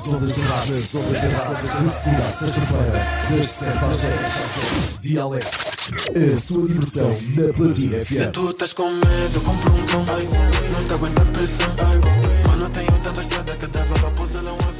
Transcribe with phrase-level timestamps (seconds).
[0.00, 3.98] Nas ondas do rádio, nas ondas do rádio, de segunda a sexta-feira, das 7 às
[3.98, 4.98] 10.
[5.00, 5.46] Dialeto,
[6.32, 8.30] a sua diversão na Platina Se FM.
[8.32, 10.06] tu estás com medo, compra um cão.
[10.06, 11.66] Não te aguenta a pressão.
[12.48, 14.72] Mano, tenho tanta estrada que dava para pousar lá um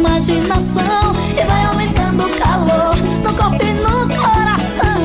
[0.00, 1.12] imaginação.
[1.38, 5.00] E vai aumentando o calor no corpo e no coração.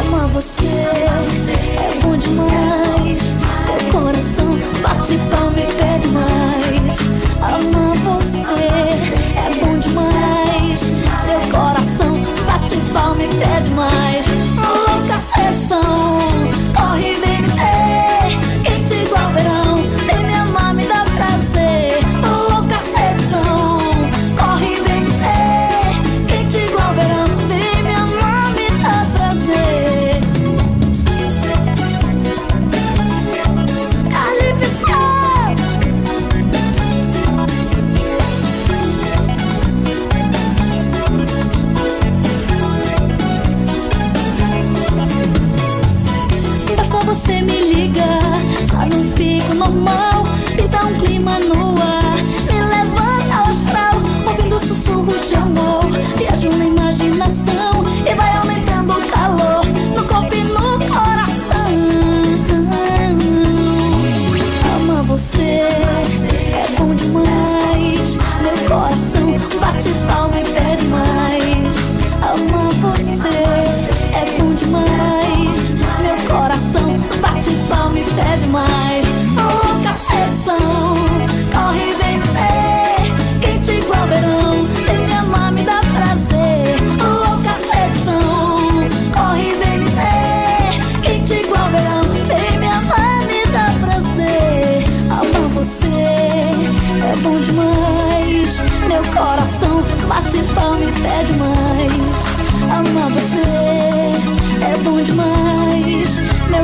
[0.00, 3.36] Amar você é bom demais.
[3.66, 6.98] Meu coração bate palma e pede mais.
[7.40, 8.68] Amar você
[9.36, 10.90] é bom demais.
[11.26, 14.03] Meu coração bate palma e pede mais.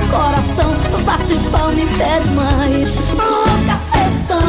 [0.00, 0.70] Meu coração
[1.04, 2.96] bate palma e pede mais.
[3.10, 4.40] Louca sedução,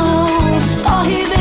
[0.82, 1.41] corre vem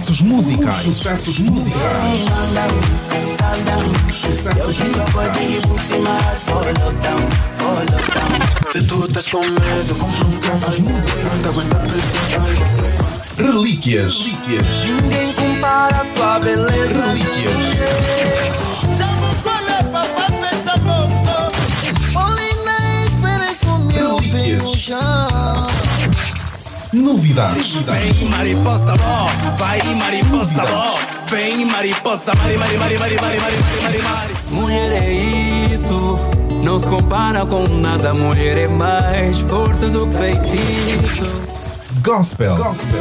[0.00, 0.86] sucessos musicais.
[0.86, 2.22] Os sucessos musicais.
[4.08, 5.12] Os sucessos musicais.
[8.72, 11.32] Se tu estás com medo, com sucessos musicais.
[13.36, 14.18] Relíquias.
[14.18, 14.84] Relíquias.
[15.02, 17.02] Ninguém compara a tua beleza.
[17.02, 17.54] Relíquias.
[17.54, 18.12] Relíquias.
[23.92, 25.31] Relíquias.
[26.92, 27.76] Novidades.
[27.76, 29.26] Vem mariposa bó,
[29.56, 30.98] vai mariposa bó.
[31.26, 34.34] Vem mariposa, mari, mari, mari, mari, mari, mari, mari, mari.
[34.50, 36.18] Mulher é isso,
[36.62, 38.12] não se compara com nada.
[38.12, 41.24] Mulher é mais forte do que feitiço.
[42.02, 42.56] Gospel.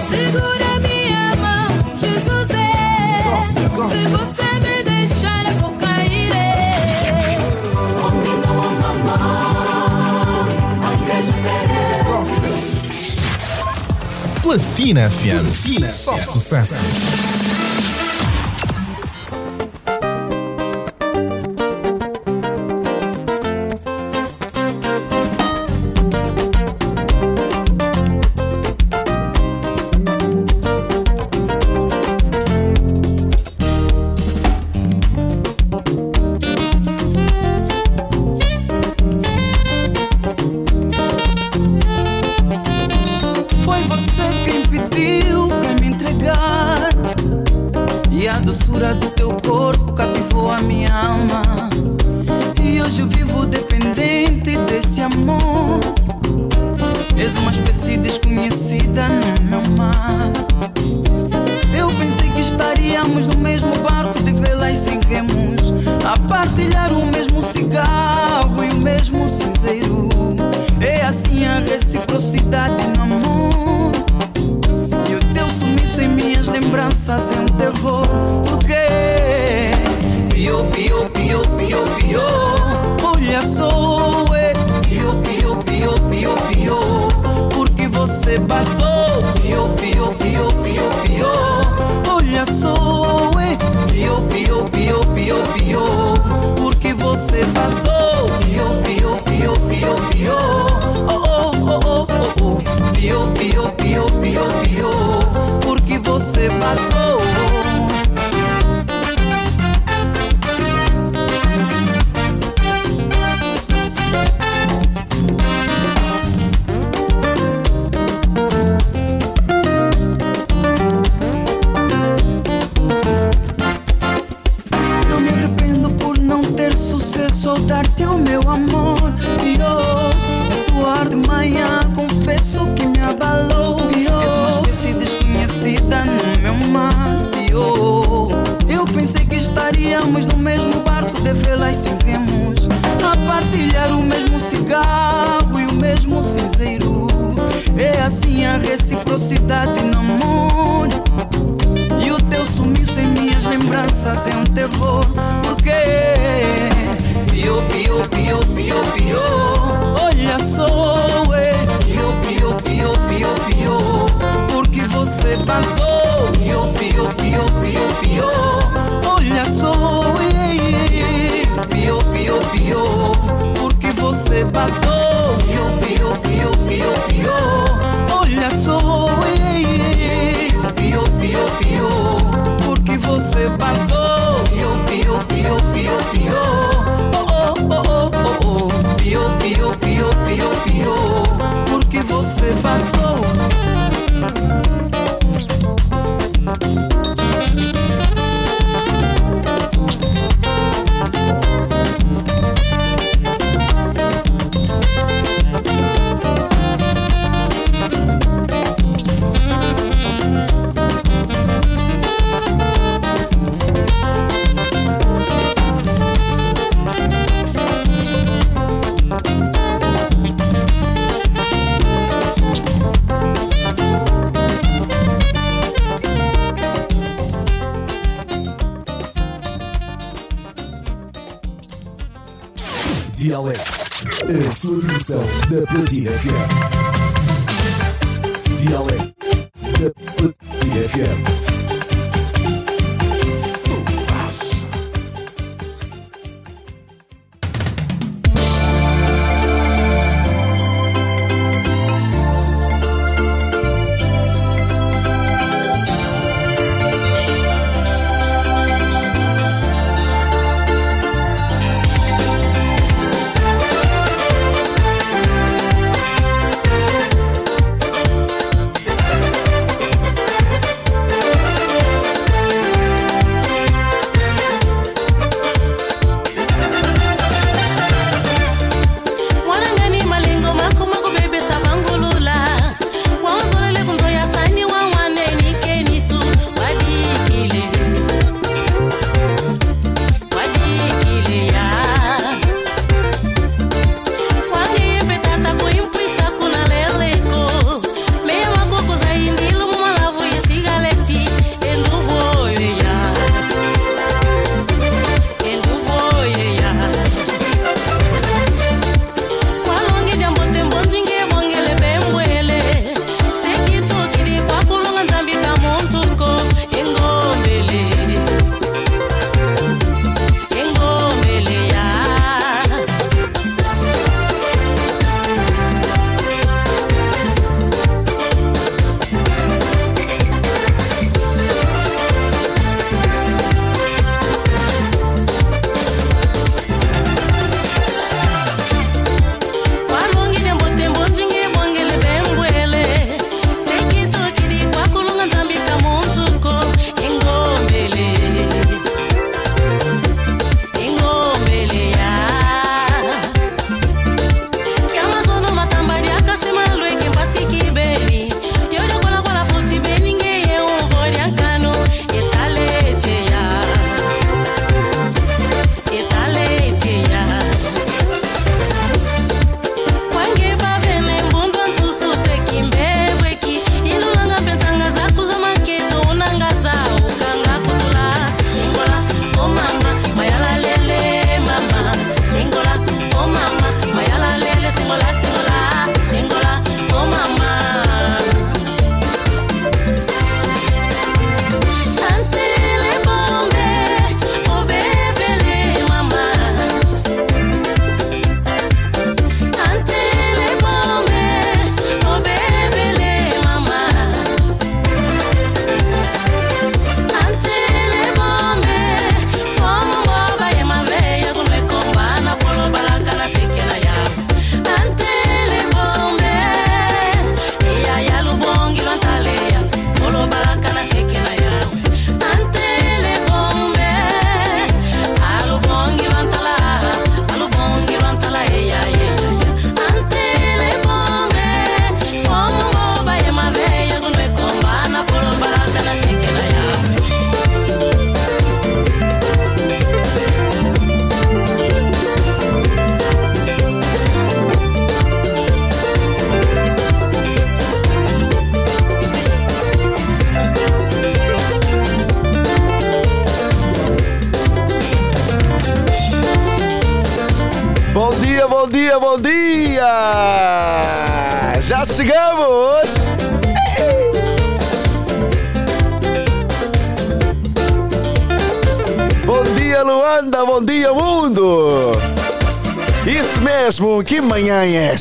[0.09, 1.67] Segura minha mão,
[1.99, 3.23] Jesus é.
[3.23, 4.40] Gospel, gospel.
[14.51, 15.45] Platina FM.
[15.45, 15.87] Platina.
[15.87, 16.75] Só sucesso.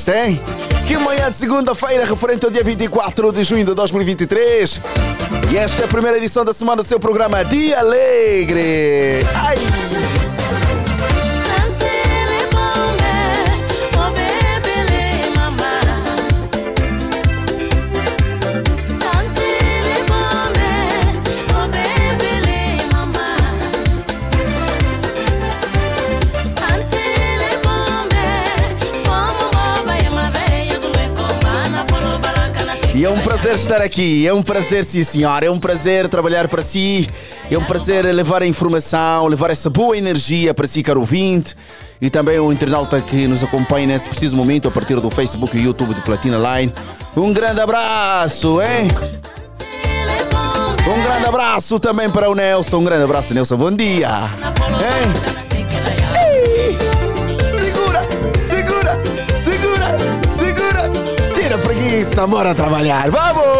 [0.00, 0.40] Esta, hein?
[0.86, 4.80] Que manhã de segunda-feira, referente ao dia 24 de junho de 2023.
[5.52, 9.20] E esta é a primeira edição da semana do seu programa Dia Alegre.
[33.40, 37.08] Prazer estar aqui, é um prazer, sim senhor, é um prazer trabalhar para si,
[37.50, 41.56] é um prazer levar a informação, levar essa boa energia para si, caro ouvinte,
[42.02, 45.62] e também o internauta que nos acompanha nesse preciso momento a partir do Facebook e
[45.62, 46.70] YouTube de Platina Line.
[47.16, 48.88] Um grande abraço, hein?
[50.86, 54.30] Um grande abraço também para o Nelson, um grande abraço, Nelson, bom dia!
[54.68, 55.29] Hein?
[62.26, 63.59] Bora trabalhar, vamos!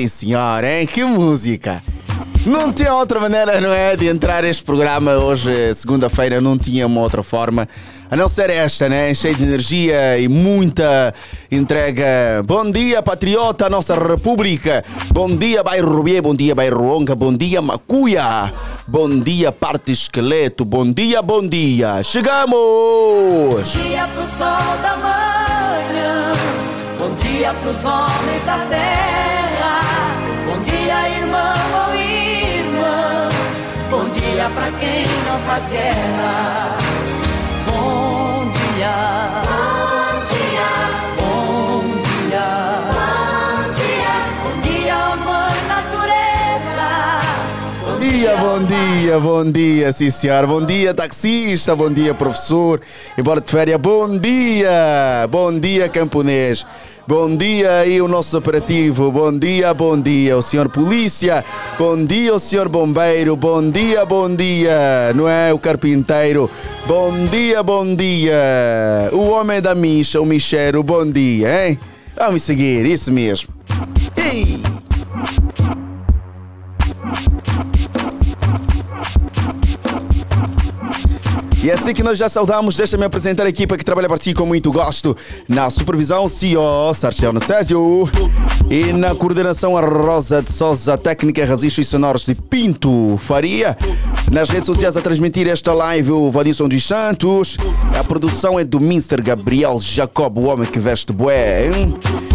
[0.00, 0.86] Sim, senhor, hein?
[0.86, 1.82] Que música!
[2.46, 3.94] Não tinha outra maneira, não é?
[3.94, 7.68] De entrar este programa hoje, segunda-feira, não tinha uma outra forma
[8.10, 9.12] a não ser esta, né?
[9.12, 11.12] Cheio de energia e muita
[11.52, 12.42] entrega.
[12.46, 14.82] Bom dia, patriota, nossa república.
[15.12, 16.22] Bom dia, bairro Rubier.
[16.22, 17.14] Bom dia, bairro Onca.
[17.14, 18.50] Bom dia, Macuia.
[18.88, 20.64] Bom dia, parte esqueleto.
[20.64, 22.02] Bom dia, bom dia.
[22.02, 22.54] Chegamos!
[22.54, 26.32] Bom dia pro sol da manhã.
[26.98, 29.19] Bom dia pros homens da terra.
[34.40, 36.76] Dia pra quem não faz guerra.
[37.66, 39.42] Bom dia.
[39.44, 40.70] Bom dia.
[41.18, 41.82] Bom
[42.24, 42.46] dia.
[42.88, 44.16] Bom dia.
[44.42, 46.88] Bom dia, mãe natureza.
[47.84, 50.46] Bom dia, bom dia, bom dia, sim senhor.
[50.46, 51.76] Bom dia, taxista.
[51.76, 52.80] Bom dia, professor.
[53.18, 55.28] Embora de férias, bom dia.
[55.30, 56.64] Bom dia, camponês.
[57.10, 59.10] Bom dia aí o nosso operativo.
[59.10, 61.44] Bom dia, bom dia, o senhor polícia.
[61.76, 63.34] Bom dia, o senhor bombeiro.
[63.34, 66.48] Bom dia, bom dia, não é o carpinteiro.
[66.86, 69.10] Bom dia, bom dia.
[69.12, 70.84] O homem da micha, o micheiro.
[70.84, 71.80] Bom dia, hein?
[72.16, 73.48] Vamos seguir, isso mesmo.
[74.16, 74.69] Ei!
[81.62, 84.32] E é assim que nós já saudamos, deixa-me apresentar a equipa que trabalha para ti
[84.32, 85.14] com muito gosto.
[85.46, 88.08] Na supervisão, CEO Sarchel Necésio.
[88.70, 93.76] E na coordenação, a Rosa de Souza, técnica registros sonoros de Pinto Faria.
[94.30, 97.58] Nas redes sociais a transmitir esta live, o Vadilson dos Santos.
[97.98, 99.20] A produção é do Mr.
[99.20, 101.68] Gabriel Jacob, o homem que veste bué.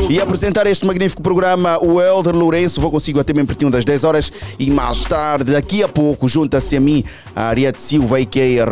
[0.09, 2.81] E apresentar este magnífico programa, o Elder Lourenço.
[2.81, 4.31] Vou consigo até bem pertinho das 10 horas.
[4.59, 7.03] E mais tarde, daqui a pouco, junta-se a mim,
[7.33, 8.65] a Ariete Silva, que é a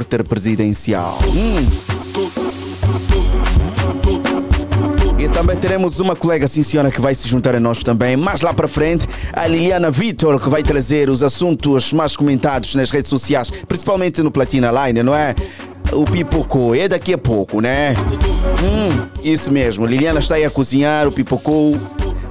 [0.00, 1.18] repórter presidencial.
[1.28, 1.68] Hum.
[5.18, 8.16] E também teremos uma colega, sim senhora, que vai se juntar a nós também.
[8.16, 12.90] Mais lá para frente, a Liliana Vitor, que vai trazer os assuntos mais comentados nas
[12.90, 15.34] redes sociais, principalmente no Platina Line, não é?
[15.92, 17.94] O Pipoco, é daqui a pouco, né?
[18.62, 21.78] Hum, isso mesmo, Liliana está aí a cozinhar, o Pipoco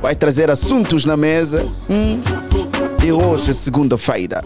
[0.02, 1.68] vai trazer assuntos na mesa.
[1.90, 2.20] Hum.
[3.06, 4.42] E hoje, segunda-feira.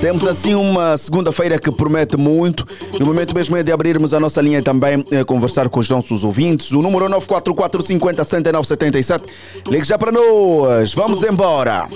[0.00, 2.66] Temos assim uma segunda-feira que promete muito.
[2.98, 6.24] No momento mesmo é de abrirmos a nossa linha também, eh, conversar com os nossos
[6.24, 6.70] ouvintes.
[6.70, 9.24] O número é 944 50 7977.
[9.68, 10.94] Ligue já para nós.
[10.94, 11.86] Vamos embora.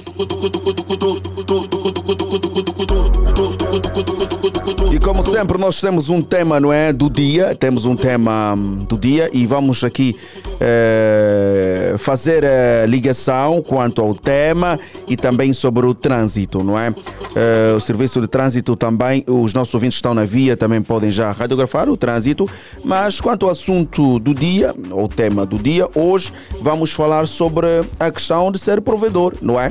[4.94, 6.92] E como sempre, nós temos um tema, não é?
[6.92, 7.52] Do dia.
[7.56, 10.16] Temos um tema hum, do dia e vamos aqui
[10.60, 16.94] eh, fazer a ligação quanto ao tema e também sobre o trânsito, não é?
[17.34, 21.32] Eh, o serviço de trânsito também, os nossos ouvintes estão na via também podem já
[21.32, 22.48] radiografar o trânsito,
[22.84, 27.66] mas quanto ao assunto do dia, ou tema do dia, hoje vamos falar sobre
[27.98, 29.70] a questão de ser provedor, não é?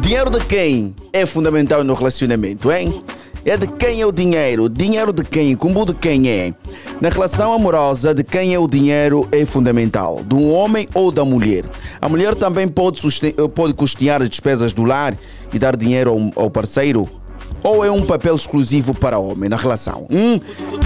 [0.00, 3.02] Dinheiro de quem é fundamental no relacionamento, hein?
[3.44, 4.68] É de quem é o dinheiro?
[4.70, 5.54] Dinheiro de quem?
[5.54, 6.54] Combo de quem é?
[7.00, 10.22] Na relação amorosa, de quem é o dinheiro é fundamental?
[10.24, 11.64] Do homem ou da mulher?
[12.00, 15.14] A mulher também pode, susten- pode custear as despesas do lar
[15.52, 17.06] e dar dinheiro ao, ao parceiro?
[17.62, 20.06] Ou é um papel exclusivo para homem na relação?
[20.10, 20.40] Hum?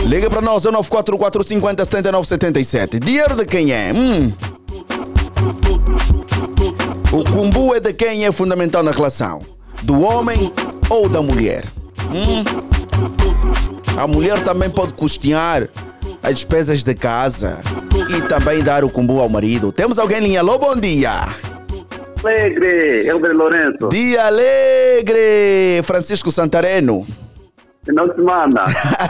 [0.07, 2.99] Liga para nós, é 944 50 79 77.
[2.99, 3.92] Dinheiro de quem é?
[3.92, 4.33] Hum?
[7.12, 9.40] O cumbu é de quem é fundamental na relação?
[9.83, 10.53] Do homem
[10.90, 11.64] ou da mulher?
[12.11, 12.44] Hum?
[13.99, 15.68] A mulher também pode custear
[16.23, 17.61] as despesas de casa
[18.16, 19.73] e também dar o cumbu ao marido.
[19.73, 20.40] Temos alguém em linha?
[20.40, 21.29] Alô, bom dia!
[22.23, 23.88] Alegre, Elber Lourenço.
[23.88, 25.83] Dia alegre!
[25.85, 27.07] Francisco Santareno.
[27.85, 28.64] Final de semana.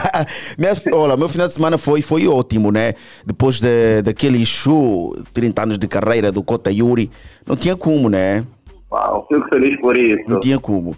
[0.57, 2.93] Minha, olha, meu final de semana foi, foi ótimo, né?
[3.25, 7.11] Depois de, daquele show, 30 anos de carreira do Cota Yuri,
[7.45, 8.45] não tinha como, né?
[8.91, 10.23] Uau, fico feliz por isso.
[10.27, 10.95] Não tinha como.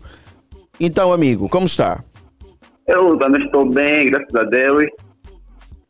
[0.84, 2.04] Então, amigo, como está?
[2.88, 4.86] Eu também estou bem, graças a Deus.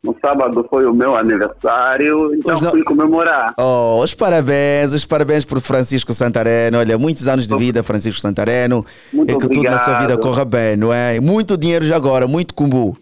[0.04, 3.54] No sábado foi o meu aniversário, então não- fui comemorar.
[3.56, 6.78] Oh, os parabéns, os parabéns por Francisco Santareno.
[6.78, 8.84] Olha, muitos anos de vida, Francisco Santareno.
[9.12, 10.20] Muito e que tudo na sua vida obrigado.
[10.20, 11.20] corra bem, não é?
[11.20, 12.96] Muito dinheiro já agora, muito cumbu.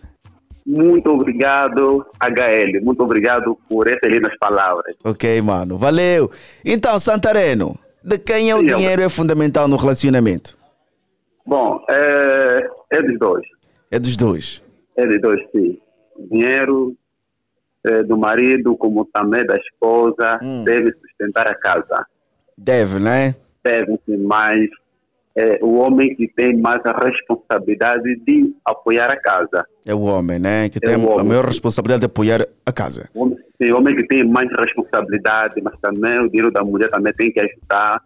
[0.67, 2.81] Muito obrigado, HL.
[2.85, 4.95] Muito obrigado por essas lindas palavras.
[5.03, 5.79] Ok, mano.
[5.79, 6.31] Valeu.
[6.63, 10.60] Então, Santareno, de quem é o Sim, dinheiro é fundamental no relacionamento?
[11.51, 13.45] Bom, é, é dos dois.
[13.91, 14.63] É dos dois.
[14.97, 15.81] É dos dois, sim.
[16.31, 16.95] Dinheiro
[17.85, 20.63] é, do marido, como também da esposa, Hum.
[20.65, 22.07] deve sustentar a casa.
[22.57, 23.35] Deve, né?
[23.65, 24.61] Deve, sim, mas
[25.37, 29.67] é o homem que tem mais a responsabilidade de apoiar a casa.
[29.85, 30.69] É o homem, né?
[30.69, 33.11] Que É tem a maior responsabilidade de apoiar a casa.
[33.13, 36.91] O homem, sim, o homem que tem mais responsabilidade, mas também o dinheiro da mulher
[36.91, 38.01] também tem que ajudar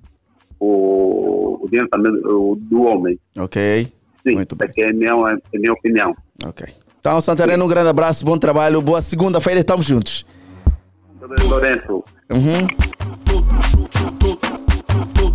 [0.64, 3.18] o, o também do, do homem.
[3.38, 3.92] Ok?
[4.26, 4.68] Sim, Muito bem.
[4.82, 6.16] é a minha, é a minha opinião.
[6.44, 6.66] Ok.
[7.00, 10.24] Então, Santareno, um grande abraço, bom trabalho, boa segunda-feira, estamos juntos.
[11.48, 12.66] Lourenço, Uhum.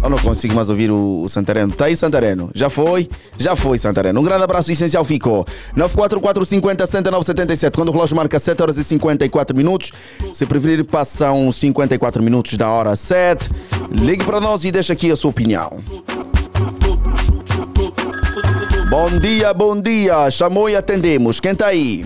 [0.02, 1.74] Eu não consigo mais ouvir o, o Santareno.
[1.74, 2.50] Tá aí, Santareno?
[2.54, 3.10] Já foi?
[3.38, 4.20] Já foi, Santareno.
[4.20, 5.46] Um grande abraço, essencial ficou.
[5.76, 7.76] 944 50 69 77.
[7.76, 9.92] Quando o relógio marca 7 horas e 54 minutos,
[10.34, 13.50] se preferir, passam 54 minutos da hora 7.
[13.92, 15.84] Ligue para nós e deixa aqui a sua opinião.
[18.90, 20.32] Bom dia, bom dia.
[20.32, 21.40] Chamou e atendemos.
[21.40, 22.06] Quem tá aí?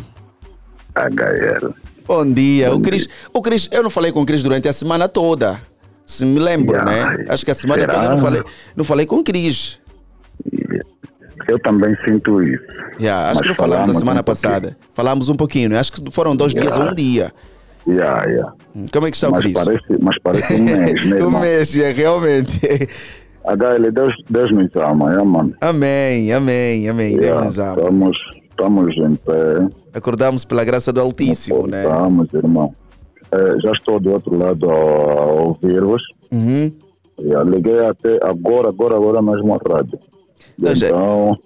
[0.95, 1.73] HL.
[2.05, 2.73] Bom dia.
[2.73, 5.59] o Cris, o Cris, eu não falei com o Cris durante a semana toda.
[6.05, 7.17] Se me lembro, Yeah.
[7.17, 7.25] né?
[7.29, 7.93] Acho que a semana Será?
[7.93, 8.43] toda não falei,
[8.75, 9.79] não falei com o Cris.
[11.47, 12.63] Eu também sinto isso.
[12.99, 14.77] Yeah, acho Mas que não falamos a semana um passada.
[14.93, 15.79] Falamos um pouquinho, né?
[15.79, 17.31] Acho que foram dois dias ou um dia.
[17.87, 18.53] Yeah, yeah.
[18.93, 19.53] Como é que está o Cris?
[19.53, 22.59] Parece, mas parece um mês, né, um mês, é, realmente.
[23.45, 25.53] HL, Deus, Deus nos ama, é, mano.
[25.59, 27.15] Amém, amém, amém.
[27.15, 27.75] Yeah, Deus nos ama.
[27.81, 28.17] Estamos,
[28.49, 29.67] estamos em pé.
[29.93, 31.83] Acordamos pela graça do Altíssimo, né?
[32.33, 32.73] Irmão.
[33.33, 36.03] Eh, já estou do outro lado a, ouvir-vos.
[36.31, 36.71] Uhum.
[37.19, 39.97] Yeah, liguei até agora, agora, agora mesmo a rádio.
[40.59, 41.37] Então,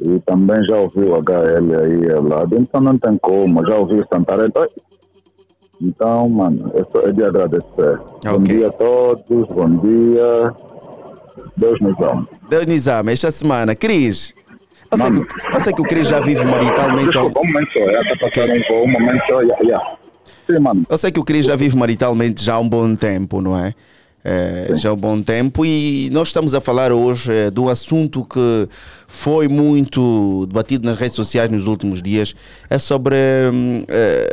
[0.00, 4.00] e também já ouvi o HL aí ao lado, então não tem como, já ouvi
[4.00, 4.50] o Santarém.
[4.56, 4.68] Ai,
[5.80, 8.00] Então, mano, é, é de agradecer.
[8.24, 10.52] Bom dia a todos, bom dia.
[11.56, 12.26] Deus nos ama.
[12.48, 13.10] Deus nos ama.
[13.12, 14.34] Esta semana, Cris.
[14.90, 17.08] Eu sei, que, eu sei que o Cris já vive maritalmente.
[17.18, 19.96] um- Desculpa, um momento só, é, tá passando um voo, um momento só, yeah, yeah.
[20.48, 20.86] Sim, mano.
[20.88, 23.74] Eu sei que o Cris já vive maritalmente já há um bom tempo, não é?
[24.24, 27.68] É, já há um bom tempo e nós estamos a falar hoje é, de um
[27.68, 28.68] assunto que
[29.06, 32.34] foi muito debatido nas redes sociais nos últimos dias,
[32.68, 33.14] é sobre
[33.52, 34.28] hum, é,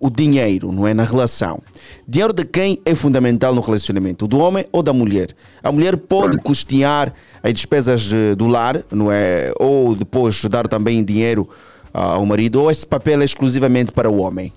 [0.00, 0.94] o dinheiro, não é?
[0.94, 1.60] Na relação.
[2.08, 4.26] Dinheiro de quem é fundamental no relacionamento?
[4.26, 5.34] Do homem ou da mulher?
[5.62, 9.52] A mulher pode custear as despesas eh, do lar, não é?
[9.60, 11.48] Ou depois dar também dinheiro
[11.92, 14.52] ao marido, ou esse papel é exclusivamente para o homem?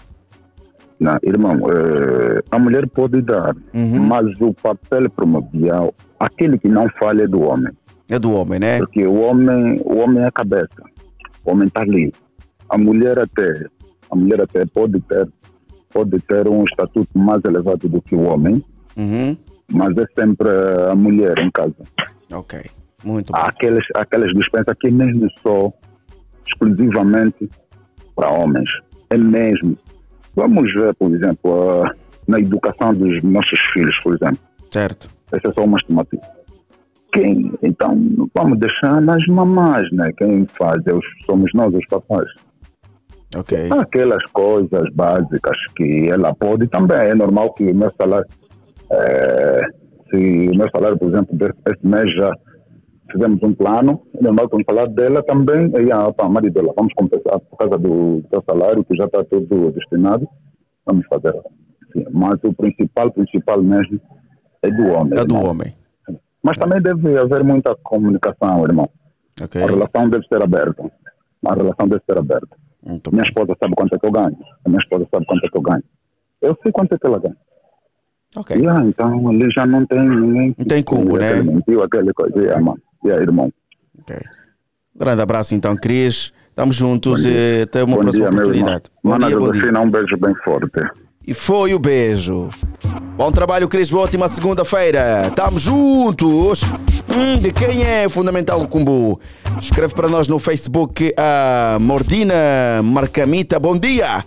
[1.03, 4.07] Não, irmão, eh, a mulher pode dar, Uhum.
[4.07, 7.73] mas o papel primordial, aquele que não falha é do homem.
[8.09, 8.77] É do homem, né?
[8.79, 10.81] Porque o homem, o homem é a cabeça,
[11.43, 12.13] o homem está ali.
[12.69, 13.65] A mulher até,
[14.09, 15.27] a mulher até pode ter,
[15.91, 18.63] pode ter um estatuto mais elevado do que o homem,
[18.95, 19.35] Uhum.
[19.73, 20.47] mas é sempre
[20.89, 21.75] a mulher em casa.
[22.31, 22.61] Ok,
[23.03, 25.69] muito Há aqueles, aquelas dispensas que mesmo só
[26.47, 27.49] exclusivamente
[28.15, 28.69] para homens.
[29.09, 29.77] É mesmo.
[30.35, 31.93] Vamos ver, por exemplo, a-
[32.27, 34.39] na educação dos nossos filhos, por exemplo.
[34.71, 35.07] Certo.
[35.31, 36.21] Essa é só uma estimativa.
[37.11, 37.95] Quem, então,
[38.33, 40.11] vamos deixar nas mamás, né?
[40.17, 42.27] Quem faz é os- somos nós, os papais.
[43.35, 43.69] Ok.
[43.71, 46.97] Aquelas coisas básicas que ela pode também.
[46.97, 48.25] É normal que o meu salário,
[48.91, 49.61] eh,
[50.09, 50.17] se
[50.49, 52.31] o meu salário, por exemplo, desse- esse mês já
[53.13, 57.39] fizemos um plano, normal vamos falar dela também, e a opa, marido dela, vamos compensar
[57.39, 60.27] por causa do teu salário, que já está todo destinado,
[60.85, 61.33] vamos fazer.
[61.93, 64.01] Sim, mas o principal, principal mesmo,
[64.63, 65.19] é do homem.
[65.19, 65.51] É do irmão.
[65.51, 65.73] homem.
[66.41, 68.89] Mas também deve haver muita comunicação, irmão.
[69.41, 69.61] Ok.
[69.61, 70.91] A relação deve ser aberta.
[71.45, 72.57] A relação deve ser aberta.
[73.11, 74.37] minha esposa sabe quanto é que eu ganho.
[74.65, 75.83] A minha esposa sabe quanto é que eu ganho.
[76.41, 77.37] Eu sei quanto é que ela ganha.
[78.35, 78.57] Ok.
[78.57, 80.55] E, ah, então ali já não tem ninguém.
[80.57, 81.41] Não tem como, né?
[81.41, 82.57] Mentiu, aquele coisa.
[82.57, 82.81] Ah, mano.
[83.03, 83.51] E aí, irmão?
[83.99, 84.17] Ok.
[84.95, 86.31] Grande abraço então, Cris.
[86.49, 88.83] Estamos juntos e até uma Bom próxima dia, oportunidade.
[89.03, 89.79] Bom Mana dia, bom dia.
[89.79, 90.69] Um beijo bem forte.
[91.25, 92.49] E foi o beijo.
[93.17, 93.89] Bom trabalho, Cris.
[93.89, 95.31] Boa ótima segunda-feira.
[95.35, 96.61] Tamo juntos.
[97.15, 99.19] Hum, de quem é fundamental o Cumbu?
[99.59, 102.33] Escreve para nós no Facebook a Mordina
[102.83, 103.59] Marcamita.
[103.59, 104.23] Bom dia.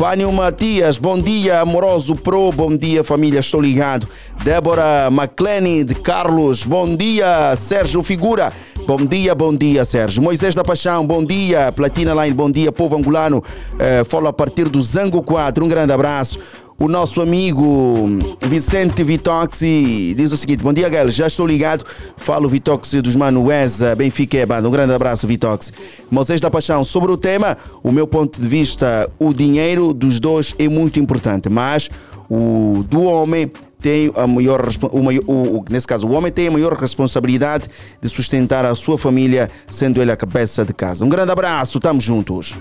[0.00, 4.08] Fânio Matias, bom dia, amoroso pro, bom dia, família, estou ligado.
[4.42, 8.50] Débora McLean de Carlos, bom dia, Sérgio Figura,
[8.86, 10.22] bom dia, bom dia, Sérgio.
[10.22, 13.44] Moisés da Paixão, bom dia, Platina Line, bom dia, povo angolano,
[13.78, 16.38] eh, fala a partir do Zango 4, um grande abraço.
[16.82, 18.08] O nosso amigo
[18.40, 21.84] Vicente Vitoxi diz o seguinte: Bom dia, Gal, já estou ligado.
[22.16, 24.66] Falo Vitoxi dos Manuesa, Benfica é banda.
[24.66, 25.72] Um grande abraço, Vitoxi.
[26.10, 30.54] Moisés da Paixão, sobre o tema, o meu ponto de vista, o dinheiro dos dois
[30.58, 31.90] é muito importante, mas
[32.30, 36.72] o do homem tem a maior o, o- nesse caso, o homem tem a maior
[36.74, 37.68] responsabilidade
[38.00, 41.04] de sustentar a sua família, sendo ele a cabeça de casa.
[41.04, 42.54] Um grande abraço, estamos juntos.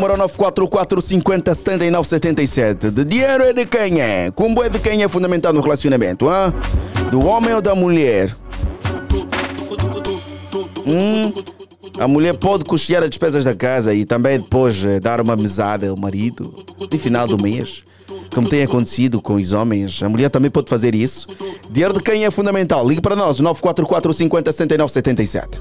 [0.00, 2.90] Número 944 50 79 77.
[2.90, 4.30] De dinheiro é de quem é?
[4.30, 6.26] Como é de quem é fundamental no relacionamento?
[6.26, 6.54] Hã?
[7.10, 8.34] Do homem ou da mulher?
[10.86, 11.32] Hum,
[11.98, 15.90] a mulher pode custear as despesas da casa e também depois eh, dar uma mesada
[15.90, 16.54] ao marido
[16.90, 17.84] de final do mês.
[18.34, 21.26] Como tem acontecido com os homens, a mulher também pode fazer isso.
[21.70, 22.88] Dinheiro de quem é fundamental?
[22.88, 25.60] Ligue para nós, 944 50 79 77.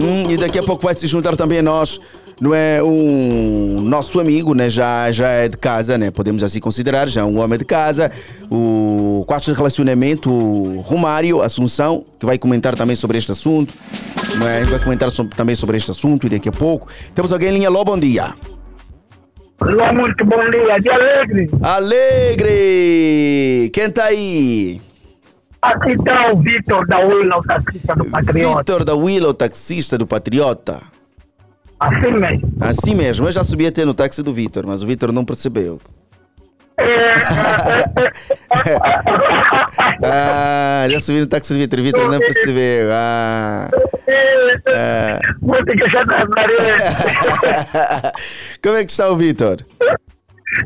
[0.00, 2.00] Hum, e daqui a pouco vai se juntar também a nós,
[2.40, 4.70] não é um nosso amigo, né?
[4.70, 6.12] Já, já é de casa, né?
[6.12, 8.12] Podemos assim considerar, já é um homem de casa,
[8.48, 13.74] o quarto de relacionamento, o Romário Assunção, que vai comentar também sobre este assunto,
[14.38, 14.62] não é?
[14.64, 16.86] Vai comentar também sobre este assunto e daqui a pouco.
[17.12, 18.32] Temos alguém em linha, Ló, bom dia.
[19.60, 21.50] Alô, muito bom dia, de alegre.
[21.60, 22.50] Alegre!
[23.72, 24.80] Quem tá aí?
[25.60, 28.58] Aqui está o Vitor da Willow, taxista do Patriota.
[28.58, 30.80] Vitor da Willow, taxista do Patriota.
[31.80, 32.52] Assim mesmo.
[32.60, 35.80] Assim mesmo, eu já subi até no táxi do Vitor, mas o Vitor não percebeu.
[40.04, 42.88] ah, já subi no táxi do Vitor, o Vitor não percebeu.
[42.92, 43.68] Ah,
[44.68, 45.18] ah.
[46.36, 46.60] Nariz.
[48.62, 49.56] Como é que está o Vitor?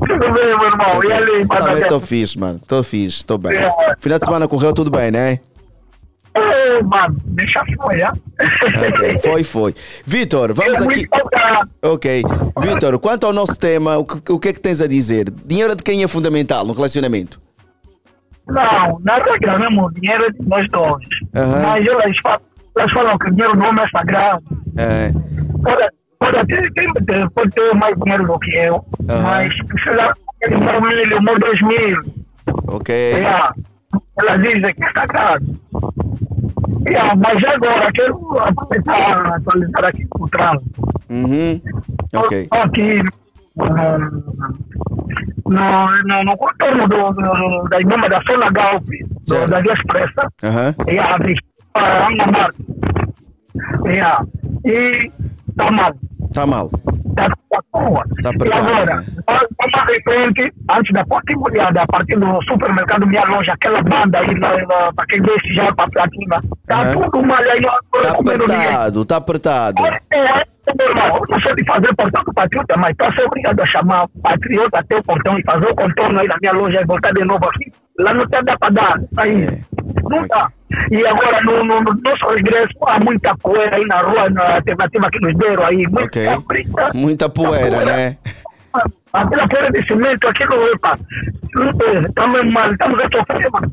[0.06, 1.04] Tudo bem, meu irmão?
[1.04, 1.80] E ali, Também Patagé?
[1.82, 2.58] estou fixe, mano.
[2.62, 3.56] Estou fixe, estou bem.
[3.56, 3.70] É.
[3.98, 5.38] Final de semana correu tudo bem, né?
[6.34, 8.12] Ô, mano, deixa foi, já.
[8.88, 9.74] Ok, foi, foi.
[10.06, 10.84] Vitor, vamos É aqui.
[10.84, 11.70] muito saudade.
[11.82, 12.22] Ok.
[12.60, 15.30] Vitor, quanto ao nosso tema, o que, o que é que tens a dizer?
[15.44, 17.40] Dinheiro de quem é fundamental no relacionamento?
[18.48, 21.06] Não, na regra mesmo, o dinheiro é de nós dois.
[21.36, 21.62] Aham.
[21.62, 22.40] Mas elas falam,
[22.78, 24.42] elas falam que dinheiro homem é sagrado.
[24.78, 25.12] É,
[25.62, 25.88] Pode,
[26.22, 29.22] pode, ter, tem- pode ter mais dinheiro do que eu, Aham.
[29.22, 32.02] mas sei lá, ele mil, mil, mil, dois mil.
[32.68, 32.94] ok.
[33.14, 33.52] Yeah.
[34.18, 35.44] Elas dizem que é sagrado.
[36.88, 40.82] Yeah, mas agora quero aproveitar atualizar aqui o trânsito.
[41.10, 41.60] Uhum.
[42.14, 42.38] Ok.
[42.42, 43.00] Estou aqui
[43.56, 44.22] hum,
[45.46, 50.28] no, no, no contorno do, do, da Inuma da Sona Galpe, do, da Via Expressa.
[50.42, 50.74] Aham.
[50.88, 51.16] Yeah,
[51.74, 52.54] a Ana Marta.
[53.86, 54.24] Yeah.
[54.64, 55.10] E
[55.52, 55.94] está mal.
[56.32, 56.70] Tá mal.
[57.12, 57.28] Está
[57.72, 58.04] boa.
[58.22, 59.04] Tá e agora, né?
[59.26, 64.18] vamos em frente, antes da porta imobiliária, a partir do supermercado Minha Loja, aquela banda
[64.18, 67.02] aí, para quem desce já para a Platina, está Aham.
[67.02, 67.60] tudo mal aí.
[67.60, 68.34] Tá ninguém.
[68.34, 69.86] apertado, tá apertado.
[69.86, 70.44] É, é,
[70.78, 73.66] meu irmão, eu não sou de fazer portão do patriota, mas estou ser obrigado a
[73.66, 76.84] chamar o patriota até o portão e fazer o contorno aí na minha loja e
[76.86, 77.70] voltar de novo aqui.
[77.98, 79.00] Lá não tem dá para dar.
[79.18, 79.60] Aí, É.
[80.08, 80.48] não dá.
[80.90, 85.10] E agora no, no, no nosso regresso há muita poeira aí na rua, na alternativa
[85.10, 85.76] que nos deram aí.
[85.76, 86.28] Muita Ok.
[86.46, 86.90] brita.
[86.94, 88.16] Muita poeira, né?
[89.12, 90.98] Aquela poeira de cimento, aquilo, epa,
[92.08, 93.72] estamos mal, estamos a sofrer, mano.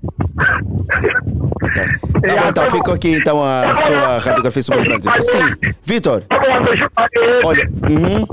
[2.21, 5.23] Tá bom, então ficou aqui então a sua radiografia sobre o trânsito.
[5.23, 6.23] Sim, Vitor.
[7.45, 8.27] Olha, uhum.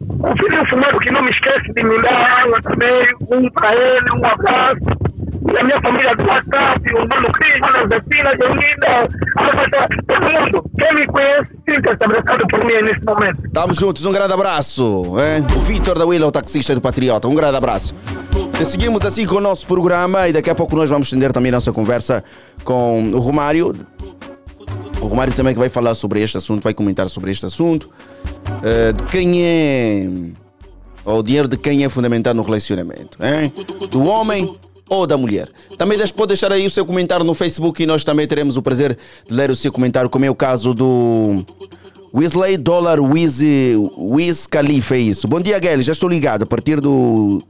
[0.00, 4.12] O filho fumado que não me esquece de me dar água também, um para ele,
[4.12, 4.80] um abraço.
[5.56, 10.70] A minha família do WhatsApp, o Mano Cris, Mano Josefina, Gelinda, Alberta, todo mundo.
[10.78, 13.46] Quem me conhece, sinta-se abraçado por mim nesse momento.
[13.46, 15.14] Estamos juntos, um grande abraço.
[15.18, 15.46] hein?
[15.56, 17.94] O Vitor da Willow, taxista do Patriota, um grande abraço.
[18.60, 21.52] E seguimos assim com o nosso programa e daqui a pouco nós vamos estender também
[21.52, 22.24] nossa conversa
[22.64, 23.74] com o Romário.
[25.00, 27.88] O Romário também que vai falar sobre este assunto, vai comentar sobre este assunto.
[28.64, 30.08] Eh, de quem é.
[31.04, 33.16] ou O dinheiro de quem é fundamental no relacionamento.
[33.22, 33.52] hein?
[33.90, 34.56] Do homem
[34.88, 35.48] ou da mulher.
[35.76, 38.96] Também pode deixar aí o seu comentário no Facebook e nós também teremos o prazer
[39.28, 41.44] de ler o seu comentário, como é o caso do.
[42.14, 43.40] Weasley Dollar Wiz,
[43.98, 45.28] Wiz Khalifa, é isso.
[45.28, 45.82] Bom dia, Gael.
[45.82, 47.42] Já estou ligado a partir do.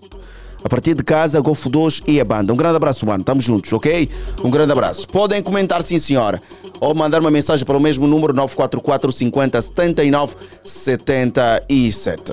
[0.63, 2.53] A partir de casa, Golfo 2 e a banda.
[2.53, 3.21] Um grande abraço, mano.
[3.21, 4.09] Estamos juntos, ok?
[4.43, 5.07] Um grande abraço.
[5.07, 6.43] Podem comentar, sim, senhora.
[6.81, 12.33] Ou mandar uma mensagem para o mesmo número 944 50 79 77.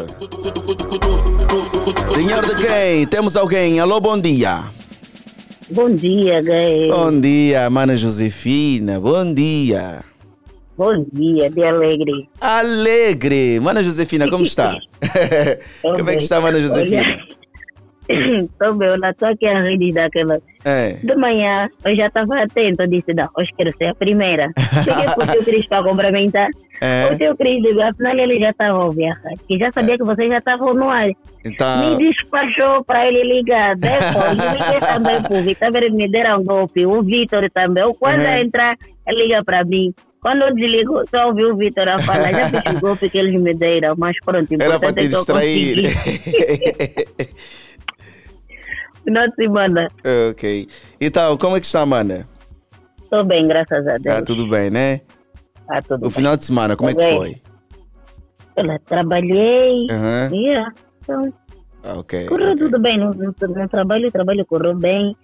[2.16, 3.06] Senhor de quem?
[3.06, 3.80] Temos alguém?
[3.80, 4.64] Alô, bom dia.
[5.70, 6.90] Bom dia, Gael.
[6.90, 9.00] Bom dia, mana Josefina.
[9.00, 10.04] Bom dia.
[10.78, 12.30] Bom dia, de alegre.
[12.40, 13.60] Alegre.
[13.60, 14.78] Mana Josefina, como está?
[15.82, 17.26] como é que está, mana Josefina?
[18.46, 20.40] Estou eu estou aqui a rir daquela.
[20.64, 20.94] É.
[21.04, 24.52] De manhã, eu já estava atento, eu disse, não, hoje quero ser a primeira.
[24.84, 26.50] Cheguei com o tio Cris para complementar.
[26.82, 27.10] É.
[27.12, 30.30] O tio Cris ligou, afinal ele já estava a viajar, que já sabia que vocês
[30.30, 31.10] já estavam no ar.
[31.44, 33.76] Então, Me despachou para ele ligar.
[33.78, 36.86] Depois, liguei também para o Vitor, me deram um golpe.
[36.86, 37.84] O Vitor também.
[37.84, 38.38] Eu, Quando Uhum.
[38.38, 38.76] entrar,
[39.08, 39.94] ele liga para mim.
[40.26, 42.34] Quando eu desligo, só ouvi o Vitor a falar.
[42.34, 45.10] Já fiz o golpe que eles me deram, mas pronto, era para te é eu
[45.10, 45.86] distrair.
[49.06, 49.88] Final de semana.
[50.32, 50.68] ok.
[51.00, 52.28] Então, como é que está, mana?
[53.04, 54.06] Estou bem, graças a Deus.
[54.16, 55.02] Está tudo bem, né?
[55.68, 57.18] Tá tudo O final de semana, como é que Tá bem.
[57.18, 57.42] foi?
[58.58, 59.88] Olha, trabalhei.
[59.92, 60.30] Aham.
[60.34, 61.34] Yeah, então,
[61.84, 62.26] Ah, ok.
[62.26, 63.14] correu tudo bem no,
[63.70, 64.08] trabalho.
[64.08, 65.16] O trabalho correu bem.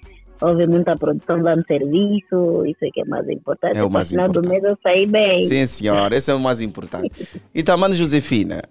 [0.42, 2.66] Houve muita produção lá no serviço.
[2.66, 3.78] Isso é que é mais importante.
[3.78, 5.44] É o mais no final do mês eu saí bem.
[5.44, 7.10] Sim, senhora, esse é o mais importante.
[7.54, 8.62] Então, mana Josefina,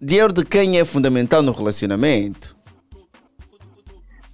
[0.00, 2.56] dinheiro de quem é fundamental no relacionamento?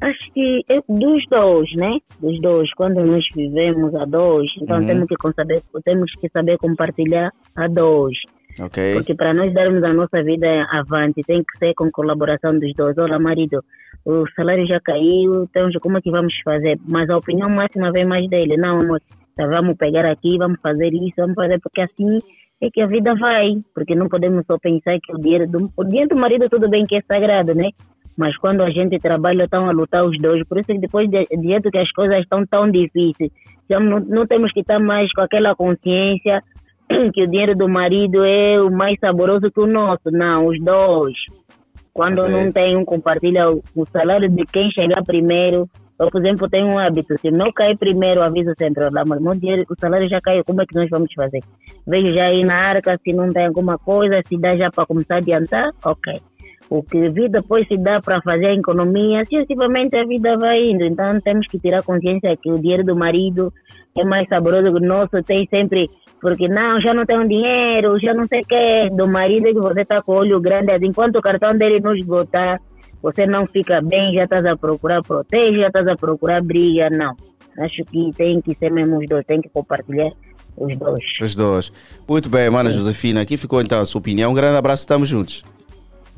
[0.00, 1.98] Acho que é dos dois, né?
[2.20, 2.72] Dos dois.
[2.74, 4.86] Quando nós vivemos a dois, então Uhum.
[4.86, 8.16] temos, que saber, temos que saber compartilhar a dois.
[8.60, 8.94] Ok.
[8.94, 12.96] Porque para nós darmos a nossa vida avante, tem que ser com colaboração dos dois.
[12.98, 13.62] Olha, marido,
[14.04, 16.78] o salário já caiu, então como é que vamos fazer?
[16.88, 18.56] Mas a opinião máxima vem mais dele.
[18.56, 19.00] Não, amor,
[19.36, 22.18] tá, vamos pegar aqui, vamos fazer isso, vamos fazer, porque assim
[22.60, 23.52] é que a vida vai.
[23.74, 26.84] Porque não podemos só pensar que o dinheiro do, o dinheiro do marido tudo bem
[26.84, 27.70] que é sagrado, né?
[28.18, 30.42] Mas quando a gente trabalha, estão a lutar os dois.
[30.48, 33.30] Por isso que depois, de, de jeito que as coisas estão tão difíceis,
[33.70, 36.42] não, não temos que estar mais com aquela consciência
[37.14, 40.10] que o dinheiro do marido é o mais saboroso que o nosso.
[40.10, 41.14] Não, os dois.
[41.92, 42.32] Quando Ok.
[42.32, 45.70] não tem um, compartilha o, o salário de quem chegar primeiro.
[45.96, 47.16] Eu, por exemplo, tenho um hábito.
[47.20, 48.82] Se não cair primeiro, aviso sempre.
[48.82, 50.44] Olha, mas meu dinheiro, o salário já caiu.
[50.44, 51.40] Como é que nós vamos fazer?
[51.86, 55.14] Vejo já aí na arca, se não tem alguma coisa, se dá já para começar
[55.14, 56.20] a adiantar, ok.
[56.70, 60.84] O que vir depois se dá para fazer a economia, sucessivamente a vida vai indo.
[60.84, 63.52] Então temos que tirar consciência que o dinheiro do marido
[63.96, 65.22] é mais saboroso que o nosso.
[65.22, 65.88] Tem sempre,
[66.20, 68.90] porque não, já não tenho dinheiro, já não sei o que.
[68.90, 71.80] Do marido é que você está com o olho grande, assim, enquanto o cartão dele
[71.80, 72.60] não esgotar,
[73.02, 76.90] você não fica bem, já estás a procurar protege, já estás a procurar briga.
[76.90, 77.16] Não.
[77.58, 80.12] Acho que tem que ser mesmo os dois, tem que compartilhar
[80.54, 81.04] os dois.
[81.20, 81.72] Os dois.
[82.06, 83.22] Muito bem, mana Josefina.
[83.22, 84.30] Aqui ficou então a sua opinião.
[84.32, 85.42] Um grande abraço, estamos juntos.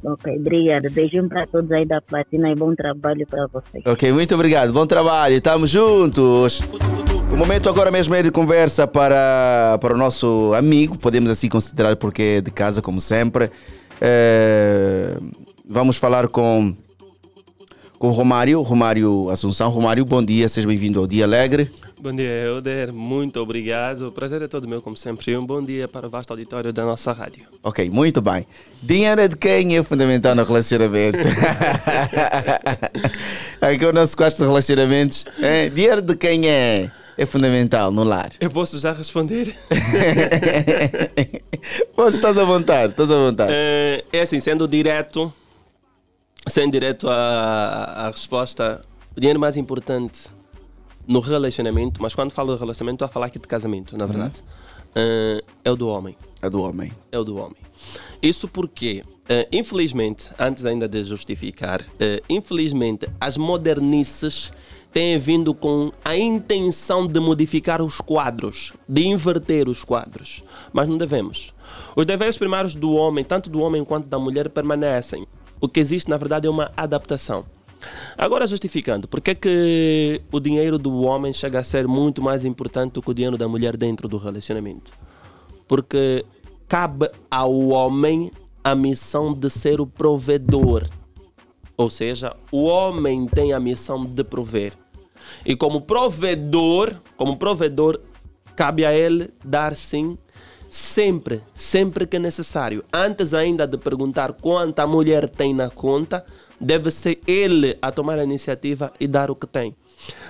[0.03, 0.89] Ok, obrigada.
[0.91, 3.85] Beijinho para todos aí da platina e bom trabalho para vocês.
[3.87, 4.73] Ok, muito obrigado.
[4.73, 5.35] Bom trabalho.
[5.35, 6.61] Estamos juntos.
[7.33, 11.95] O momento agora mesmo é de conversa para, para o nosso amigo, podemos assim considerar
[11.97, 13.51] porque é de casa, como sempre.
[14.01, 15.17] Eh,
[15.65, 16.75] vamos falar com,
[17.99, 19.71] com Romário, Romário Assunção.
[19.71, 21.71] Romário, bom dia, seja bem-vindo ao Dia Alegre.
[22.03, 22.95] Bom dia, Euder.
[22.95, 24.07] Muito obrigado.
[24.07, 25.33] O prazer é todo meu, como sempre.
[25.33, 27.45] E um bom dia para o vasto auditório da nossa rádio.
[27.63, 28.47] Ok, muito bem.
[28.83, 31.19] Dinheiro é de quem é fundamental no relacionamento?
[33.61, 35.27] Aqui é o nosso quadro de relacionamentos.
[35.43, 38.31] É, dinheiro de quem é, é fundamental no lar?
[38.41, 39.55] Eu posso já responder?
[41.95, 43.53] Pois, estás à vontade, estás à vontade.
[43.53, 45.31] É, é assim, sendo direto,
[46.49, 48.81] sendo direto à, à resposta,
[49.15, 50.31] o dinheiro mais importante
[51.07, 54.43] no relacionamento, mas quando falo de relacionamento, estou a falar aqui de casamento, na verdade,
[54.95, 56.17] é, é o do homem.
[56.43, 56.93] É do homem.
[57.13, 57.57] É o do homem.
[58.23, 64.53] Isso porque, eh, infelizmente, antes ainda de justificar, eh, infelizmente, as modernices
[64.93, 70.43] têm vindo com a intenção de modificar os quadros, de inverter os quadros.
[70.73, 71.55] Mas não devemos.
[71.95, 75.27] Os deveres primários do homem, tanto do homem quanto da mulher, permanecem.
[75.61, 77.45] O que existe, na verdade, é uma adaptação.
[78.17, 82.93] Agora justificando, por que, que o dinheiro do homem chega a ser muito mais importante
[82.93, 84.93] do que o dinheiro da mulher dentro do relacionamento?
[85.67, 86.25] Porque
[86.69, 88.31] cabe ao homem
[88.63, 90.87] a missão de ser o provedor.
[91.77, 94.75] Ou seja, o homem tem a missão de prover.
[95.45, 98.01] E como provedor, como provedor,
[98.55, 100.19] cabe a ele dar sim
[100.69, 102.85] sempre, sempre que necessário.
[102.93, 106.25] Antes ainda de perguntar quanto a mulher tem na conta,
[106.61, 109.75] deve ser ele a tomar a iniciativa e dar o que tem.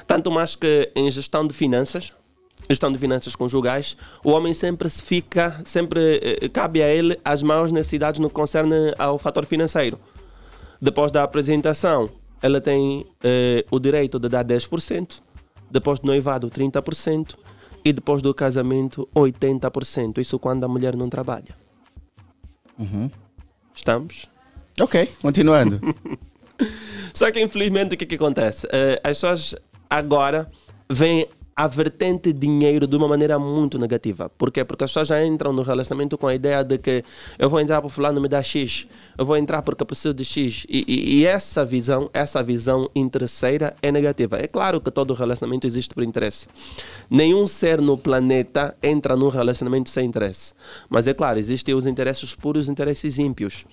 [0.06, 2.12] Tanto mais que em gestão de finanças,
[2.68, 7.42] gestão de finanças conjugais, o homem sempre se fica, sempre eh, cabe a ele as
[7.42, 9.98] maiores necessidades no que concerne ao fator financeiro.
[10.80, 12.08] Depois da apresentação,
[12.42, 15.20] ela tem eh, o direito de dar 10%,
[15.70, 17.36] depois do noivado 30%
[17.84, 20.18] e depois do casamento 80%.
[20.18, 21.54] Isso quando a mulher não trabalha.
[22.78, 23.10] Uhum.
[23.74, 24.26] Estamos?
[24.78, 25.80] Ok, continuando.
[27.12, 28.68] Só que infelizmente o que, que acontece?
[28.70, 29.56] Eh, as pessoas
[29.88, 30.50] agora
[30.88, 31.26] veem
[31.60, 34.30] a vertente dinheiro de uma maneira muito negativa.
[34.30, 34.64] Por quê?
[34.64, 37.04] Porque as pessoas já entram no relacionamento com a ideia de que
[37.38, 40.64] eu vou entrar para fulano me dá X, eu vou entrar porque preciso de X.
[40.70, 44.38] E, e, e essa visão, essa visão interesseira é negativa.
[44.38, 46.46] É claro que todo relacionamento existe por interesse.
[47.10, 50.54] Nenhum ser no planeta entra num relacionamento sem interesse.
[50.88, 53.66] Mas é claro, existem os interesses puros e os interesses ímpios.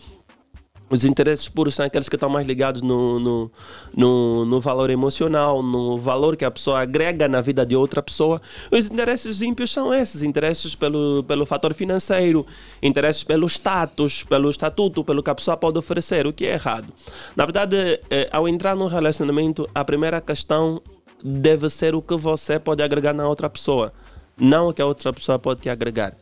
[0.89, 3.51] Os interesses puros são aqueles que estão mais ligados no, no,
[3.93, 8.41] no, no, valor emocional, no valor que a pessoa agrega na vida de outra pessoa.
[8.71, 12.45] Os interesses ímpios são esses: interesses pelo, pelo fator financeiro,
[12.81, 16.87] interesses pelo status, pelo estatuto, pelo que a pessoa pode oferecer, o que é errado.
[17.35, 20.81] Na verdade, eh, ao entrar num relacionamento, a primeira questão
[21.21, 23.91] deve ser o que você pode agregar na outra pessoa,
[24.39, 26.13] não o que a outra pessoa pode te agregar.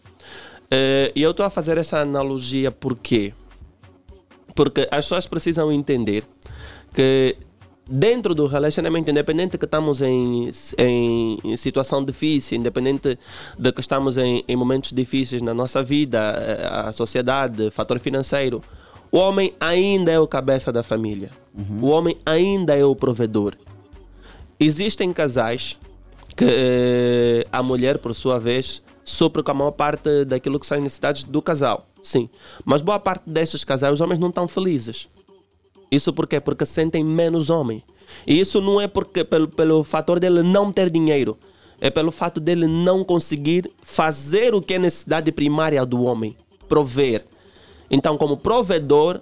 [0.71, 3.32] Eh, e eu estou a fazer essa analogia porque
[4.55, 6.23] porque as pessoas precisam entender
[6.93, 7.37] que
[7.87, 13.19] dentro do relacionamento, independente que estamos em, em, em situação difícil, independente
[13.59, 18.61] de que estamos em, em, momentos difíceis na nossa vida, eh, a sociedade, fator financeiro,
[19.11, 21.29] o homem ainda é o cabeça da família.
[21.53, 21.79] Uhum.
[21.83, 23.55] O homem ainda é o provedor.
[24.59, 25.77] Existem casais
[26.35, 30.79] que eh, a mulher, por sua vez, sopra com a maior parte daquilo que são
[30.81, 31.85] necessidades do casal.
[32.06, 32.29] Sim.
[32.63, 35.10] Mas boa parte desses casais, os homens não estão felizes.
[35.89, 36.39] Isso por quê?
[36.39, 37.83] Porque sentem menos homem.
[38.27, 41.35] E isso não é porque pelo, pelo fator dele não ter dinheiro.
[41.81, 46.37] É pelo fato dele não conseguir fazer o que é necessidade primária do homem.
[46.69, 47.25] Prover.
[47.89, 49.19] Então, como provedor,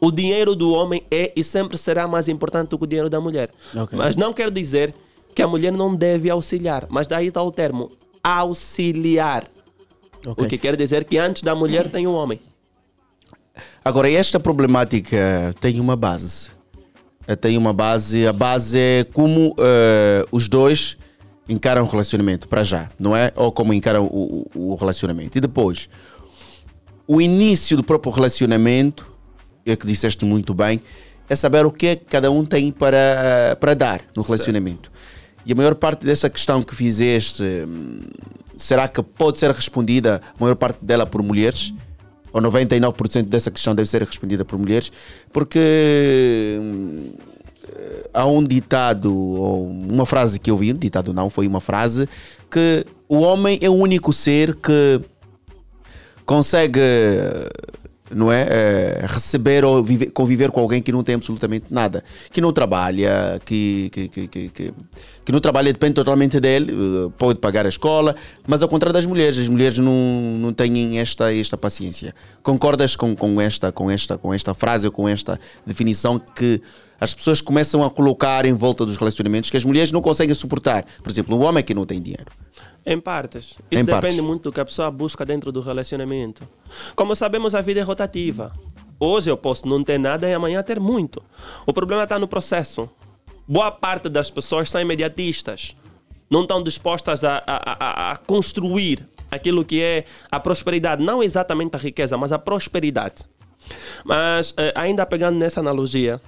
[0.00, 3.20] o dinheiro do homem é e sempre será mais importante do que o dinheiro da
[3.20, 3.50] mulher.
[3.72, 3.96] Okay.
[3.96, 4.92] Mas não quer dizer
[5.36, 6.86] que a mulher não deve auxiliar.
[6.90, 7.92] Mas daí está o termo
[8.24, 9.48] auxiliar.
[10.26, 10.46] Okay.
[10.46, 12.40] O que quer dizer que antes da mulher tem o um homem.
[13.84, 16.50] Agora, esta problemática tem uma base.
[17.26, 18.26] Eh, tem uma base.
[18.26, 20.96] A base é como uh, os dois
[21.48, 23.32] encaram o relacionamento, para já, não é?
[23.36, 25.36] Ou como encaram o, o, relacionamento.
[25.36, 25.88] E depois,
[27.06, 29.12] o início do próprio relacionamento,
[29.66, 30.80] é que disseste muito bem,
[31.28, 34.90] é saber o que é que cada um tem para, para dar no relacionamento.
[34.90, 35.44] Certo.
[35.46, 38.00] E a maior parte dessa questão que fizeste, hum,
[38.56, 41.72] será que pode ser respondida, a maior parte dela, por mulheres?
[42.32, 44.90] Ou 99% dessa questão deve ser respondida por mulheres?
[45.32, 47.12] Porque hum,
[48.12, 52.08] há um ditado, ou uma frase que eu vi, um ditado não, foi uma frase,
[52.50, 55.00] que o homem é o único ser que
[56.26, 56.80] consegue
[58.10, 58.46] não é?
[58.48, 63.40] é receber ou viver, conviver com alguém que não tem absolutamente nada, que não trabalha,
[63.44, 64.74] que, que, que, que,
[65.24, 68.14] que não trabalha, depende totalmente dele, eh, pode pagar a escola,
[68.46, 69.94] mas ao contrário das mulheres, as mulheres não,
[70.38, 72.14] não têm esta, esta paciência.
[72.42, 76.60] Concordas com, com, esta, com, esta, com esta frase ou com esta definição que
[77.00, 80.84] as pessoas começam a colocar em volta dos relacionamentos que as mulheres não conseguem suportar?
[81.02, 82.30] Por exemplo, um homem que não tem dinheiro.
[82.86, 83.44] Em partes.
[83.44, 84.20] Isso em depende partes.
[84.20, 86.46] muito do que a pessoa busca dentro do relacionamento.
[86.94, 88.52] Como sabemos, a vida é rotativa.
[89.00, 91.22] Hoje eu posso não ter nada e amanhã ter muito.
[91.66, 92.88] O problema está no processo.
[93.46, 95.76] Boa parte das pessoas são imediatistas.
[96.30, 101.02] Não estão dispostas a, a, a, a construir aquilo que é a prosperidade.
[101.04, 103.24] Não exatamente a riqueza, mas a prosperidade.
[104.04, 106.20] Mas eh, ainda pegando nessa analogia,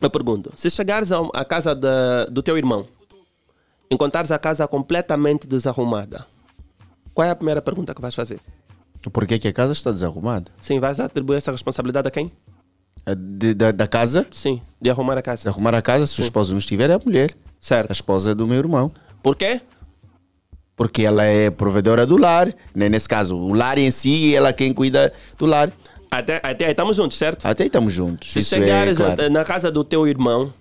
[0.00, 2.86] eu pergunto: se chegares à casa da, do teu irmão
[3.90, 6.26] encontrares a casa completamente desarrumada,
[7.14, 8.40] qual é a primeira pergunta que vais fazer?
[9.12, 10.50] Por que, que a casa está desarrumada?
[10.60, 12.32] Sim, vais atribuir essa responsabilidade a quem?
[13.14, 14.26] De, da, da, casa?
[14.32, 15.42] Sim, de arrumar a casa.
[15.42, 17.30] De arrumar a casa, se o esposo não estiver, é a mulher.
[17.60, 17.90] Certo.
[17.90, 18.90] A esposa é do meu irmão.
[19.22, 19.60] Por quê?
[20.74, 22.52] Porque ela é provedora do lar.
[22.74, 22.88] Né?
[22.88, 25.70] Nesse caso, o lar em si, ela é quem cuida do lar.
[26.10, 27.46] Até, até aí estamos juntos, certo?
[27.46, 28.32] Até aí estamos juntos.
[28.32, 29.22] Se Isso chegares é claro.
[29.24, 30.52] a- na casa do teu irmão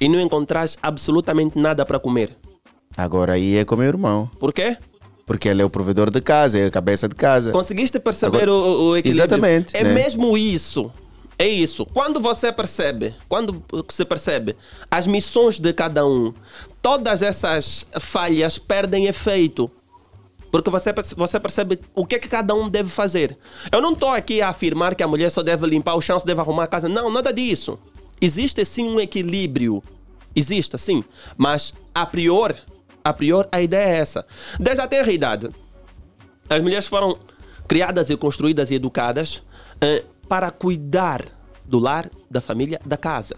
[0.00, 2.36] e não encontrares absolutamente nada para comer,
[2.96, 4.28] Agora aí é com meu irmão.
[4.40, 4.76] por quê?
[5.26, 7.52] Porque ele é o provedor de casa, é a cabeça de casa.
[7.52, 9.20] Conseguiste perceber Agora- o, o equilíbrio?
[9.24, 9.92] Exatamente, É né?
[9.94, 10.90] mesmo isso.
[11.38, 11.86] É isso.
[11.86, 14.56] Quando você percebe, quando você percebe
[14.90, 16.34] as missões de cada um,
[16.82, 19.70] todas essas falhas perdem efeito.
[20.50, 23.36] Porque você, você percebe o que, é que cada um deve fazer.
[23.70, 26.26] Eu não estou aqui a afirmar que a mulher só deve limpar o chão, só
[26.26, 26.88] deve arrumar a casa.
[26.88, 27.78] Não, nada disso.
[28.20, 29.82] Existe sim um equilíbrio.
[30.34, 31.04] Existe sim.
[31.36, 32.56] Mas a prior,
[33.04, 34.26] a prior, a ideia é essa.
[34.58, 35.50] Desde a tenra idade,
[36.48, 37.18] as mulheres foram
[37.68, 39.42] criadas e construídas e educadas
[39.80, 41.24] eh, para cuidar
[41.64, 43.36] do lar, da família, da casa.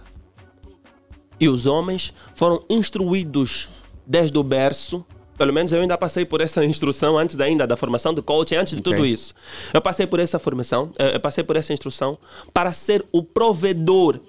[1.38, 3.68] E os homens foram instruídos
[4.06, 5.04] desde o berço.
[5.38, 8.74] Pelo menos eu ainda passei por essa instrução antes ainda da formação de coaching, antes
[8.74, 8.92] de Ok.
[8.92, 9.34] tudo isso.
[9.72, 12.18] Eu passei por essa formação, eh, eu passei por essa instrução
[12.52, 14.20] para ser o provedor,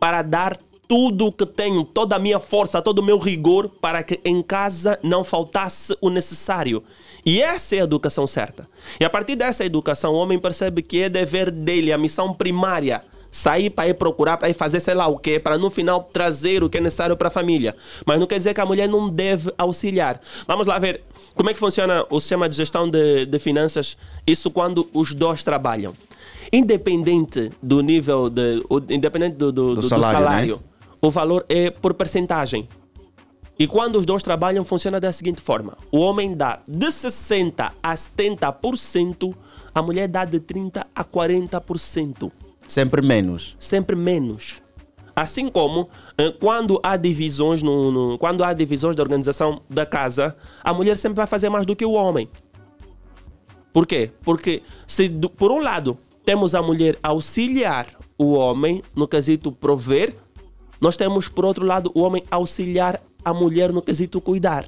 [0.00, 0.56] para dar
[0.88, 4.42] tudo o que tenho, toda a minha força, todo o meu rigor para que em
[4.42, 6.82] casa não faltasse o necessário.
[7.30, 8.66] E essa é a educação certa.
[8.98, 13.02] E a partir dessa educação, o homem percebe que é dever dele, a missão primária,
[13.30, 16.64] sair para ir procurar, para ir fazer sei lá o quê, para no final trazer
[16.64, 17.74] o que é necessário para a família.
[18.06, 20.18] Mas não quer dizer que a mulher não deve auxiliar.
[20.46, 21.02] Vamos lá ver
[21.34, 25.42] como é que funciona o sistema de gestão de, de finanças, isso quando os dois
[25.42, 25.92] trabalham.
[26.50, 30.62] Independente do nível, de, o- independente do, do- do- do salário, salário, né?
[31.02, 32.66] o valor é por percentagem.
[33.58, 37.94] E quando os dois trabalham, funciona da seguinte forma: o homem dá de 60% a
[37.94, 39.34] 70%,
[39.74, 42.30] a mulher dá de 30% a 40%.
[42.66, 43.56] Sempre menos.
[43.58, 44.62] Sempre menos.
[45.16, 50.36] Assim como eh, quando há divisões no, no- quando há divisões da organização da casa,
[50.62, 52.28] a mulher sempre vai fazer mais do que o homem.
[53.72, 54.12] Por quê?
[54.22, 60.14] Porque se por um lado temos a mulher auxiliar o homem no quesito prover,
[60.80, 64.66] nós temos por outro lado o homem auxiliar a mulher no quesito cuidar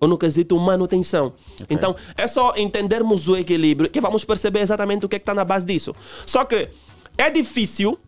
[0.00, 1.32] ou no quesito manutenção.
[1.68, 5.44] Então é só entendermos o equilíbrio que vamos perceber exatamente o que é está na
[5.44, 5.94] base disso.
[6.26, 6.68] Só que
[7.16, 7.98] é difícil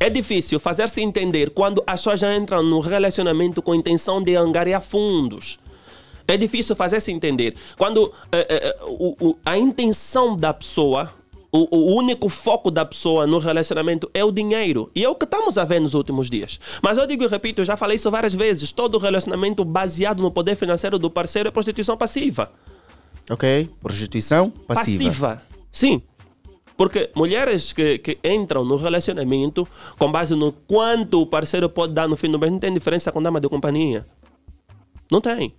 [0.00, 4.34] é difícil fazer-se entender quando as pessoas já entram no relacionamento com a intenção de
[4.36, 5.58] angariar fundos.
[6.26, 7.54] É difícil fazer-se entender.
[7.76, 11.12] Quando eh, eh, o- o- a intenção da pessoa,
[11.56, 14.90] o, o único foco da pessoa no relacionamento é o dinheiro.
[14.92, 16.58] E é o que estamos a ver nos últimos dias.
[16.82, 20.32] Mas eu digo e repito, eu já falei isso várias vezes: todo relacionamento baseado no
[20.32, 22.50] poder financeiro do parceiro é prostituição passiva.
[23.30, 23.70] Ok?
[23.80, 25.40] Prostituição passiva.
[25.70, 26.02] Sim.
[26.76, 32.08] Porque mulheres que, que entram no relacionamento com base no quanto o parceiro pode dar
[32.08, 34.04] no fim do mês, não tem diferença com dama de companhia.
[35.08, 35.54] Não tem.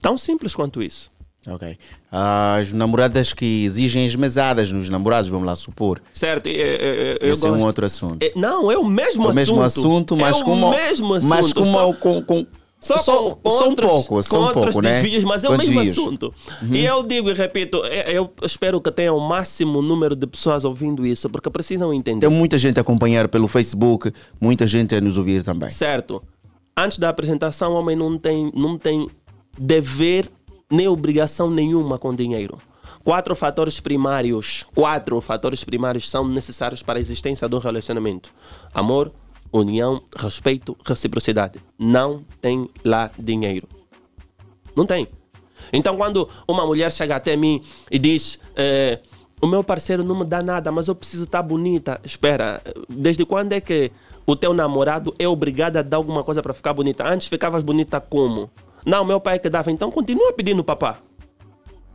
[0.00, 1.12] Tão simples quanto isso.
[1.46, 1.76] Ok.
[2.10, 6.00] As namoradas que exigem as mesadas nos namorados, vamos lá supor.
[6.12, 6.46] Certo?
[6.48, 8.22] E, e, e, eu Esse é um gosto- outro assunto.
[8.22, 9.34] É, não, é o mesmo o assunto.
[9.36, 11.28] mesmo assunto, mas é o uma, mesmo assunto.
[11.28, 12.46] mas com, só- com, com
[12.80, 15.00] Só, só, com só um outros- pouco, só um pouco, né?
[15.00, 15.98] desvios, mas é o mesmo desvios.
[15.98, 16.34] assunto.
[16.62, 16.74] Uhum.
[16.74, 20.64] E eu digo e repito, é- eu espero que tenha o máximo número de pessoas
[20.64, 22.26] ouvindo isso, porque precisam entender.
[22.28, 25.70] Tem muita gente a acompanhar pelo Facebook, muita gente a nos ouvir também.
[25.70, 26.22] Certo.
[26.76, 29.08] Antes da apresentação, o homem não tem, não tem
[29.58, 30.28] dever
[30.72, 32.58] nem obrigação nenhuma com dinheiro.
[33.04, 38.30] Quatro fatores primários, quatro fatores primários são necessários para a existência do relacionamento:
[38.72, 39.12] amor,
[39.52, 41.60] união, respeito, reciprocidade.
[41.78, 43.68] Não tem lá dinheiro.
[44.74, 45.06] Não tem.
[45.72, 47.60] Então, quando uma mulher chega até mim
[47.90, 48.98] e diz: eh,
[49.42, 52.00] O meu parceiro não me dá nada, mas eu preciso estar bonita.
[52.02, 53.92] Espera, desde quando é que
[54.24, 57.06] o teu namorado é obrigado a dar alguma coisa para ficar bonita?
[57.06, 58.50] Antes ficavas bonita como?
[58.84, 60.98] Não, meu pai que dava, então continua pedindo papá.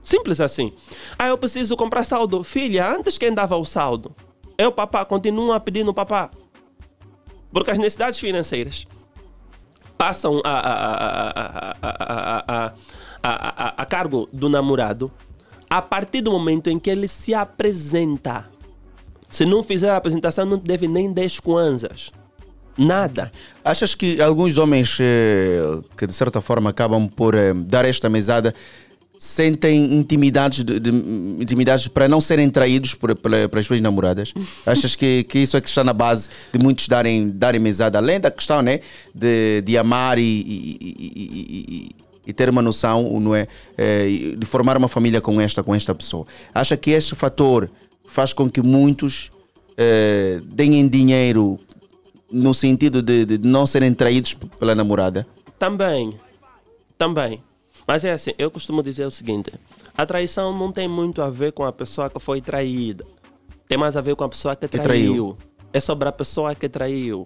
[0.03, 0.71] Simples assim.
[1.19, 2.43] Ah, eu preciso comprar saldo.
[2.43, 4.15] Filha, antes quem dava o saldo?
[4.57, 6.31] Eu, papá, continua pedindo papá.
[7.51, 8.87] Porque as necessidades financeiras
[9.97, 12.73] passam a, a, a,
[13.23, 15.11] a, a cargo do namorado
[15.69, 18.47] a partir do momento em que ele se apresenta.
[19.29, 22.11] Se não fizer a apresentação, não deve nem 10 kwanzas.
[22.77, 23.31] Nada.
[23.65, 25.59] Achas que alguns homens eh,
[25.97, 28.53] que de certa forma acabam por eh, dar esta mesada
[29.19, 30.91] sentem intimidades, de, de-
[31.41, 34.31] intimidades para não serem traídos por, pela- pelas suas namoradas?
[34.63, 37.97] Achas que, que isso é que está na base de muitos darem, darem mesada?
[37.97, 38.81] Além da questão né,
[39.13, 41.89] de, de amar e, e- e- e-
[42.27, 45.95] e- ter uma noção, não é, eh, de formar uma família com esta, com esta
[45.95, 46.27] pessoa.
[46.53, 47.71] Acha que este fator
[48.07, 49.31] faz com que muitos
[50.55, 51.59] deem dinheiro
[52.31, 55.25] no sentido de, de não serem traídos pela namorada?
[55.57, 56.17] Também.
[56.97, 57.41] Também.
[57.87, 59.51] Mas é assim, eu costumo dizer o seguinte:
[59.97, 63.05] a traição não tem muito a ver com a pessoa que foi traída.
[63.67, 64.85] tem mais a ver com a pessoa que, Que traiu.
[65.35, 65.37] traiu.
[65.71, 67.25] É sobre a pessoa que traiu.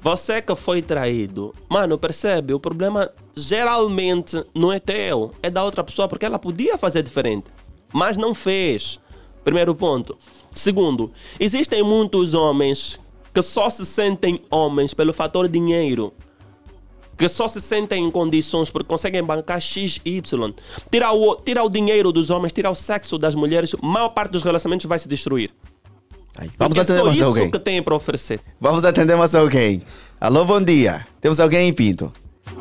[0.00, 2.54] Você que foi traído, mano, percebe?
[2.54, 7.46] O problema geralmente não é teu, é da outra pessoa, porque ela podia fazer diferente,
[7.92, 9.00] mas não fez.
[9.42, 10.16] Primeiro ponto.
[10.54, 11.10] Segundo,
[11.40, 12.98] existem muitos homens
[13.38, 16.12] que só se sentem homens pelo fator dinheiro
[17.16, 20.54] que só se sentem em condições porque conseguem bancar X, Y.
[20.90, 24.44] Tirar o, tirar o dinheiro dos homens, tirar o sexo das mulheres, maior parte dos
[24.44, 25.50] relacionamentos vai se destruir.
[26.56, 27.50] Vamos Porque é atender só mais isso alguém.
[27.50, 28.40] que tem para oferecer.
[28.60, 29.82] Vamos atender mais alguém.
[30.20, 31.04] Alô, bom dia.
[31.20, 32.12] Temos alguém em Pinto?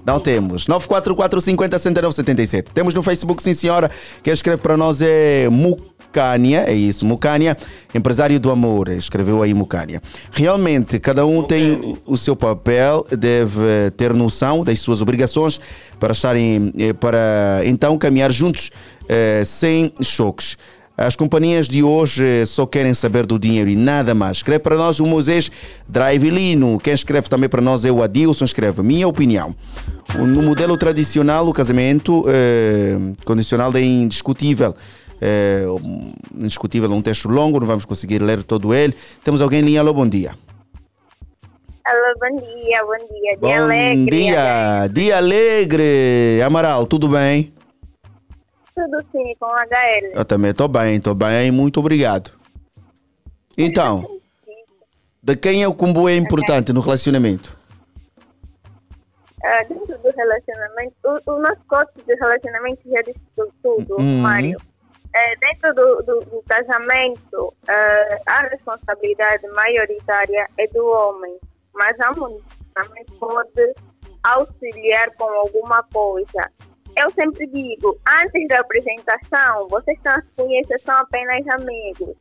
[0.06, 0.68] Não temos.
[0.68, 2.72] 944 50 69 77.
[2.72, 3.92] Temos no Facebook, sim senhora.
[4.24, 6.66] Quem escreve para nós é Mucânia.
[6.68, 7.58] É isso, Mucânia,
[7.94, 8.90] empresário do amor.
[8.90, 10.02] Escreveu aí Mucânia.
[10.32, 15.60] Realmente, cada um tem o seu papel, deve ter noção das suas obrigações
[16.00, 18.72] para estarem, eh, para então caminhar juntos
[19.10, 20.58] eh, sem choques.
[20.98, 24.38] As companhias de hoje eh, só querem saber do dinheiro e nada mais.
[24.38, 25.52] Escreve para nós o Moisés
[25.88, 26.80] Drivelino.
[26.80, 28.46] Quem escreve também para nós é o Adilson.
[28.46, 29.56] Escreve, minha opinião.
[30.18, 34.74] No modelo tradicional, o casamento eh, condicional é indiscutível.
[35.22, 35.66] É,
[36.36, 38.96] indiscutível, é um texto longo, não vamos conseguir ler todo ele.
[39.24, 39.82] Temos alguém em linha.
[39.82, 40.32] Alô, bom dia.
[41.86, 43.32] Alô, bom dia, bom dia.
[43.32, 44.10] Dia Bom alegre.
[44.10, 44.88] dia.
[44.92, 46.42] Dia alegre.
[46.44, 47.52] Amaral, tudo bem?
[48.78, 50.12] Tudo sim, com HL.
[50.14, 51.50] Eu também estou bem, estou bem.
[51.50, 52.30] Muito obrigado.
[53.58, 54.06] Então,
[55.24, 57.58] de quem é o combo é importante no relacionamento?
[59.44, 64.20] Ah, dentro do relacionamento, o, o nosso código de relacionamento já disse tu- tudo, Uhum.
[64.22, 64.60] Mário.
[65.16, 71.36] É, dentro do, do, do casamento, ah, a responsabilidade maioritária é do homem,
[71.74, 72.42] mas a mulher
[72.76, 73.74] também pode
[74.24, 76.52] auxiliar com alguma coisa.
[76.98, 82.16] Eu sempre digo, antes da apresentação, vocês se conhecem, são apenas amigos.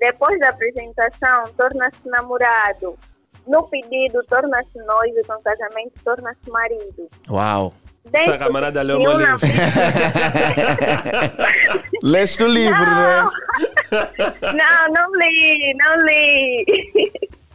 [0.00, 2.98] Depois da apresentação, torna-se namorado.
[3.46, 7.08] No pedido, torna-se noivo, com casamento, torna-se marido.
[7.30, 7.72] Uau.
[8.06, 9.38] Dentro Essa camarada leu meu livro.
[12.02, 13.24] Leste o livro, não é?
[14.52, 16.66] Não, não li, não li.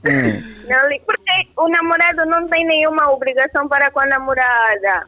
[0.06, 0.42] Hum.
[0.68, 1.00] Não li.
[1.06, 5.06] Porque o namorado não tem nenhuma obrigação para com a namorada.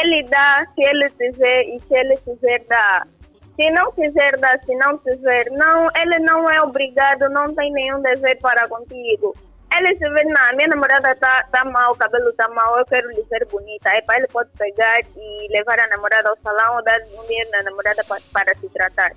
[0.00, 3.06] Ele dá se ele quiser e se ele quiser dar.
[3.54, 8.00] Se não quiser dar, se não quiser, não, ele não é obrigado, não tem nenhum
[8.00, 9.34] dever para contigo.
[9.76, 13.08] Ele se vê, não, minha namorada tá, tá mal, o cabelo tá mal, eu quero
[13.10, 13.90] lhe ver bonita.
[13.90, 17.62] Aí ele pode pegar e levar a namorada ao salão ou dar um dinheiro na
[17.62, 19.12] namorada para, para se tratar.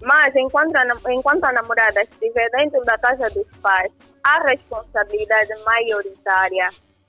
[0.00, 3.92] Mas enquanto a, enquanto a namorada estiver dentro da casa dos pais,
[4.22, 6.68] a responsabilidade maioritária,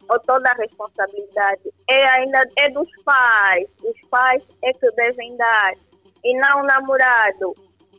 [0.10, 3.68] ou toda a responsabilidade, é ainda é dos pais.
[3.84, 5.74] Os pais é que devem dar,
[6.24, 7.54] e não o namorado.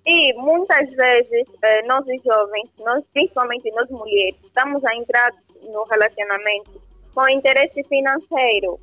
[0.07, 5.31] E muitas vezes, eh, nós jovens, nós, principalmente nós mulheres, estamos a entrar
[5.63, 6.83] no relacionamento
[7.15, 8.81] com interesse financeiro.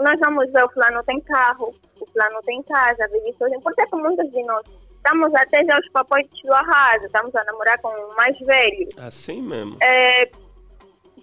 [0.00, 3.60] Nós vamos ver, o fulano tem carro, o fulano tem casa, vive sozinho.
[3.60, 4.64] Por que muitos de nós
[5.04, 8.88] estamos até já os papéis do arraso, estamos a namorar com o mais velho.
[8.96, 9.76] Assim mesmo.
[9.82, 10.30] É,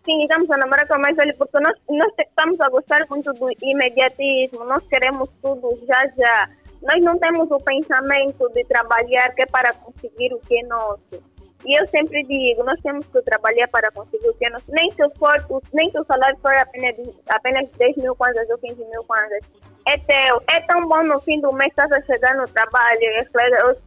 [0.03, 3.31] sim, estamos a namorar com o mais velho porque nós, nós estamos a gostar muito
[3.33, 6.49] do imediatismo, nós queremos tudo já já.
[6.81, 11.31] Nós não temos o pensamento de trabalhar que é para conseguir o que é nosso.
[11.63, 14.65] E eu sempre digo, nós temos que trabalhar para conseguir o que é nosso.
[14.69, 16.95] Nem se, for, nem se o salário for apenas,
[17.29, 19.41] apenas 10 mil kwanzas ou 15 mil kwanzas.
[19.87, 20.41] É teu.
[20.49, 23.77] É tão bom no fim do mês, estás a chegar no trabalho e os colegas,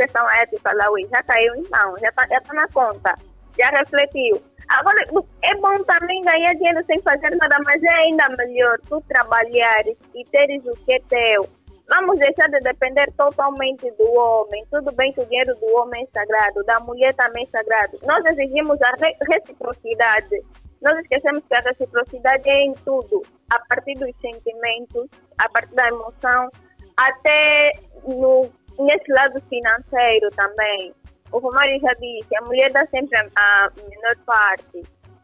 [0.00, 3.14] estão a te falar, já caiu então, já está tá na conta,
[3.58, 4.40] já refletiu.
[4.78, 9.96] Agora, é bom também ganhar dinheiro sem fazer nada, mas é ainda melhor tu trabalhares
[10.14, 11.48] e teres o que é teu.
[11.88, 14.64] Vamos deixar de depender totalmente do homem.
[14.70, 17.98] Tudo bem que o dinheiro do homem é sagrado, da mulher também é sagrado.
[18.06, 20.42] Nós exigimos a re- reciprocidade.
[20.80, 25.08] Nós esquecemos que a reciprocidade é em tudo, a partir dos sentimentos,
[25.38, 26.50] a partir da emoção,
[26.96, 27.72] até
[28.06, 30.92] no, nesse lado financeiro também.
[31.34, 34.82] O Romário já disse, a mulher dá sempre a, a menor parte,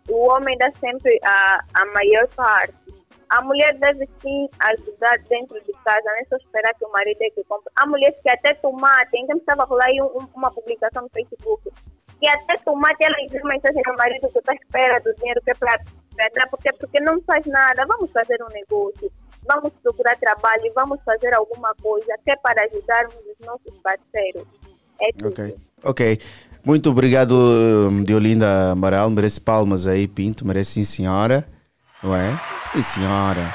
[0.09, 2.75] o homem dá sempre a, a maior parte.
[3.29, 7.23] A mulher deve sim ajudar dentro de casa, não é só esperar que o marido
[7.23, 7.73] é que compre.
[7.77, 11.71] Há mulheres que até tomate, então estava rolar aí um- um- uma publicação no Facebook,
[12.19, 15.51] que até tomate ela envia mensagem ao marido que está à espera do dinheiro que
[15.53, 15.77] é para
[16.35, 17.87] dar, porque, porque não faz nada.
[17.87, 19.13] Vamos fazer um negócio,
[19.47, 24.45] vamos procurar trabalho, vamos fazer alguma coisa que é para ajudarmos os nossos parceiros.
[25.01, 25.29] É tudo.
[25.29, 25.57] Ok.
[25.85, 26.19] Ok.
[26.65, 29.09] Muito obrigado, hum, Diolinda Amaral.
[29.11, 30.47] Merece palmas aí, Pinto.
[30.47, 31.47] Merece sim, senhora.
[32.03, 32.39] Não é?
[32.75, 33.55] Sim, senhora.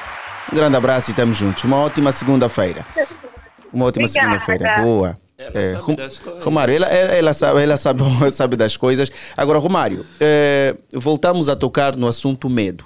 [0.52, 1.62] Um grande abraço e estamos juntos.
[1.64, 2.84] Uma ótima segunda-feira.
[3.72, 4.82] Uma ótima segunda-feira.
[4.82, 5.16] Boa.
[5.38, 6.44] Ela É, sabe Rom- das coisas.
[6.44, 8.02] Romário, ela, ela, ela sabe, ela sabe,
[8.32, 9.10] sabe das coisas.
[9.36, 12.84] Agora, Romário, eh, voltamos a tocar no assunto medo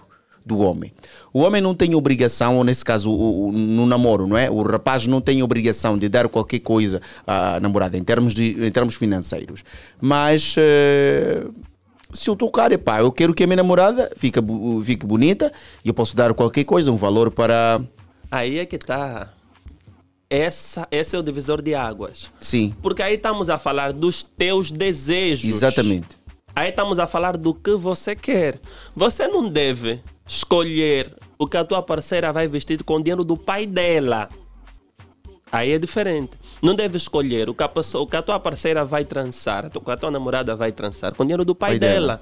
[0.50, 0.92] do homem.
[1.32, 4.50] O homem não tem obrigação, ou nesse caso, o, o- no namoro, não é?
[4.50, 8.70] O rapaz não tem obrigação de dar qualquer coisa à namorada, em termos, de, em
[8.70, 9.62] termos financeiros.
[10.00, 11.44] Mas eh,
[12.12, 14.38] se eu tocar, epá, eu quero que a minha namorada fique,
[14.84, 15.52] fique bonita
[15.84, 17.80] e eu posso dar qualquer coisa, um valor para.
[18.30, 19.28] Aí é que tá.
[20.32, 22.30] Essa, esse é o divisor de águas.
[22.40, 25.52] Sim, Porque aí estamos a falar dos teus desejos.
[25.52, 26.19] exatamente.
[26.54, 28.60] Aí estamos a falar do que você quer.
[28.94, 33.36] Você não deve escolher o que a tua parceira vai vestir com o dinheiro do
[33.36, 34.28] pai dela.
[35.52, 36.32] Aí é diferente.
[36.62, 39.80] Não deve escolher o que a, pessoa- o que a tua parceira vai trançar, o
[39.80, 42.16] que a tua namorada vai trançar com o dinheiro do pai, Pai dela.
[42.16, 42.20] dela.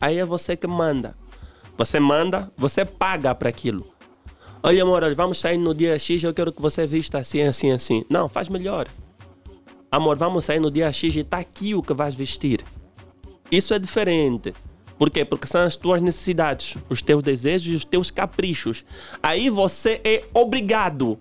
[0.00, 1.16] Aí é você que manda.
[1.76, 3.86] Você manda, você paga para aquilo.
[4.62, 8.04] Olha, amor, vamos sair no dia X, eu quero que você vista assim, assim, assim.
[8.10, 8.86] Não, faz melhor.
[9.90, 12.60] Amor, vamos sair no dia X e está aqui o que vais vestir.
[13.50, 14.52] Isso é diferente.
[14.98, 15.24] Por quê?
[15.24, 18.84] Porque são as tuas necessidades, os teus desejos e os teus caprichos.
[19.22, 21.18] Aí você é obrigado.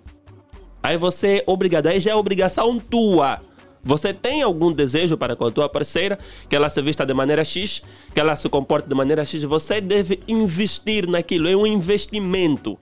[0.84, 1.88] Aí você é obrigado.
[1.88, 3.40] Aí já é obrigação tua.
[3.82, 6.20] Você tem algum desejo para com a tua parceira,
[6.50, 7.82] que ela se vista de maneira X,
[8.14, 11.48] que ela se comporte de maneira X, você deve investir naquilo.
[11.48, 12.78] É um investimento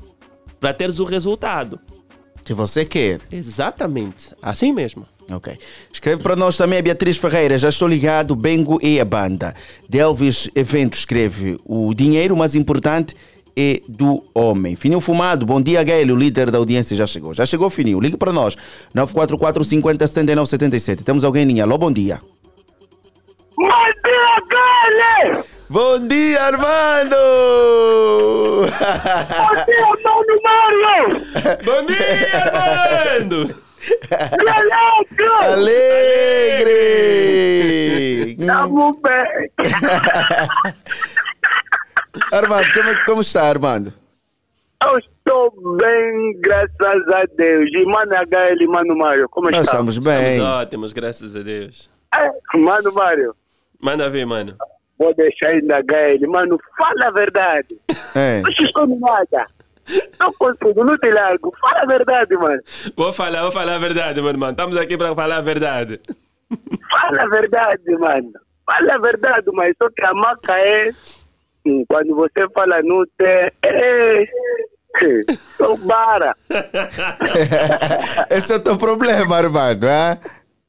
[0.59, 1.79] para teres o resultado.
[2.43, 3.21] Que você quer.
[3.31, 4.33] Exatamente.
[4.41, 5.05] Assim mesmo.
[5.29, 5.57] Ok.
[5.91, 7.57] Escreve para nós também a Beatriz Ferreira.
[7.57, 9.53] Já estou ligado, Bengo e a banda.
[9.89, 13.15] Delvis Evento escreve: O dinheiro mais importante
[13.55, 14.75] é do homem.
[14.75, 16.13] Fininho Fumado, bom dia, Gael.
[16.13, 17.33] O líder da audiência já chegou.
[17.33, 17.99] Já chegou, Fininho.
[17.99, 18.55] Ligue para nós.
[18.93, 21.03] 944 50 79 77.
[21.03, 21.63] Temos alguém em linha.
[21.63, 22.21] Alô, bom dia.
[23.57, 25.43] Bom dia, Gale!
[25.69, 27.15] Bom dia, Armando!
[29.35, 31.21] Bom dia, Mano Mário!
[31.65, 33.66] Bom dia, Armando!
[37.07, 38.35] Alegre!
[38.45, 39.51] Tamo bem!
[42.31, 43.93] Armando, como, como está, Armando?
[44.83, 47.69] Eu estou bem, graças a Deus.
[47.73, 49.71] E Mano HL, Mano Mário, como Nós está?
[49.73, 50.33] estamos bem.
[50.33, 51.89] Estamos ótimos, graças a Deus.
[52.15, 53.35] É, Mano Mário,
[53.79, 54.55] Manda ver, mano.
[54.97, 56.27] vou deixar ainda HL.
[56.27, 57.79] Mano, fala a verdade.
[58.15, 58.41] É.
[58.41, 59.47] Não se esconde nada.
[60.19, 61.53] Não consigo, não te largo.
[61.59, 62.61] Fala a verdade, mano.
[62.95, 64.49] Vou falar, vou falar a verdade, meu irmão.
[64.49, 66.01] Estamos aqui para falar a verdade.
[66.91, 68.33] Fala a verdade, mano.
[68.65, 70.91] Fala a verdade, mas só que a maca é.
[71.65, 73.53] hum, Quando você fala no te.
[73.63, 74.25] É.
[75.57, 76.35] Sou bara.
[78.29, 80.19] Esse é o teu problema, Armando, é?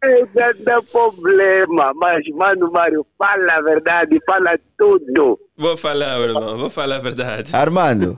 [0.04, 1.92] Esse é o problema.
[1.94, 5.40] Mas, mano, Mário, fala a verdade, fala tudo.
[5.56, 6.58] Vou falar, meu irmão.
[6.58, 7.54] Vou falar a verdade.
[7.56, 8.16] Armando,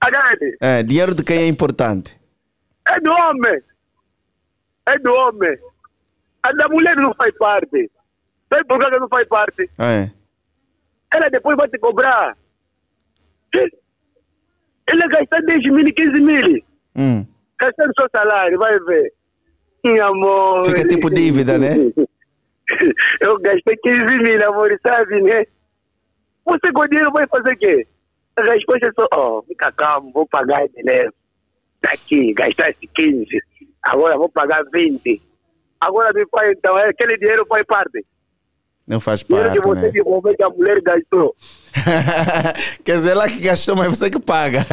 [0.00, 0.56] Agrade.
[0.60, 2.18] é, dinheiro de quem é importante?
[2.88, 3.60] É do homem.
[4.86, 5.58] É do homem.
[6.42, 7.90] A da mulher não faz parte.
[8.50, 9.70] Sabe por que não faz parte?
[9.78, 10.10] É.
[11.12, 12.36] Ela depois vai te cobrar.
[13.52, 16.64] Ele gasta 10 mil, 15 mil.
[16.96, 17.26] Hum.
[17.60, 19.12] Gastando seu salário, vai ver.
[19.84, 20.66] Meu amor.
[20.66, 21.74] Fica tipo dívida, né?
[23.20, 25.44] Eu gastei 15 mil, amor, sabe, né?
[26.44, 27.86] Você com dinheiro vai fazer o quê?
[28.38, 31.12] A resposta é só, ó, fica calmo, vou pagar de leve.
[31.82, 33.26] Daqui, gastasse 15.
[33.82, 35.20] Agora vou pagar 20.
[35.80, 38.04] Agora me faz então, é aquele dinheiro faz parte.
[38.86, 39.90] Não faz Dinheiro parte, que você né?
[39.90, 41.36] devolveu que a mulher gastou.
[42.84, 44.60] Quer dizer, ela que gastou, mas você que paga.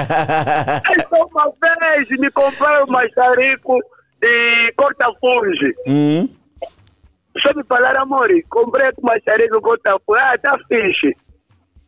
[0.97, 3.78] É só uma vez me compraram um macharico
[4.22, 5.74] e corta-funge.
[5.88, 6.30] hum.
[7.41, 10.22] Só me falar, amor, comprei com macharico corta-funge.
[10.22, 11.16] Ah, tá fixe.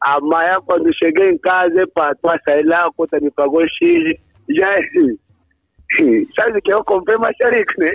[0.02, 4.14] Amanhã, quando cheguei em casa, epa, tu vai sair lá, a conta me pagou X.
[4.50, 4.80] Já é.
[6.40, 7.92] Sabe que eu comprei macharico, né?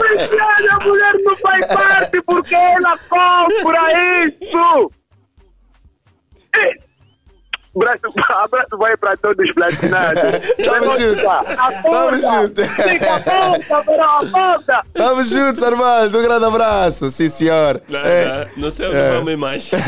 [0.00, 0.32] Mas
[0.70, 4.90] a mulher não faz parte porque ela compra isso!
[7.76, 8.00] Abraço,
[8.44, 10.22] abraço vai para todos os platinados.
[10.64, 11.22] Tamo junto.
[11.82, 12.62] Tamo junto.
[12.64, 14.82] Fica a porta, verão, a porta.
[14.96, 16.18] Vamos juntos, Armando.
[16.18, 17.08] Um grande abraço.
[17.10, 17.80] Sim, senhor.
[17.88, 18.48] Não, É.
[18.56, 19.36] não, não sei o que É.
[19.36, 19.70] mais.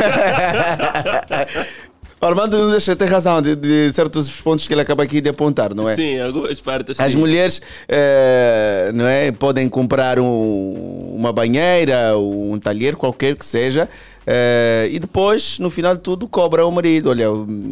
[2.22, 5.74] Armando não deixa ter razão de, de certos pontos que ele acaba aqui de apontar,
[5.74, 5.96] não é?
[5.96, 6.98] Sim, algumas partes.
[7.00, 7.18] As sim.
[7.18, 13.88] mulheres eh, não é, podem comprar um- uma banheira, um talher, qualquer que seja,
[14.26, 17.26] eh, e depois, no final de tudo, cobra ao marido: olha,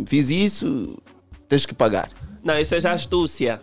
[0.07, 0.97] fiz isso,
[1.49, 2.11] tens que pagar.
[2.43, 3.61] Não, isso é já astúcia.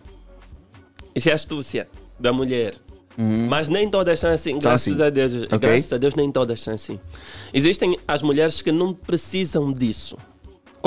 [1.13, 1.87] Isso é astúcia
[2.19, 2.75] da mulher.
[3.49, 5.01] Mas nem todas são assim, São graças assim.
[5.03, 5.33] a Deus.
[5.51, 5.57] Ok.
[5.57, 6.99] Graças a Deus, nem todas são assim.
[7.51, 10.15] Existem as mulheres que não precisam disso.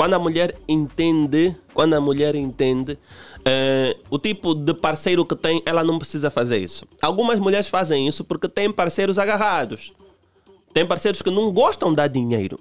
[0.01, 2.97] Quando a mulher entende, quando a mulher entende
[3.45, 6.85] Eh, o tipo de parceiro que tem, ela não precisa fazer isso.
[6.99, 9.93] Algumas mulheres fazem isso porque têm parceiros agarrados.
[10.73, 12.59] Tem parceiros que não gostam de dar dinheiro.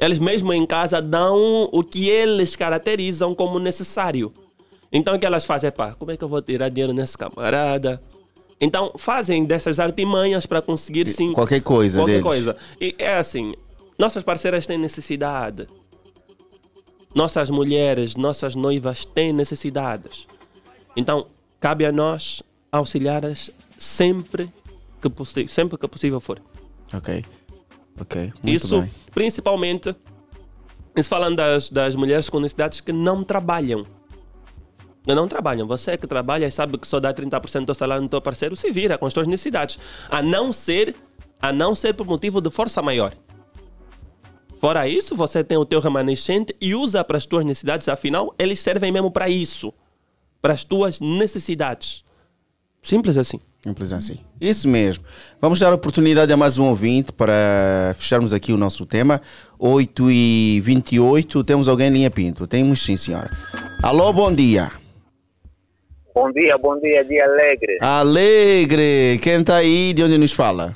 [0.00, 4.32] Eles mesmo em casa dão o que eles caracterizam como necessário.
[4.92, 5.70] Então o que elas fazem?
[5.70, 8.00] Pá, como é que eu vou tirar dinheiro nesse camarada?
[8.60, 11.32] Então fazem dessas artimanhas para conseguir sim.
[11.32, 12.26] Qualquer coisa Qualquer deles.
[12.26, 12.56] coisa.
[12.80, 13.54] E é assim:
[13.98, 15.66] nossas parceiras têm necessidade.
[17.14, 20.26] Nossas mulheres, nossas noivas têm necessidades.
[20.96, 21.26] Então
[21.60, 22.42] cabe a nós
[22.72, 24.50] auxiliá-las sempre
[25.00, 26.40] que, possi- sempre que possível for.
[26.92, 27.24] Ok.
[28.00, 28.32] Ok.
[28.42, 28.90] Muito Isso, bem.
[29.14, 29.94] principalmente,
[30.96, 33.86] isso falando das, das mulheres com necessidades que não trabalham.
[35.06, 35.66] Não trabalham.
[35.66, 38.70] Você que trabalha e sabe que só dá 30% do salário no teu parceiro, se
[38.72, 39.78] vira com as tuas necessidades.
[40.08, 40.96] A não ser,
[41.40, 43.12] a não ser por motivo de força maior.
[44.64, 47.86] Fora isso, você tem o teu remanescente e usa para as tuas necessidades.
[47.86, 49.74] Afinal, eles servem mesmo para isso.
[50.40, 52.02] Para as tuas necessidades.
[52.80, 53.38] Simples assim.
[53.62, 54.20] Simples assim.
[54.40, 55.04] Isso mesmo.
[55.38, 59.20] Vamos dar oportunidade a mais um ouvinte para fecharmos aqui o nosso tema.
[59.58, 62.46] 8 e 28 temos alguém em linha Pinto.
[62.46, 63.30] Temos sim, senhora.
[63.82, 64.72] Alô, bom dia.
[66.14, 67.76] Bom dia, bom dia, dia alegre.
[67.82, 69.20] Alegre.
[69.20, 69.92] Quem está aí?
[69.92, 70.74] De onde nos fala?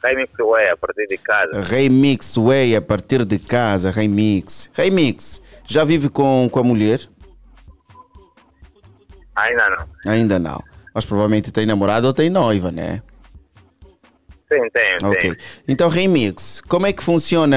[0.00, 1.60] Freeway, a partir de casa.
[1.60, 3.90] Remix Way, a partir de casa.
[3.90, 4.70] Remix.
[4.74, 5.40] Remix.
[5.66, 7.00] Já vive com, com a mulher?
[9.34, 10.12] Ainda não.
[10.12, 10.62] Ainda não.
[10.94, 13.02] Mas provavelmente tem namorada ou tem noiva, né?
[14.50, 15.20] Sim, tenho, Ok.
[15.20, 15.36] tenho.
[15.66, 17.56] Então, Remix, como é que funciona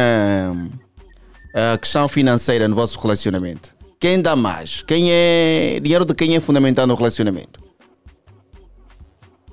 [1.53, 3.75] a questão financeira no vosso relacionamento?
[3.99, 4.81] Quem dá mais?
[4.83, 5.79] Quem é.
[5.81, 7.59] Dinheiro de quem é fundamental no relacionamento?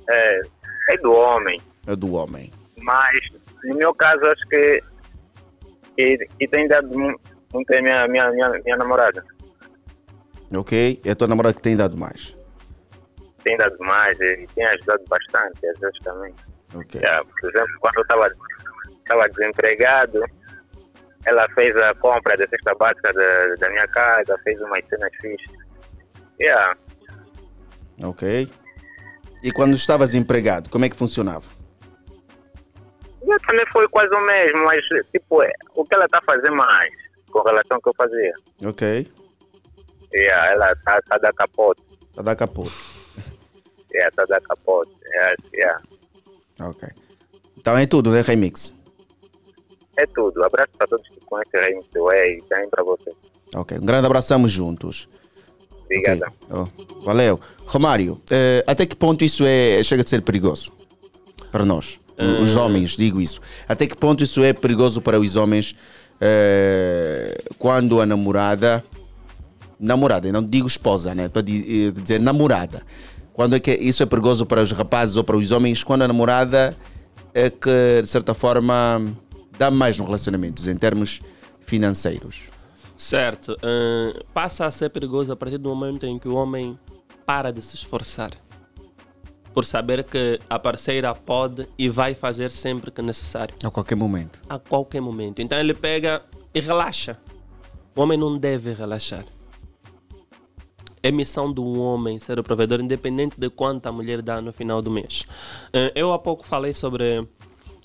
[0.09, 0.41] É,
[0.91, 2.51] é do homem, É do homem.
[2.87, 3.19] Mas
[3.65, 4.83] no meu caso acho que,
[5.97, 7.19] que, tem dado mu-
[7.53, 9.25] muito é minha, minha, minha, minha namorada.
[10.57, 11.01] Ok?
[11.05, 12.37] É a tua namorada que tem dado mais.
[13.43, 16.33] Tem dado mais e tem ajudado bastante, às vezes também.
[16.75, 17.01] Ok.
[17.01, 18.31] Já, por exemplo, quando eu estava
[19.01, 20.25] estava desempregado,
[21.25, 25.57] ela fez a compra da cesta básica da, da minha casa, fez umas cenas fixas.
[26.41, 26.77] Yeah.
[28.03, 28.49] Ok?
[29.43, 31.56] E quando estavas empregado, como é que funcionava?
[33.27, 36.93] Já também foi quase o mesmo, mas tipo, é, o que ela está fazendo mais
[37.31, 38.33] com relação ao que eu fazia?
[38.65, 39.07] Ok?
[40.15, 41.83] Yeah, ela está tá da capote.
[42.15, 42.73] Tá da capote.
[43.93, 44.93] Yeah, tá da capote.
[45.05, 45.83] Yeah, yeah.
[46.61, 46.89] Ok.
[47.59, 48.73] Então é tudo, né, Remix?
[49.97, 50.45] É tudo.
[50.45, 53.13] Abraço para todos que conhecem a Remix Way e também para você.
[53.55, 53.79] Ok.
[53.79, 55.09] Um grande abraço, estamos juntos.
[55.85, 56.33] Obrigado.
[56.51, 56.67] Oh,
[57.03, 57.41] valeu.
[57.67, 60.73] Romário, eh, até que ponto isso é, chega a ser perigoso
[61.51, 62.01] para nós?
[62.43, 62.59] Os Eh.
[62.61, 63.41] homens, digo isso.
[63.69, 65.75] Até que ponto isso é perigoso para os homens
[66.21, 68.83] eh, quando a namorada.
[69.79, 71.27] Namorada, não digo esposa, né?
[71.27, 72.83] Estou a eh, dizer namorada.
[73.35, 75.85] Quando é que isso é perigoso para os rapazes ou para os homens?
[75.85, 76.75] Quando a namorada
[77.35, 79.05] é que, de certa forma,
[79.59, 81.21] dá mais no relacionamento, em termos
[81.67, 82.45] financeiros.
[82.97, 83.55] Certo.
[83.63, 86.79] eh, passa a ser perigoso a partir do momento em que o homem
[87.27, 88.31] para de se esforçar.
[89.57, 93.55] Por saber que a parceira pode e vai fazer sempre que necessário.
[93.65, 94.39] A qualquer momento.
[94.51, 95.41] A qualquer momento.
[95.41, 96.21] Então ele pega
[96.55, 97.17] e relaxa.
[97.95, 99.25] O homem não deve relaxar.
[101.03, 104.83] É missão do homem ser o provedor, independente de quanto a mulher dá no final
[104.83, 105.25] do mês.
[105.73, 107.27] Eh, Eu há pouco falei sobre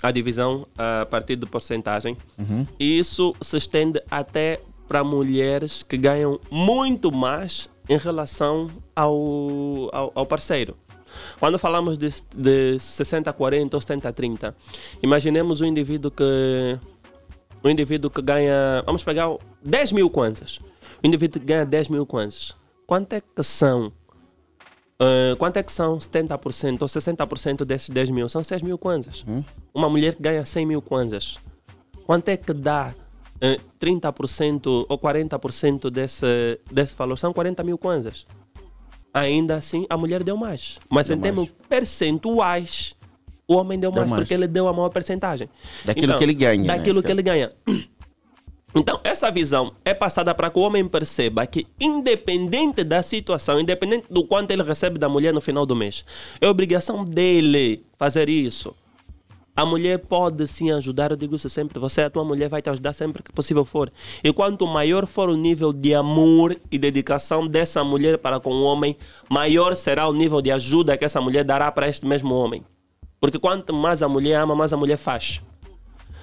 [0.03, 2.17] a divisão a partir de porcentagem.
[2.37, 2.67] Uhum.
[2.77, 4.59] E isso se estende até
[4.89, 9.15] para mulheres que ganham muito mais em relação ao,
[9.93, 10.75] ao, ao parceiro.
[11.39, 14.53] Quando falamos de, de 60-40 ou 70-30,
[15.01, 16.79] imaginemos um indivíduo que
[17.63, 19.27] um indivíduo que ganha, vamos pegar
[19.63, 20.59] 10 mil kwanzas.
[21.03, 22.55] O indivíduo que ganha 10 mil kwanzas.
[22.87, 23.91] Quanto é que são?
[25.01, 28.29] eh, quanto é que são 70% ou 60% desses 10 mil?
[28.29, 29.25] São 6 mil kwanzas.
[29.73, 31.39] Uma mulher que ganha 100 mil kwanzas.
[32.05, 32.93] Quanto é que dá
[33.39, 37.17] eh, 30% ou 40% desse, desse valor?
[37.17, 38.27] São 40 mil kwanzas.
[39.13, 40.79] Ainda assim, a mulher deu mais.
[40.89, 42.95] Mas Deu em termos percentuais,
[43.47, 44.23] o homem deu, Deu mais, mais.
[44.23, 45.49] porque ele deu a maior percentagem.
[45.83, 47.51] Daquilo que ele ganha, né, Daquilo nesse que ele ganha.
[48.73, 54.07] Então, essa visão é passada para que o homem perceba que, independente da situação, independente
[54.09, 56.05] do quanto ele recebe da mulher no final do mês,
[56.39, 58.73] é obrigação dele fazer isso.
[59.55, 61.77] A mulher pode sim ajudar, eu digo isso sempre.
[61.77, 63.91] Você, a tua mulher, vai te ajudar sempre que possível for.
[64.23, 68.63] E quanto maior for o nível de amor e dedicação dessa mulher para com o
[68.63, 68.95] homem,
[69.29, 72.63] maior será o nível de ajuda que essa mulher dará para este mesmo homem.
[73.19, 75.41] Porque quanto mais a mulher ama, mais a mulher faz.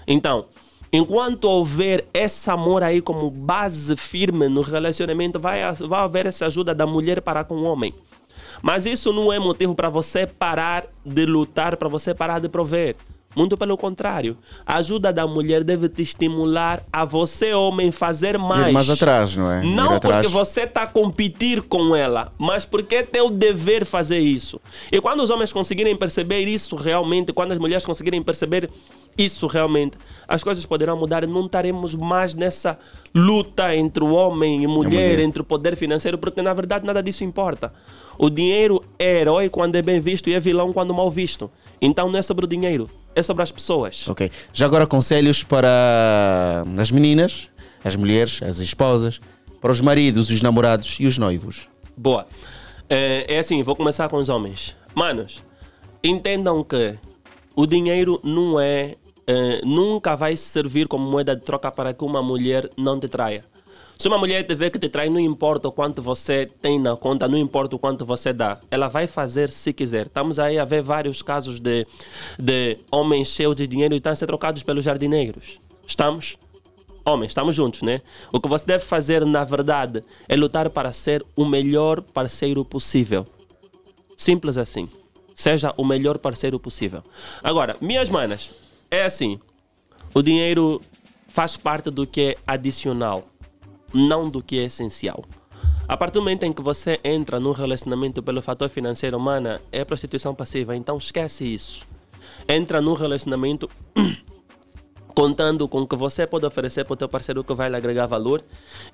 [0.07, 0.47] Então,
[0.91, 6.75] Enquanto houver esse amor aí como base firme no relacionamento, vai, vai haver essa ajuda
[6.75, 7.93] da mulher para com o homem.
[8.63, 12.97] Mas isso não é motivo para você parar de lutar, para você parar de prover.
[13.39, 14.37] Muito pelo contrário.
[14.67, 18.71] A ajuda da mulher deve te estimular a você, homem, fazer mais.
[18.71, 19.63] Ir mais atrás, não é?
[19.63, 24.61] Não porque você está a competir com ela, mas porque é teu dever fazer isso.
[24.91, 28.69] E quando os homens conseguirem perceber isso realmente, quando as mulheres conseguirem perceber
[29.17, 32.77] isso realmente, as coisas poderão mudar e não estaremos mais nessa
[33.15, 35.19] luta entre o homem e mulher, mulher.
[35.21, 37.73] entre o poder financeiro, porque na verdade nada disso importa.
[38.19, 41.49] O dinheiro é herói quando é bem visto e é vilão quando mal visto.
[41.81, 44.07] Então não é sobre o dinheiro, é sobre as pessoas.
[44.09, 44.31] Ok.
[44.53, 47.49] Já agora conselhos para as meninas,
[47.85, 49.21] as mulheres, as esposas,
[49.61, 51.69] para os maridos, os namorados e os noivos.
[51.97, 52.27] Boa.
[52.89, 54.77] É, é assim, vou começar com os homens.
[54.95, 55.45] Manos,
[56.03, 56.99] entendam que
[57.55, 58.95] o dinheiro não é.
[59.27, 63.45] eh, nunca vai servir como moeda de troca para que uma mulher não te traia.
[64.01, 66.97] Se uma mulher te vê que te trai, não importa o quanto você tem na
[66.97, 70.07] conta, não importa o quanto você dá, ela vai fazer se quiser.
[70.07, 71.85] Estamos aí a ver vários casos de,
[72.39, 75.59] de homens cheios de dinheiro e estão a ser trocados pelos jardineiros.
[75.85, 76.39] Estamos?
[77.05, 78.01] Homens, estamos juntos, né?
[78.33, 83.27] O que você deve fazer, na verdade, é lutar para ser o melhor parceiro possível.
[84.17, 84.89] Simples assim.
[85.35, 87.03] Seja o melhor parceiro possível.
[87.43, 88.53] Agora, minhas manas,
[88.93, 89.41] é assim.
[90.15, 90.81] O dinheiro
[91.27, 93.25] faz parte do que é adicional,
[93.93, 95.25] não do que é essencial.
[95.87, 99.85] A partir do momento em que você entra num relacionamento pelo fator financeiro, mana, é
[99.85, 101.87] prostituição passiva, então esquece isso.
[102.47, 103.71] Entra num relacionamento
[105.19, 108.07] contando com o que você pode oferecer para o teu parceiro que vai lhe agregar
[108.07, 108.41] valor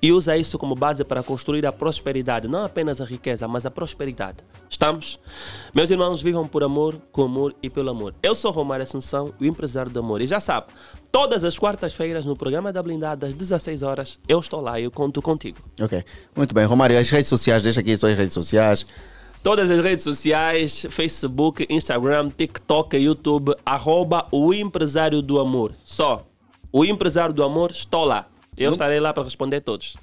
[0.01, 3.69] e usa isso como base para construir a prosperidade, não apenas a riqueza, mas a
[3.69, 4.37] prosperidade.
[4.67, 5.19] Estamos?
[5.71, 8.15] Meus irmãos, vivam por amor, com amor e pelo amor.
[8.23, 10.19] Eu sou Romário Assunção, o empresário do amor.
[10.19, 10.65] E já sabe,
[11.11, 14.89] todas as quartas-feiras no programa da Blindada, às 16 horas, eu estou lá e eu
[14.89, 15.59] conto contigo.
[15.79, 16.03] Ok.
[16.35, 16.65] Muito bem.
[16.65, 18.87] Romário, as redes sociais, deixa aqui as suas redes sociais.
[19.45, 25.71] Todas as redes sociais, Facebook, Instagram, TikTok, YouTube, arroba o empresário do amor.
[25.85, 26.25] Só,
[26.71, 28.25] o empresário do amor, estou lá.
[28.57, 29.97] Eu estarei lá para responder todos.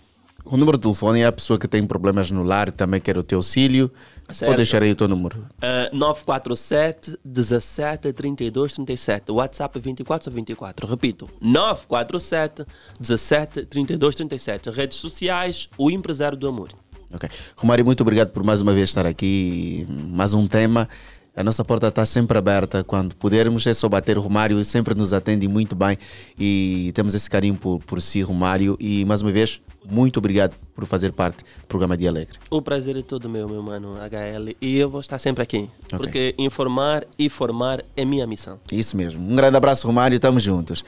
[0.45, 3.19] O número de telefone é a pessoa que tem problemas no lar e também quer
[3.19, 3.91] o teu auxílio.
[4.31, 4.49] Certo.
[4.49, 5.45] Vou deixar aí o teu número.
[5.59, 9.33] Uh, 947 17 32 37.
[9.33, 10.87] WhatsApp 24 24.
[10.87, 12.65] Repito, 947
[13.01, 14.71] 17 32 37.
[14.71, 16.69] Redes sociais, o empresário do amor.
[17.13, 17.29] Ok.
[17.57, 19.87] Romário, muito obrigado por mais uma vez estar aqui.
[19.89, 20.89] Mais um tema.
[21.35, 22.85] A nossa porta está sempre aberta.
[22.85, 24.19] Quando pudermos, é só bater.
[24.19, 25.97] Romário sempre nos atende muito bem
[26.39, 28.77] e temos esse carinho por, por si, Romário.
[28.79, 32.39] E mais uma vez, muito obrigado por fazer parte do programa Dia Alegre.
[32.51, 34.57] O prazer é todo meu, meu mano HL.
[34.61, 35.69] E eu vou estar sempre aqui.
[35.89, 38.59] Porque informar e formar é minha missão.
[38.71, 39.23] Isso mesmo.
[39.23, 40.17] Um grande abraço, Romário.
[40.17, 40.85] Estamos juntos.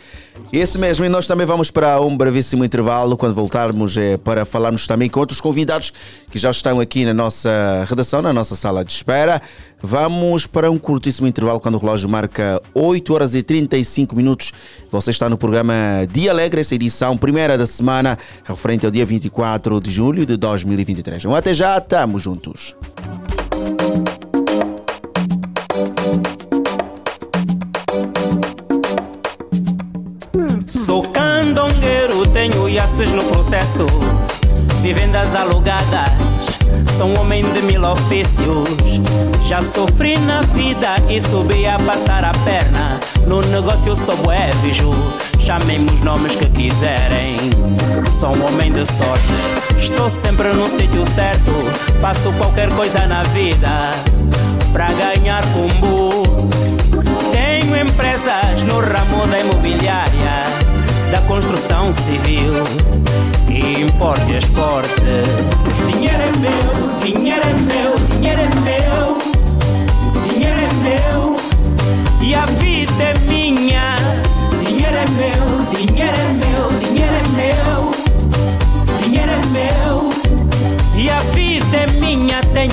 [0.52, 1.04] Isso mesmo.
[1.04, 3.16] E nós também vamos para um brevíssimo intervalo.
[3.16, 5.92] Quando voltarmos, é para falarmos também com outros convidados
[6.30, 9.40] que já estão aqui na nossa redação, na nossa sala de espera.
[9.86, 14.50] Vamos para um curtíssimo intervalo quando o relógio marca 8 horas e 35 minutos.
[14.94, 15.74] Você está no programa
[16.12, 21.24] Dia Alegre, essa edição primeira da semana, referente ao dia 24 de julho de 2023.
[21.24, 22.76] Então, até já, estamos juntos.
[30.64, 33.86] Sou candongueiro, tenho iaces no processo.
[34.80, 36.08] Vivendas alugadas,
[36.96, 38.68] sou um homem de mil ofícios.
[39.46, 43.00] Já sofri na vida e subi a passar a perna.
[43.26, 44.92] No negócio sou bué biju,
[45.40, 47.36] chamem-me os nomes que quiserem.
[48.18, 49.34] Sou um homem de sorte,
[49.78, 51.52] estou sempre no sítio certo.
[52.00, 53.90] Faço qualquer coisa na vida
[54.72, 56.48] pra ganhar cumbu.
[57.32, 60.44] Tenho empresas no ramo da imobiliária,
[61.10, 62.52] da construção civil,
[63.48, 65.33] importe e exporte.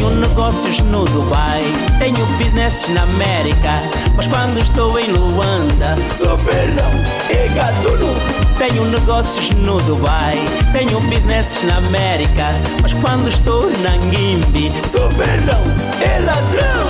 [0.01, 1.61] Tenho negócios no Dubai,
[1.99, 3.83] tenho business na América,
[4.15, 6.91] mas quando estou em Luanda, sou pelão
[7.29, 8.11] e gatuno.
[8.57, 10.43] Tenho negócios no Dubai,
[10.73, 12.49] tenho business na América,
[12.81, 15.61] mas quando estou na Guimbi, sou pelão
[16.01, 16.87] e ladrão,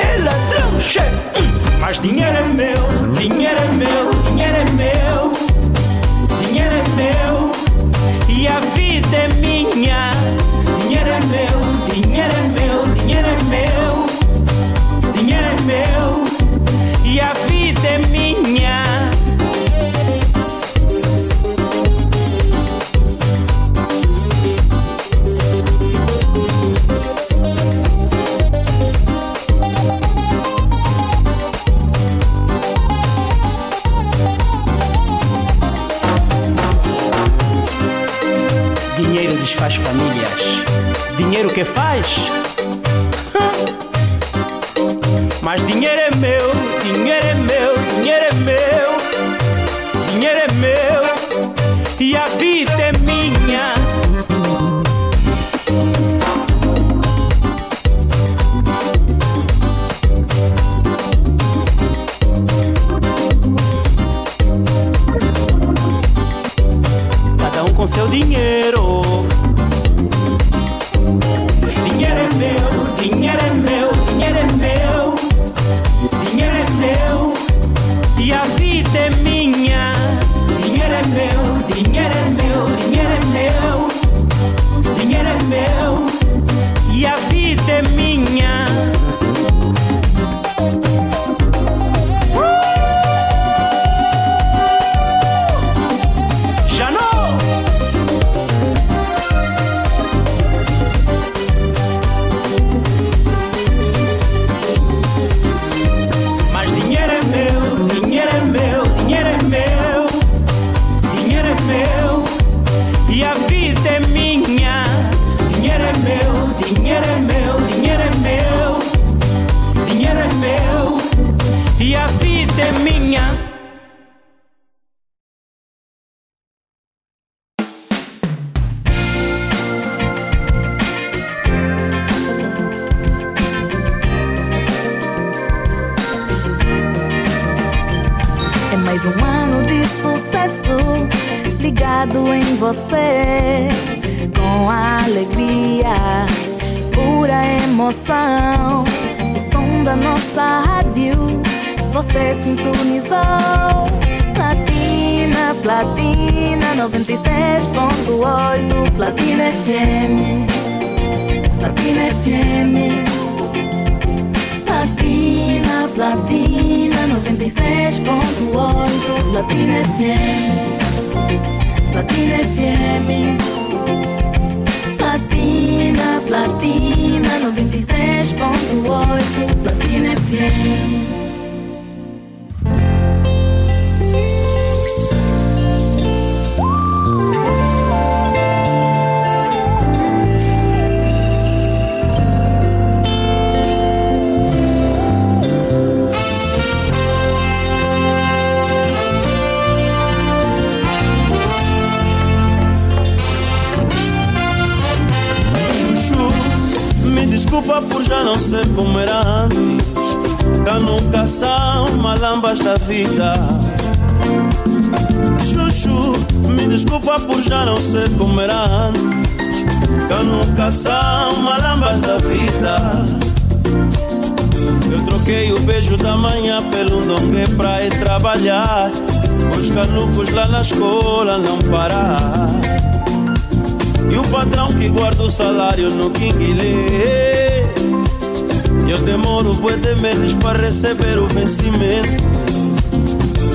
[0.00, 1.00] é ladrão, che.
[1.00, 1.78] Hum.
[1.80, 5.32] Mas dinheiro é meu, dinheiro é meu, dinheiro é meu,
[6.44, 7.50] dinheiro é meu.
[8.28, 10.10] E a vida é minha.
[10.90, 11.49] Dinheiro é meu,
[12.10, 13.79] dinheiro é meu, dinheiro é meu.
[41.40, 42.06] Dinheiro que faz?
[45.40, 45.89] Mas dinheiro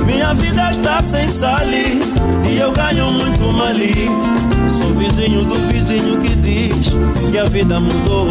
[0.06, 2.02] Minha vida está sem sali
[2.50, 4.10] E eu ganho muito mali
[4.80, 6.92] Sou vizinho do vizinho que diz
[7.32, 8.30] Que a vida mudou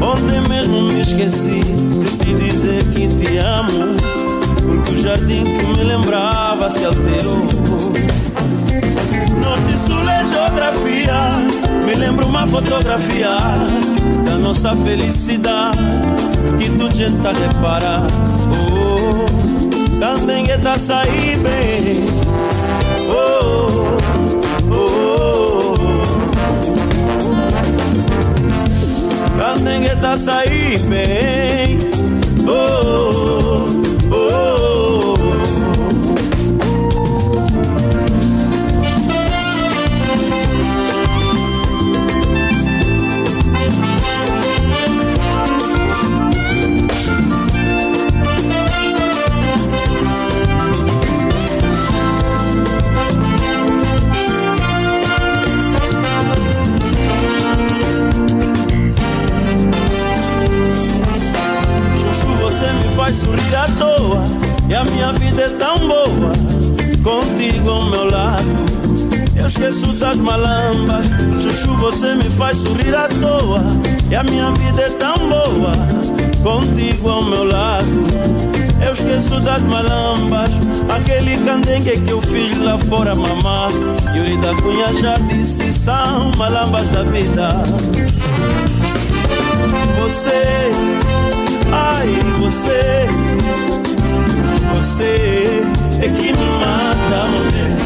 [0.00, 3.96] Ontem mesmo me esqueci De te dizer que te amo
[4.66, 7.46] Porque o jardim que me lembrava se alterou
[9.40, 11.14] Norte, Sul é geografia.
[11.86, 13.30] Me lembro uma fotografia
[14.24, 15.78] da nossa felicidade
[16.58, 18.02] que tu tenta reparar.
[20.00, 22.06] Oh, Candengueta sair bem.
[23.06, 23.98] Oh,
[24.70, 25.76] oh, oh.
[29.38, 31.78] Candengueta sair bem.
[32.48, 33.49] Oh, oh,
[63.10, 64.22] faz sorrir à toa.
[64.68, 66.32] E a minha vida é tão boa,
[67.02, 68.44] contigo ao meu lado.
[69.34, 71.06] Eu esqueço das malambas,
[71.42, 73.62] Chuchu, você me faz sorrir à toa.
[74.10, 75.72] E a minha vida é tão boa,
[76.42, 78.06] contigo ao meu lado.
[78.86, 80.50] Eu esqueço das malambas,
[80.88, 83.68] aquele candengue que eu fiz lá fora, mamá.
[84.14, 87.54] Yuri da Cunha já disse: são malambas da vida.
[90.00, 90.70] Você
[91.72, 92.08] Ai,
[92.38, 93.06] você,
[94.74, 95.62] você
[96.02, 97.76] é que me mata, mulher.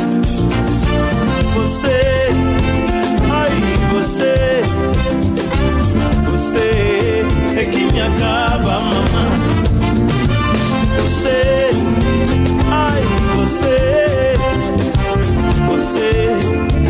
[1.54, 2.28] Você,
[3.30, 3.50] ai,
[3.92, 4.62] você,
[6.30, 7.26] você
[7.56, 9.54] é que me acaba, mamãe.
[11.02, 11.70] Você,
[12.70, 13.02] ai,
[13.36, 14.36] você,
[15.68, 16.10] você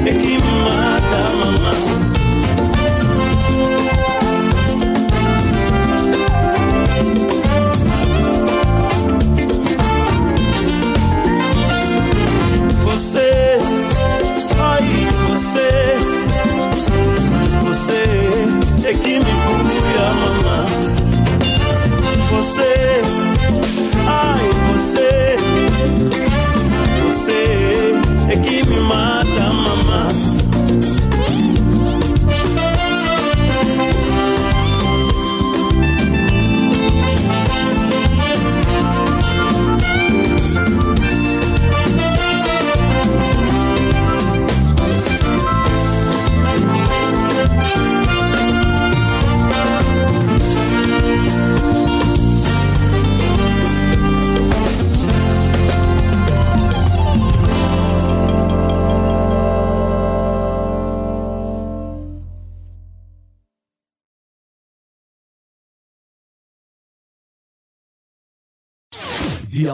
[0.07, 2.14] é que me mata, mamãe.
[22.45, 23.01] você,
[24.07, 25.37] ai você,
[27.07, 27.95] você
[28.29, 29.24] é que me mata.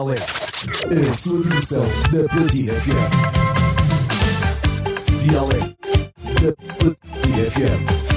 [0.01, 0.41] Comercial
[0.89, 3.11] é a sua versão da Platina FM.
[5.21, 5.59] Dialé
[6.41, 8.10] da Platina FM.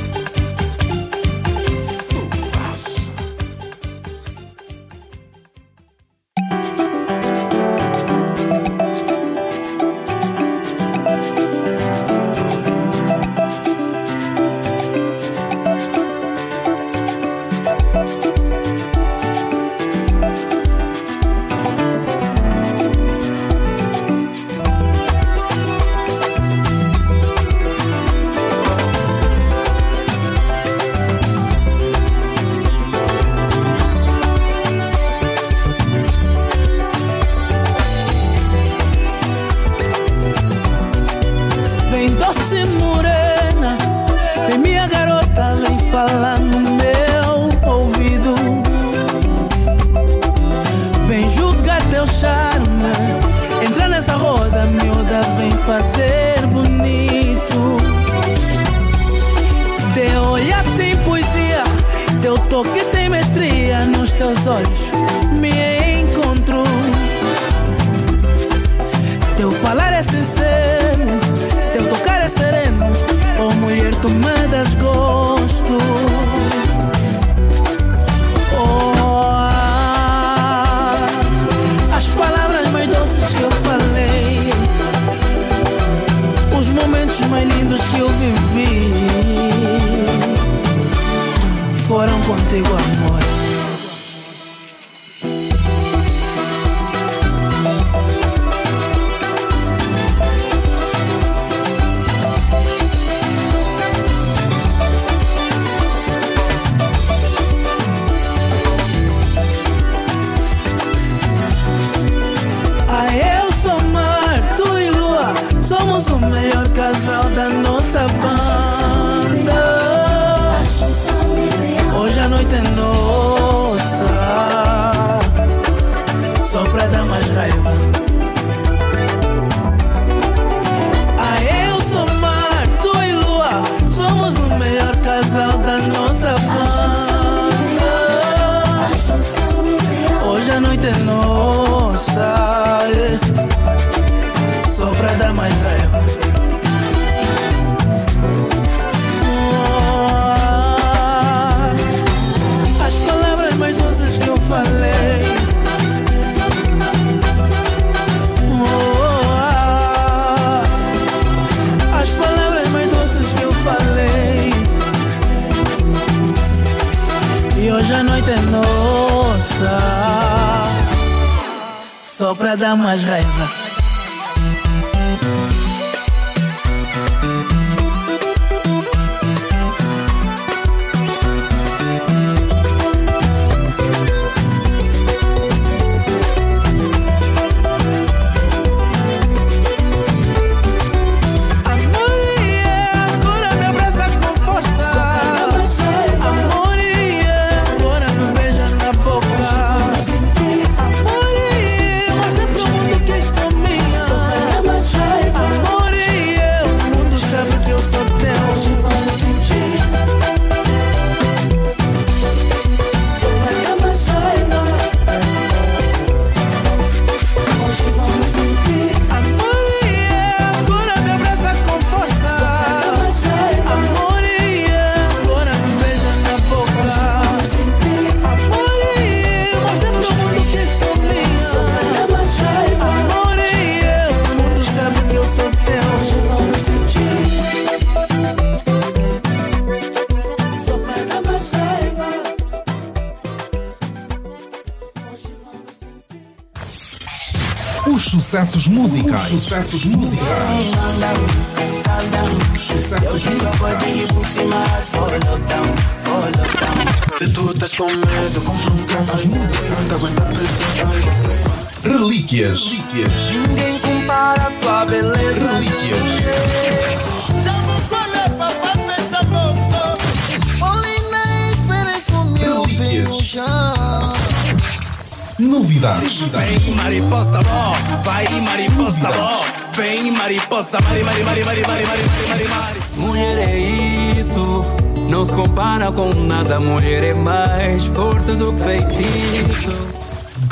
[249.54, 249.93] шансу ж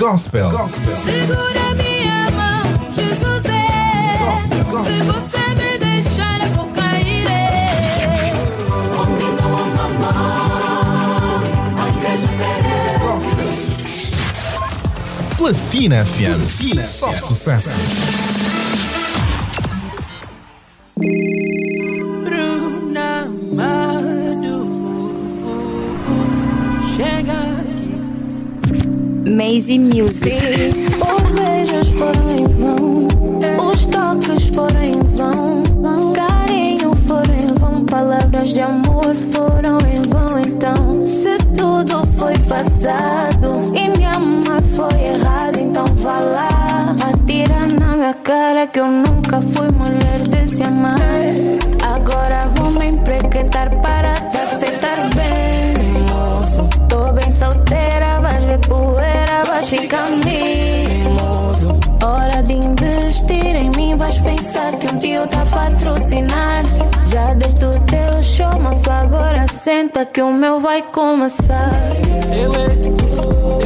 [0.02, 0.50] Gospel.
[1.04, 4.18] Segura minha mão, Jesus é.
[4.82, 7.24] Se você me deixar, eu vou cair.
[8.96, 11.40] Combina uma mão,
[11.78, 12.28] a igreja
[15.38, 16.80] Platina FM.
[16.98, 18.31] Só sucesso.
[29.62, 31.31] Easy Music.
[64.82, 66.64] Que um tio tá a patrocinar.
[67.06, 71.70] Já deste o teu show, moço, agora senta que o meu vai começar.
[72.34, 72.66] Eu é,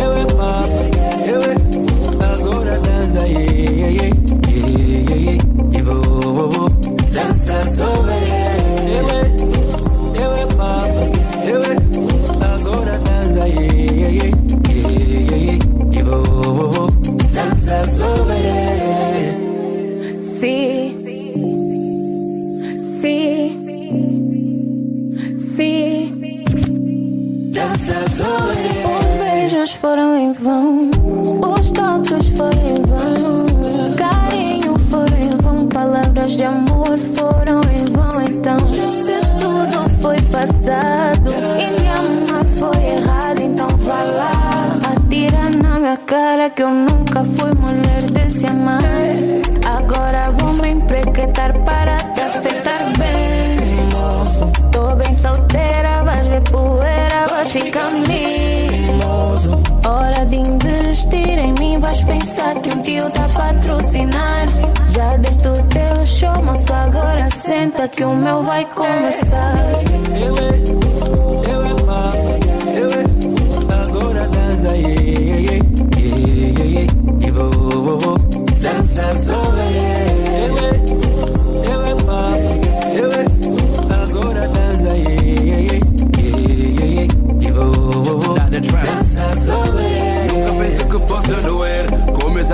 [0.02, 0.84] eu é papo
[1.26, 3.55] Eu é, agora dança yeah,
[29.74, 30.90] Foram em vão,
[31.58, 33.46] os toques foram em vão,
[33.96, 38.22] carinho foram em vão, palavras de amor foram em vão.
[38.22, 45.78] Então, se tudo foi passado e me amar foi errado, então vá lá, atira na
[45.78, 48.80] minha cara que eu nunca fui mulher desse amar.
[49.64, 53.88] Agora vou me emprequetar para te afetar bem.
[54.70, 57.90] Tô bem solteira, vais ver poeira, vais ficar
[61.86, 64.46] vais pensar que um tio tá a patrocinar.
[64.88, 69.54] Já deste o teu show, moço, agora senta que o meu vai começar.
[70.20, 70.50] Eu é,
[71.52, 72.32] eu é papo
[72.74, 73.02] Eu é,
[73.82, 75.64] agora dança yeah, yeah, yeah,
[75.96, 76.16] yeah,
[76.58, 76.92] yeah, yeah.
[77.24, 78.18] E vou, vou, vou
[78.60, 79.45] Dança sobre Eu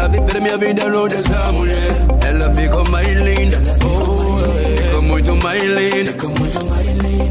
[0.02, 5.36] Começar a viver minha vida longe dessa mulher Ela ficou mais linda oh, Ficou muito
[5.36, 6.14] mais linda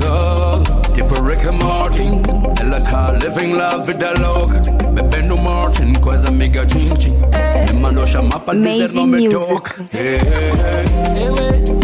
[0.07, 2.21] oh, Tipo Rick and Martin
[2.61, 4.61] Ela tá living love vida louca
[4.93, 7.13] Bebendo Martin com as amigas tchim tchim
[7.67, 9.47] Me mandou chamar pra dizer Maisie não me Music.
[9.47, 11.80] toca Yeah,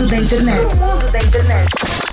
[0.00, 0.66] mundo da internet.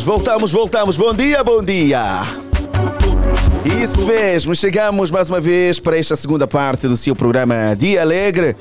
[0.03, 0.51] Voltamos!
[0.51, 0.97] Voltamos, voltamos.
[0.97, 2.21] Bom dia, bom dia!
[3.81, 8.55] Isso mesmo, chegamos mais uma vez para esta segunda parte do seu programa Dia Alegre.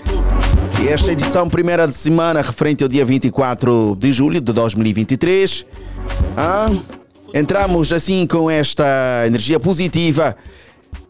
[0.82, 5.64] E esta edição primeira de semana referente ao dia 24 de julho de 2023.
[6.36, 6.70] Ah,
[7.32, 10.36] entramos assim com esta energia positiva.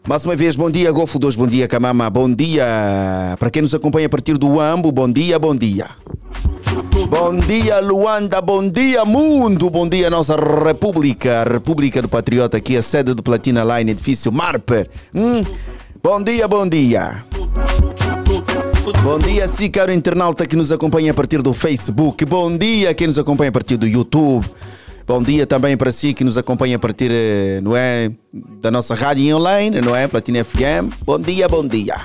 [0.07, 3.73] Mais uma vez, bom dia Golfo 2, bom dia Camama, bom dia para quem nos
[3.73, 5.89] acompanha a partir do Ambo, bom dia, bom dia.
[7.09, 12.81] Bom dia Luanda, bom dia mundo, bom dia nossa República, República do Patriota aqui, a
[12.81, 14.89] sede do Platina Line, edifício Marper.
[15.13, 15.43] Hum?
[16.01, 17.25] Bom dia, bom dia.
[19.03, 22.23] Bom dia, sim, caro internauta que nos acompanha a partir do Facebook.
[22.23, 24.45] Bom dia, quem nos acompanha a partir do YouTube.
[25.05, 28.09] Bom dia também para si que nos acompanha a partir, eh, não é,
[28.61, 30.93] da nossa rádio online, não é, Platina FM.
[31.03, 31.97] Bom dia, bom dia.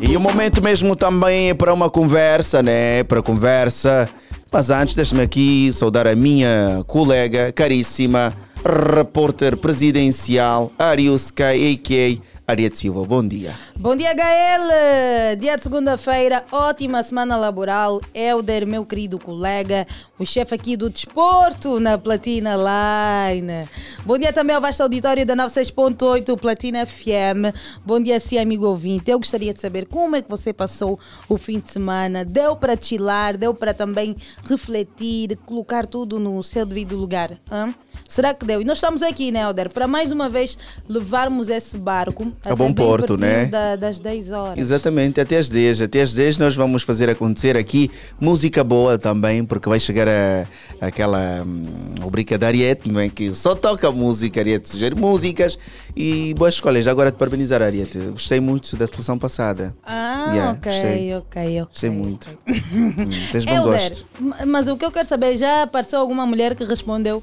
[0.00, 3.04] E o momento mesmo também é para uma conversa, né?
[3.04, 4.08] Para conversa.
[4.50, 8.32] Mas antes, deixa-me aqui saudar a minha colega caríssima,
[8.64, 12.29] repórter presidencial, Ariuska, a.k.a.
[12.50, 13.04] Ariete Silva.
[13.04, 13.56] Bom dia.
[13.76, 15.36] Bom dia, Gael!
[15.38, 18.00] Dia de segunda-feira, ótima semana laboral.
[18.12, 19.86] Helder, meu querido colega,
[20.18, 23.68] o chefe aqui do desporto na Platina Line.
[24.04, 27.54] Bom dia também ao vasto auditório da 96.8 Platina FM.
[27.86, 29.10] Bom dia, sim, amigo ouvinte.
[29.10, 30.98] Eu gostaria de saber como é que você passou
[31.28, 32.24] o fim de semana.
[32.24, 37.38] Deu para chilar, deu para também refletir, colocar tudo no seu devido lugar.
[37.50, 37.72] hã?
[38.08, 38.60] Será que deu?
[38.60, 40.58] E nós estamos aqui, né, Helder, para mais uma vez
[40.88, 43.46] levarmos esse barco A bom porto, né?
[43.46, 44.58] da- das 10 horas.
[44.58, 45.80] Exatamente, até às 10.
[45.80, 47.90] Até às 10 nós vamos fazer acontecer aqui
[48.20, 50.46] música boa também, porque vai chegar a,
[50.84, 51.66] aquela hum,
[52.00, 53.08] rubrica da Ariete, não é?
[53.08, 55.58] Que só toca música, Ariete sugere músicas
[55.96, 56.86] e boas escolhas.
[56.86, 57.98] Agora te parabenizar, Ariete.
[57.98, 59.74] Gostei muito da seleção passada.
[59.84, 61.14] Ah, Yeah, ok, gostei.
[61.14, 61.66] ok, ok.
[61.72, 62.28] Gostei muito.
[62.70, 64.06] Hum, tens bom Helder, gosto.
[64.20, 67.22] ma- mas o que eu quero saber, já apareceu alguma mulher que respondeu?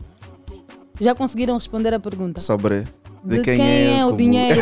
[1.00, 2.40] Já conseguiram responder a pergunta?
[2.40, 2.84] Sobre
[3.24, 4.18] de, De quem, quem é o combo.
[4.18, 4.56] dinheiro?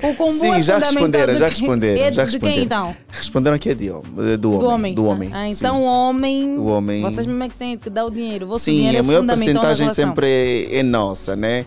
[0.00, 2.02] quem- o- o combo Sim, é já responderam, de já responderam.
[2.02, 2.62] é já de quem, responderam.
[2.90, 2.96] então?
[3.10, 4.36] Responderam que é de do homem.
[4.38, 4.94] Do homem.
[4.94, 5.30] Do homem.
[5.32, 8.48] Ah, então o homem, O homem- Vocês mesmo é que têm que dar o dinheiro.
[8.50, 11.64] O Sim, dinheiro a é maior porcentagem sempre é, é nossa, né?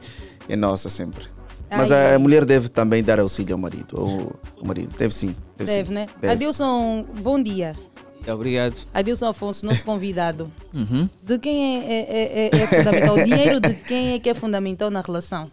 [0.48, 1.26] É nossa sempre.
[1.70, 3.98] Mas Ai, a, mulher deve também dar auxílio ao marido.
[3.98, 4.08] Ao,
[4.62, 4.94] ao marido.
[4.98, 5.36] Deve sim.
[5.58, 5.94] Deve, Deve, sim.
[5.94, 6.06] né?
[6.22, 6.34] Deve.
[6.34, 7.76] Adilson, bom dia.
[8.34, 8.86] Obrigado.
[8.94, 10.52] Adilson Afonso, nosso convidado.
[10.74, 11.10] Uhum.
[11.24, 13.16] De quem é, é- é- é- é fundamental?
[13.16, 15.50] O dinheiro de quem é que é fundamental na relação?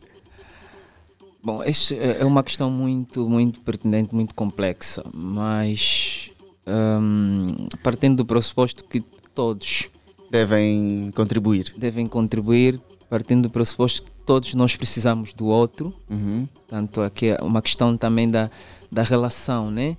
[1.42, 6.30] Bom, esta é uma questão muito, muito pertinente, muito complexa, mas
[6.66, 9.00] hum, partindo do pressuposto que
[9.34, 9.84] todos
[10.30, 12.80] devem contribuir, devem contribuir,
[13.10, 16.48] partindo do pressuposto que todos nós precisamos do outro, Uhum.
[16.66, 18.50] tanto aqui é uma questão também da,
[18.90, 19.98] da relação, né?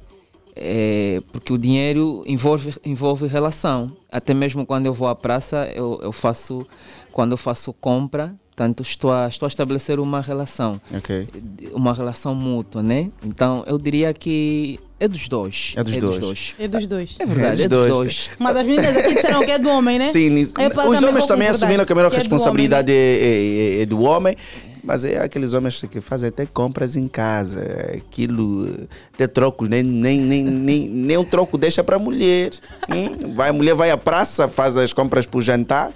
[0.55, 3.91] É, porque o dinheiro envolve, envolve relação.
[4.11, 6.65] Até mesmo quando eu vou à praça, eu, eu faço,
[7.11, 11.27] quando eu faço compra, tanto estou a, estou a estabelecer uma relação, Ok.
[11.73, 13.09] uma relação mútua, né?
[13.25, 15.73] Então eu diria que é dos dois.
[15.75, 16.53] É dos dois.
[16.57, 17.15] É dos dois.
[17.19, 18.29] É verdade, é dos dois.
[18.39, 20.09] Mas as meninas aqui disseram que é do homem, né?
[20.09, 22.93] Sim, É, pá, os vou homens também assumiram que a maior que é do responsabilidade
[22.93, 24.37] é, é- é- é do homem,
[24.85, 27.61] mas é aqueles homens que fazem até compras em casa.
[27.95, 32.51] Aquilo, até troco, nem, nem, nem, nem, nem um troco deixa para a mulher.
[32.89, 33.33] Hum?
[33.33, 35.91] Vai, a mulher vai à praça, faz as compras para o jantar.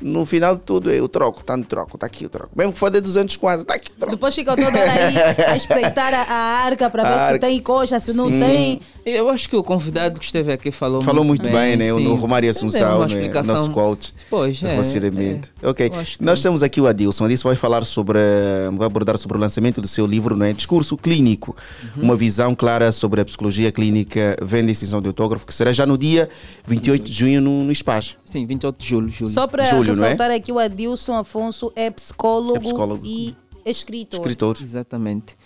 [0.00, 2.50] No final de tudo, é o troco, tá no troco, tá aqui o troco.
[2.56, 4.14] Mesmo que for de 200 quase, tá aqui o troco.
[4.14, 7.38] Depois ficam toda hora aí a espreitar a, a arca para ver se arca.
[7.46, 8.40] tem coxa, se não Sim.
[8.40, 8.80] tem.
[9.06, 11.86] Eu acho que o convidado que esteve aqui falou, Falou muito bem, né?
[11.94, 12.06] sim.
[12.06, 13.30] O Romário Assunção, né?
[13.42, 15.50] nosso coach Pois, é, relacionamento.
[15.62, 15.68] é.
[15.68, 15.86] Ok.
[15.86, 17.24] Eu que- Nós temos aqui o Adilson.
[17.24, 20.52] Adilson vai falar sobre, eh, vai abordar sobre o lançamento do seu livro, não é?
[20.52, 21.56] Discurso Clínico.
[21.96, 22.02] Uhum.
[22.04, 25.86] Uma visão clara sobre a psicologia clínica, venda e decisão de autógrafo, que será já
[25.86, 26.28] no dia
[26.66, 28.16] 28 de junho no, no SPAS.
[28.26, 29.08] Sim, 28 de julho.
[29.08, 29.30] julho.
[29.30, 30.10] Só para Julho, não é?
[30.10, 33.04] ressaltar aqui, o Adilson Afonso é psicólogo, É psicólogo.
[33.04, 33.34] e
[33.64, 34.20] escritor.
[34.62, 35.36] Exatamente.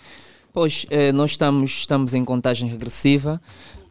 [0.51, 3.41] Pois, eh, nós estamos, estamos em contagem regressiva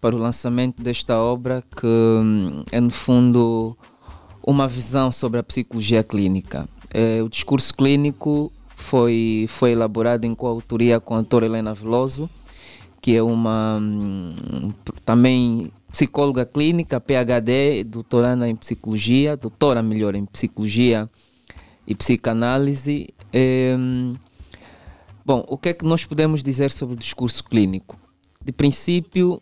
[0.01, 3.77] para o lançamento desta obra, que hum, é no fundo
[4.45, 6.69] uma visão sobre a psicologia clínica.
[6.93, 12.29] Eh, o discurso clínico foi, foi elaborado em coautoria com a doutora Helena Veloso,
[13.01, 14.73] que é uma hum,
[15.05, 21.09] também psicóloga clínica, PhD, doutoranda em psicologia, doutora melhor em psicologia
[21.87, 23.09] e psicanálise.
[23.79, 24.15] Hum,
[25.25, 27.97] bom, o que é que nós podemos dizer sobre o discurso clínico?
[28.43, 29.41] De princípio,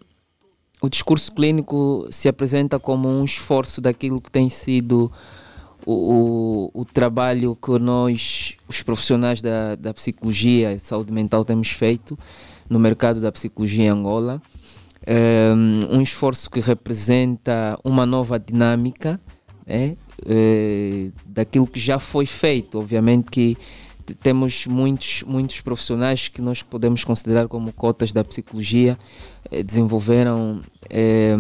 [0.83, 5.11] o discurso clínico se apresenta como um esforço daquilo que tem sido
[5.87, 11.71] o, o, o trabalho que nós, os profissionais da, da psicologia e saúde mental, temos
[11.71, 12.19] feito
[12.69, 14.43] no mercado da psicologia em Angola.
[15.07, 19.19] Um, um esforço que representa uma nova dinâmica
[19.67, 19.97] né,
[20.27, 22.79] eh, daquilo que já foi feito.
[22.79, 23.57] Obviamente que
[24.15, 28.99] temos muitos, muitos profissionais que nós podemos considerar como cotas da psicologia,
[29.51, 31.37] eh, desenvolveram eh,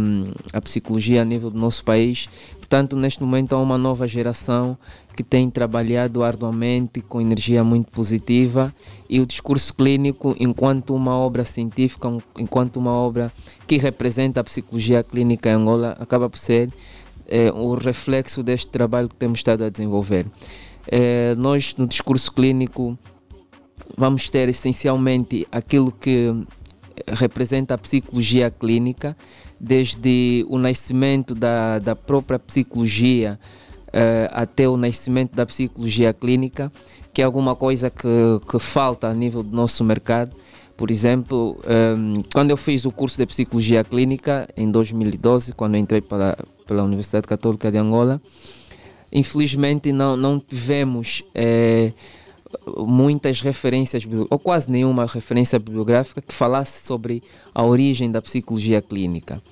[0.52, 2.28] a psicologia a nível do nosso país.
[2.58, 4.78] Portanto, neste momento há uma nova geração
[5.14, 8.74] que tem trabalhado arduamente com energia muito positiva
[9.08, 12.08] e o discurso clínico, enquanto uma obra científica,
[12.38, 13.32] enquanto uma obra
[13.66, 16.70] que representa a psicologia clínica em Angola, acaba por ser
[17.26, 20.26] eh, o reflexo deste trabalho que temos estado a desenvolver.
[20.88, 22.98] Eh, nós, no discurso clínico,
[23.96, 26.32] vamos ter essencialmente aquilo que
[27.06, 29.16] representa a psicologia clínica,
[29.58, 33.59] desde o nascimento da, da própria psicologia eh,
[34.30, 36.70] até o nascimento da psicologia clínica,
[37.12, 38.08] que é alguma coisa que,
[38.48, 40.34] que falta a nível do nosso mercado.
[40.76, 46.00] Por exemplo, ehm, quando eu fiz o curso de psicologia clínica em 2012, quando entrei
[46.00, 48.18] para, pela Universidade Católica de Angola,
[49.12, 51.92] infelizmente não, não tivemos eh,
[52.78, 57.22] muitas referências, ou quase nenhuma referência bibliográfica que falasse sobre
[57.54, 59.42] a origem da psicologia clínica,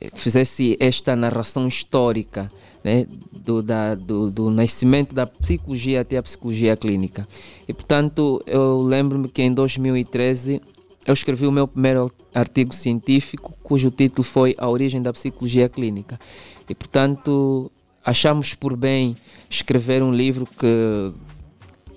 [0.00, 2.48] eh, que fizesse esta narração histórica
[2.82, 7.26] né, do, da, do, do nascimento da psicologia até a psicologia clínica.
[7.66, 10.60] E portanto, eu lembro-me que em 2013
[11.06, 16.20] eu escrevi o meu primeiro artigo científico, cujo título foi A Origem da Psicologia Clínica.
[16.68, 17.70] E portanto,
[18.04, 19.14] achamos por bem
[19.48, 21.12] escrever um livro que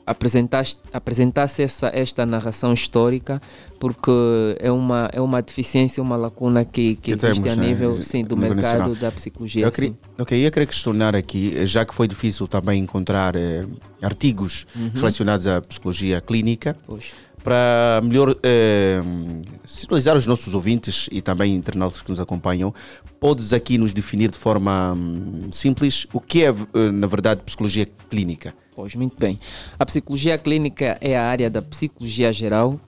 [0.06, 3.42] apresentasse, essa, esta narração histórica,
[3.80, 4.12] porque
[4.60, 7.90] é uma, é uma deficiência, uma lacuna que, que, Que existe temos, a né, nível
[7.90, 8.96] exi- sim, do a nível mercado nacional.
[8.96, 9.66] da psicologia.
[9.66, 9.98] Eu queria, sim.
[10.20, 13.66] ok, eu queria questionar aqui, já que foi difícil também encontrar eh,
[14.02, 14.92] artigos Uhum.
[14.96, 17.06] relacionados à psicologia clínica, Pois.
[17.44, 19.02] para melhor eh,
[19.66, 22.74] sinalizar os nossos ouvintes e também internautas que nos acompanham,
[23.20, 27.88] podes aqui nos definir de forma hum, simples o que é, eh, na verdade, psicologia
[28.10, 28.54] clínica?
[28.76, 29.40] Pois, muito bem.
[29.78, 32.80] A psicologia clínica é a área da psicologia geral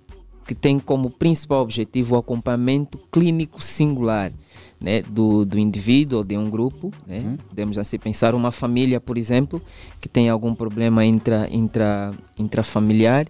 [0.45, 4.31] que tem como principal objetivo o acompanhamento clínico singular
[4.80, 6.91] né, do, do indivíduo ou de um grupo.
[7.07, 7.38] Né?
[7.47, 9.61] Podemos assim pensar uma família, por exemplo,
[10.01, 13.26] que tem algum problema intra, intra, intrafamiliar.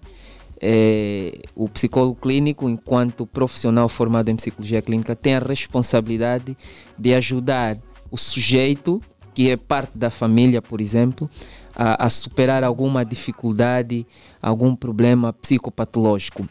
[0.60, 6.56] É, o psicólogo clínico, enquanto profissional formado em psicologia clínica, tem a responsabilidade
[6.98, 7.78] de ajudar
[8.10, 9.00] o sujeito,
[9.32, 11.28] que é parte da família, por exemplo,
[11.76, 14.06] a, a superar alguma dificuldade,
[14.40, 16.46] algum problema psicopatológico.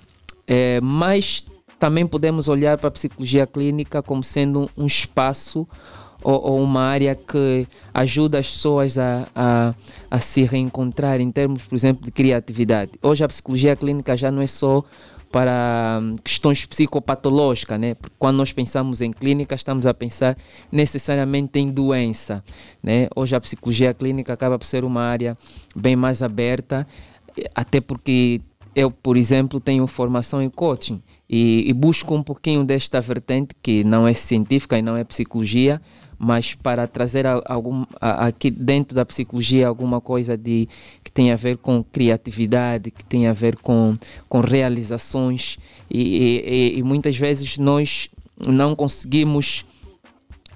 [0.48, 1.46] É, mas
[1.80, 5.68] também podemos olhar para a psicologia clínica como sendo um espaço
[6.24, 9.76] ou, ou uma área que ajuda as pessoas a, a,
[10.10, 12.92] a se reencontrar em termos, por exemplo, de criatividade.
[13.02, 14.84] Hoje a psicologia clínica já não é só
[15.34, 17.96] para hum, questões psicopatológicas, né?
[17.96, 20.38] Porque quando nós pensamos em clínica, estamos a pensar
[20.72, 22.44] necessariamente em doença,
[22.84, 23.08] né?
[23.16, 25.36] Hoje a psicologia clínica acaba por ser uma área
[25.76, 26.88] bem mais aberta,
[27.56, 28.42] até porque
[28.76, 33.84] eu, por exemplo, tenho formação em coaching e, e busco um pouquinho desta vertente que
[33.84, 35.82] não é científica e não é psicologia,
[36.24, 40.70] mas para trazer algum, aqui dentro da psicologia alguma coisa de,
[41.04, 43.98] que tem a ver com criatividade, que tem a ver com,
[44.30, 45.58] com realizações
[45.92, 48.10] e, e- e- muitas vezes nós
[48.48, 49.66] não conseguimos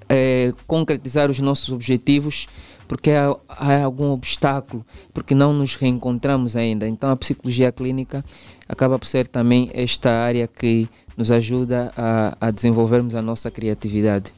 [0.07, 2.47] eh, concretizar os nossos objetivos
[2.87, 6.87] porque há, há algum obstáculo, porque não nos reencontramos ainda.
[6.87, 8.23] Então a psicologia clínica
[8.69, 10.87] acaba por ser também esta área que
[11.17, 14.31] nos ajuda a, a desenvolvermos a nossa criatividade.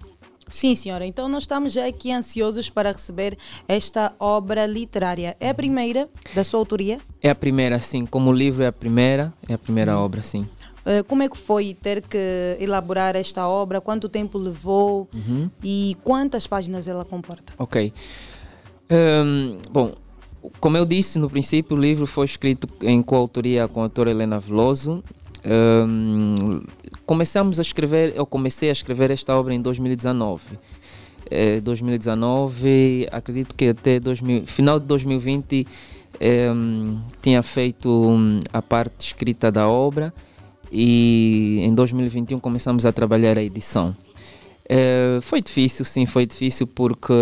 [0.49, 1.05] Sim, senhora.
[1.05, 5.35] Então nós estamos já aqui ansiosos para receber esta obra literária.
[5.39, 6.99] É a primeira da sua autoria?
[7.21, 10.47] É a primeira, sim, como o livro é a primeira, é a primeira obra, sim.
[10.85, 13.79] Eh, Como é que foi ter que elaborar esta obra?
[13.79, 15.07] Quanto tempo levou?
[15.13, 15.49] Uhum.
[15.63, 17.53] E quantas páginas ela comporta?
[17.57, 17.93] Ok.
[18.89, 19.93] Hum, bom,
[20.59, 24.39] como eu disse no princípio, o livro foi escrito em coautoria com a autora Helena
[24.39, 25.03] Veloso.
[25.45, 26.61] Hum,
[27.05, 30.41] começamos a escrever, eu comecei a escrever esta obra em 2019.
[31.29, 35.67] Eh, 2019, acredito que até 2000, final de 2020
[36.53, 40.13] hum, tinha feito hum, a parte escrita da obra
[40.71, 43.95] e em 2021 começamos a trabalhar a edição.
[44.67, 47.13] Eh, foi difícil, sim, foi difícil porque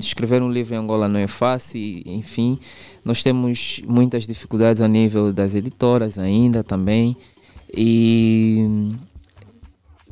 [0.00, 2.58] escrever um livro em Angola não é fácil, enfim,
[3.04, 7.16] nós temos muitas dificuldades a nível das editoras ainda também.
[7.72, 8.90] E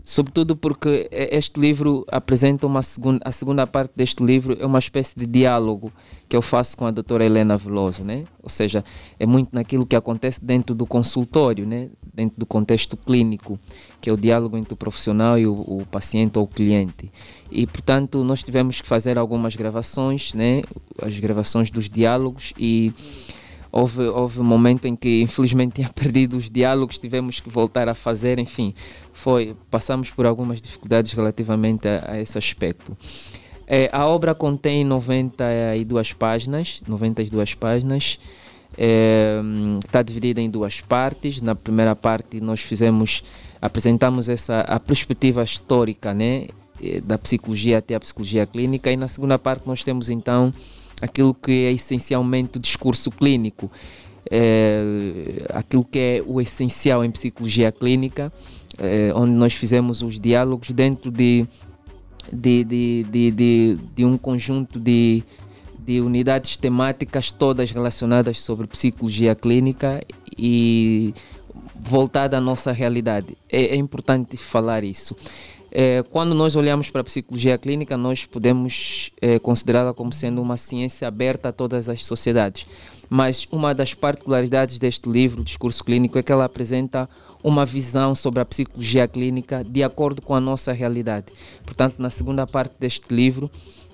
[0.07, 5.19] sobretudo porque este livro apresenta uma segunda a segunda parte deste livro é uma espécie
[5.19, 5.93] de diálogo
[6.29, 8.23] que eu faço com a doutora Helena Veloso, né?
[8.41, 8.85] Ou seja,
[9.19, 11.89] é muito naquilo que acontece dentro do consultório, né?
[12.15, 13.59] Dentro do contexto clínico,
[14.01, 17.11] que é o diálogo entre o profissional e o, o paciente ou o cliente.
[17.51, 20.63] E, portanto, nós tivemos que fazer algumas gravações, né?
[21.01, 22.93] As gravações dos diálogos e
[23.77, 27.95] houve, houve um momento em que infelizmente tinha perdido os diálogos, tivemos que voltar a
[27.95, 28.75] fazer, enfim,
[29.13, 32.97] foi, passamos por algumas dificuldades relativamente a, a esse aspecto.
[33.67, 38.19] É, a obra contém 92 páginas, 92 páginas,
[38.79, 39.41] é,
[39.85, 41.41] está dividida em duas partes.
[41.41, 43.25] Na primeira parte nós fizemos,
[43.61, 46.47] apresentamos essa a perspectiva histórica, né,
[47.03, 50.53] da psicologia até a psicologia clínica e na segunda parte nós temos então
[51.01, 53.71] aquilo que é essencialmente o discurso clínico,
[54.31, 54.83] é,
[55.53, 58.33] aquilo que é o essencial em psicologia clínica,
[58.79, 61.47] é, onde nós fizemos os diálogos dentro de,
[62.33, 65.23] de, de, de, de, de um conjunto de,
[65.79, 70.03] de unidades temáticas todas relacionadas sobre psicologia clínica
[70.37, 71.15] e
[71.79, 73.37] voltada à nossa realidade.
[73.51, 75.17] É, é importante falar isso.
[75.79, 80.57] É, quando nós olhamos para a psicologia clínica, nós podemos é, considerá-la como sendo uma
[80.57, 82.67] ciência aberta a todas as sociedades.
[83.11, 87.07] Mas uma das particularidades deste livro, Discurso Clínico, é que ela apresenta
[87.45, 91.27] uma visão sobre a psicologia clínica de acordo com a nossa realidade.
[91.63, 93.51] Portanto, na segunda parte deste livro,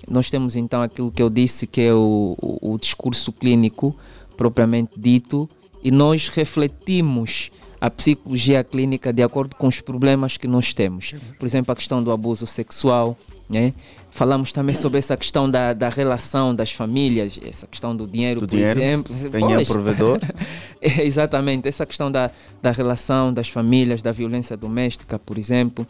[0.08, 3.96] nós temos então aquilo que eu disse que é o, o, o discurso clínico
[4.36, 5.50] propriamente dito,
[5.82, 7.50] e nós refletimos
[7.82, 11.16] a psicologia clínica de acordo com os problemas que nós temos.
[11.36, 13.18] Por exemplo, a questão do abuso sexual,
[13.50, 13.72] né?
[14.08, 18.46] Falamos também sobre essa questão da, da relação das famílias, essa questão do dinheiro, Do
[18.46, 19.12] por dinheiro, exemplo.
[19.32, 20.20] quem é provedor?
[20.80, 22.30] É, exatamente, essa questão da,
[22.60, 25.84] da relação das famílias, da violência doméstica, por exemplo.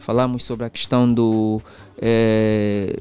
[0.00, 1.60] Falamos sobre a questão do.
[2.00, 2.92] eh,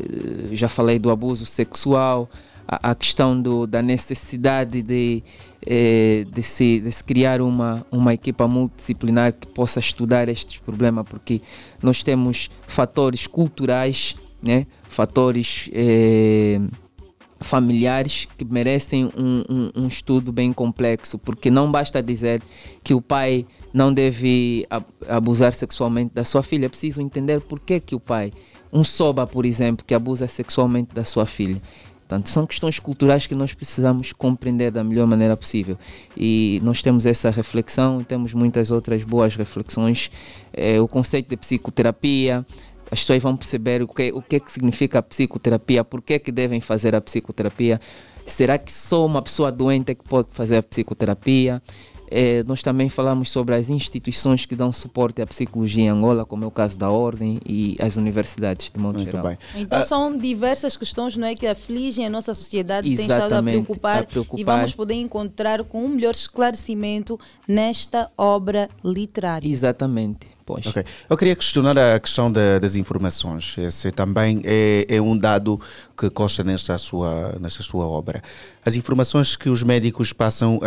[0.52, 2.30] já falei do abuso sexual,
[2.68, 5.24] a, a questão do, da necessidade de,
[5.66, 11.06] eh, de, se, de se criar uma, uma equipa multidisciplinar que possa estudar estes problemas,
[11.08, 11.42] porque
[11.82, 14.66] nós temos fatores culturais, né?
[14.84, 15.70] fatores.
[15.74, 16.60] eh,
[17.42, 22.42] familiares que merecem um, um, um estudo bem complexo, porque não basta dizer
[22.82, 27.60] que o pai não deve ab- abusar sexualmente da sua filha, é preciso entender por
[27.60, 28.32] que, que o pai,
[28.72, 31.62] um soba, por exemplo, que abusa sexualmente da sua filha.
[32.08, 35.76] Portanto, são questões culturais que nós precisamos compreender da melhor maneira possível.
[36.16, 40.12] E nós temos essa reflexão e temos muitas outras boas reflexões.
[40.54, 42.46] Eh, o conceito de psicoterapia,
[42.92, 46.14] as pessoas vão perceber o que, o que, é que significa a psicoterapia, por que,
[46.14, 47.82] é que devem fazer a psicoterapia.
[48.28, 51.60] Será que só uma pessoa doente é que pode fazer a psicoterapia?
[52.10, 56.44] Eh, nós também falamos sobre as instituições que dão suporte à psicologia em Angola, como
[56.44, 59.28] é o caso da Ordem e as universidades, de modo Muito geral.
[59.28, 59.38] bem.
[59.56, 64.00] Então são diversas questões não é, que afligem a nossa sociedade, tem estado a preocupar,
[64.00, 64.40] a preocupar.
[64.40, 69.48] e vamos poder encontrar com um melhor esclarecimento nesta obra literária.
[69.48, 70.35] Exatamente.
[70.46, 70.66] Pois.
[70.68, 70.84] Ok.
[71.10, 73.56] Eu queria questionar a questão da- das informações.
[73.58, 75.60] Esse também é, é um dado
[75.98, 78.22] que consta nesta sua, nesta sua obra.
[78.64, 80.60] As informações que os médicos passam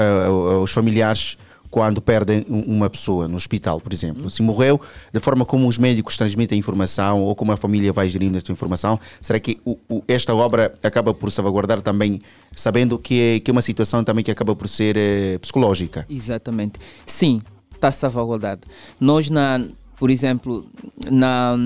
[0.58, 1.36] aos familiares
[1.70, 4.28] quando perdem um- uma pessoa no hospital, por exemplo.
[4.30, 4.80] Se morreu,
[5.12, 8.50] da forma como os médicos transmitem a informação ou como a família vai gerindo esta
[8.50, 12.20] informação, será que o- o- esta obra acaba por salvaguardar também,
[12.56, 16.06] sabendo que é, que é uma situação também que acaba por ser eh, psicológica?
[16.08, 16.80] Exatamente.
[17.06, 17.40] Sim,
[17.78, 18.66] está salvaguardado.
[19.00, 19.64] Nós, na,
[19.98, 20.66] por exemplo,
[21.10, 21.56] na,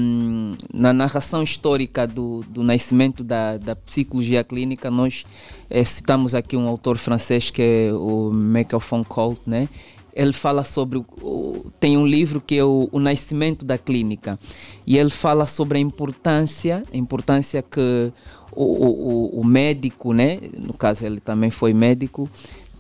[0.73, 5.25] na narração histórica do, do nascimento da, da psicologia clínica, nós
[5.71, 9.69] eh, citamos aqui um autor francês que é o Michael Foucault, né?
[10.15, 10.99] Ele fala sobre.
[10.99, 14.39] o- tem um livro que é o, o Nascimento da Clínica.
[14.87, 18.13] E ele fala sobre a importância, a importância que
[18.55, 20.39] o, o- o médico, né?
[20.59, 22.29] no caso ele também foi médico,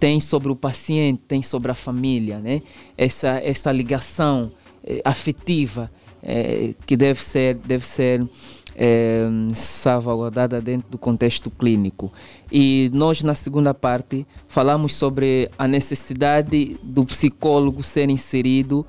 [0.02, 2.60] tem sobre o paciente, tem sobre a família, né?
[2.98, 4.50] Essa essa ligação
[4.82, 5.88] eh, afetiva
[6.20, 8.26] eh, que deve ser, deve ser
[8.74, 12.12] eh, salvaguardada dentro do contexto clínico.
[12.50, 18.84] E nós, na segunda parte, falamos sobre a necessidade do psicólogo ser inserido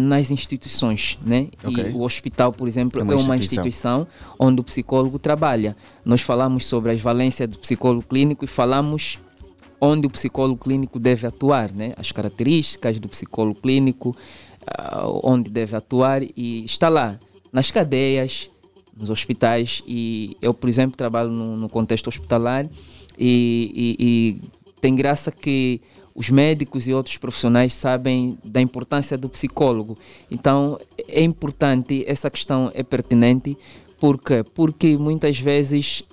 [0.00, 1.46] nas instituições, né?
[1.64, 1.84] Ok.
[1.84, 4.00] E o hospital, por exemplo, É é uma uma, instituição.
[4.00, 4.06] instituição
[4.38, 5.76] onde o psicólogo trabalha.
[6.04, 9.18] Nós falamos sobre as valências do psicólogo clínico e falamos
[9.84, 11.92] onde o psicólogo clínico deve atuar, né?
[11.96, 14.16] As características do psicólogo clínico,
[14.64, 17.18] ah, onde deve atuar e está lá
[17.52, 18.48] nas cadeias,
[18.96, 22.64] nos hospitais e eu, por exemplo, trabalho no, no contexto hospitalar
[23.18, 24.40] e, e- e
[24.80, 25.80] tem graça que
[26.14, 29.98] os médicos e outros profissionais sabem da importância do psicólogo.
[30.30, 30.78] Então
[31.08, 33.56] é importante, essa questão é pertinente,
[33.98, 36.04] porque porque muitas vezes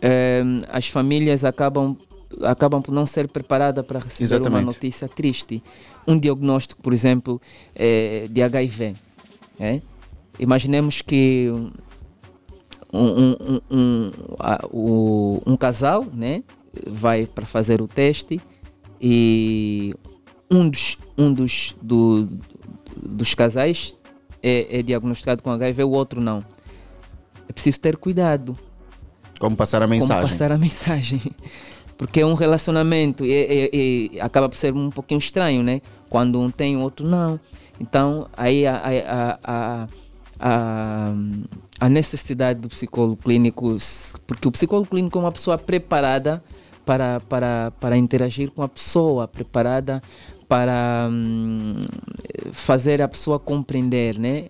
[0.00, 1.96] eh, as famílias acabam
[2.42, 4.54] acabam por não ser preparadas para receber Exatamente.
[4.60, 5.62] uma notícia triste.
[6.06, 7.40] Um diagnóstico, por exemplo,
[7.74, 8.94] eh, de HIV.
[9.58, 9.82] né?
[10.38, 11.48] Imaginemos que
[12.92, 14.10] um, um, um,
[14.72, 16.42] um, um casal né,
[16.86, 18.40] vai para fazer o teste
[19.00, 19.94] e
[20.50, 22.28] um dos, um dos, do-
[22.96, 23.94] dos casais
[24.42, 26.42] é, é diagnosticado com HIV, o outro não.
[27.48, 28.56] É preciso ter cuidado.
[29.38, 30.22] Como passar a mensagem.
[30.22, 31.20] Como passar a mensagem.
[32.02, 35.80] Porque é um relacionamento e, e- e acaba por ser um pouquinho estranho, né?
[36.10, 37.38] Quando um tem, o outro não.
[37.78, 39.88] Então, aí a, a, a,
[40.40, 41.12] a,
[41.78, 43.76] a necessidade do psicólogo clínico,
[44.26, 46.42] porque o psicólogo clínico é uma pessoa preparada
[46.84, 50.02] para, para, para interagir com a pessoa, preparada
[50.48, 51.82] para hum,
[52.52, 54.46] fazer a pessoa compreender, né?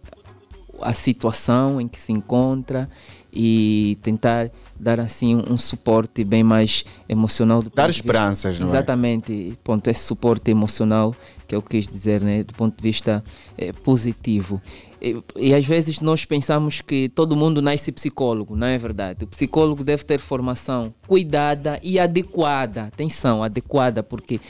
[0.81, 2.89] a situação em que se encontra
[3.31, 4.51] e tentar
[4.83, 8.71] dar assim um suporte bem mais emocional do Dar vista- esperanças, não é?
[8.71, 9.57] exatamente.
[9.63, 11.15] Ponto esse suporte emocional
[11.47, 12.43] que eu quis dizer né?
[12.43, 13.23] Do ponto de vista
[13.57, 14.61] eh, positivo.
[15.01, 19.25] E, e às vezes nós pensamos que todo mundo nasce psicólogo não é verdade?
[19.25, 22.83] O psicólogo deve ter formação cuidada e adequada.
[22.85, 24.41] Atenção adequada porque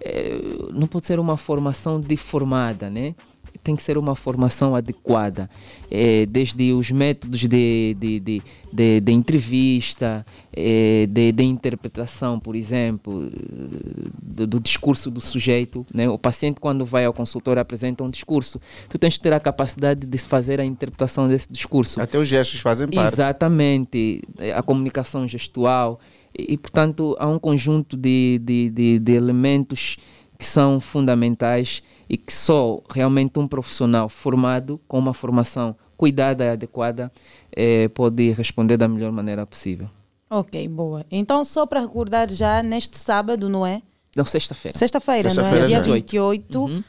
[0.00, 0.38] eh,
[0.72, 3.14] não pode ser uma formação deformada né
[3.68, 5.50] tem que ser uma formação adequada,
[5.90, 8.42] eh, desde os métodos de, de, de,
[8.72, 10.24] de, de entrevista,
[10.56, 13.30] eh, de, de interpretação, por exemplo,
[14.22, 15.84] do, do discurso do sujeito.
[15.92, 16.08] Né?
[16.08, 18.58] O paciente, quando vai ao consultório, apresenta um discurso.
[18.88, 22.00] Tu tens que ter a capacidade de fazer a interpretação desse discurso.
[22.00, 23.12] Até os gestos fazem parte.
[23.12, 24.22] Exatamente,
[24.56, 26.00] a comunicação gestual.
[26.34, 29.98] E, e, portanto, há um conjunto de, de, de, de elementos
[30.38, 36.50] que são fundamentais e que só realmente um profissional formado, com uma formação cuidada e
[36.50, 37.10] adequada,
[37.54, 39.90] eh, pode responder da melhor maneira possível.
[40.30, 41.04] Ok, boa.
[41.10, 43.82] Então, só para recordar já, neste sábado, não é?
[44.14, 44.76] Não, sexta-feira.
[44.78, 45.66] Sexta-feira, não é?
[45.66, 45.92] Dia já.
[45.92, 46.68] 28.
[46.68, 46.82] Eh,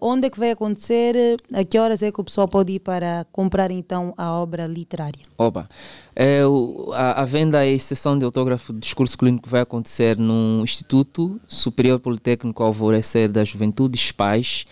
[0.00, 1.14] onde é que vai acontecer?
[1.16, 4.66] Eh, A que horas é que o pessoal pode ir para comprar então a obra
[4.66, 5.20] literária?
[5.38, 5.68] Oba.
[6.16, 10.62] É, o- a, a venda e sessão de autógrafo de discurso clínico vai acontecer no
[10.64, 14.64] Instituto Superior Politécnico Alvorecer da Juventude, SPAIS,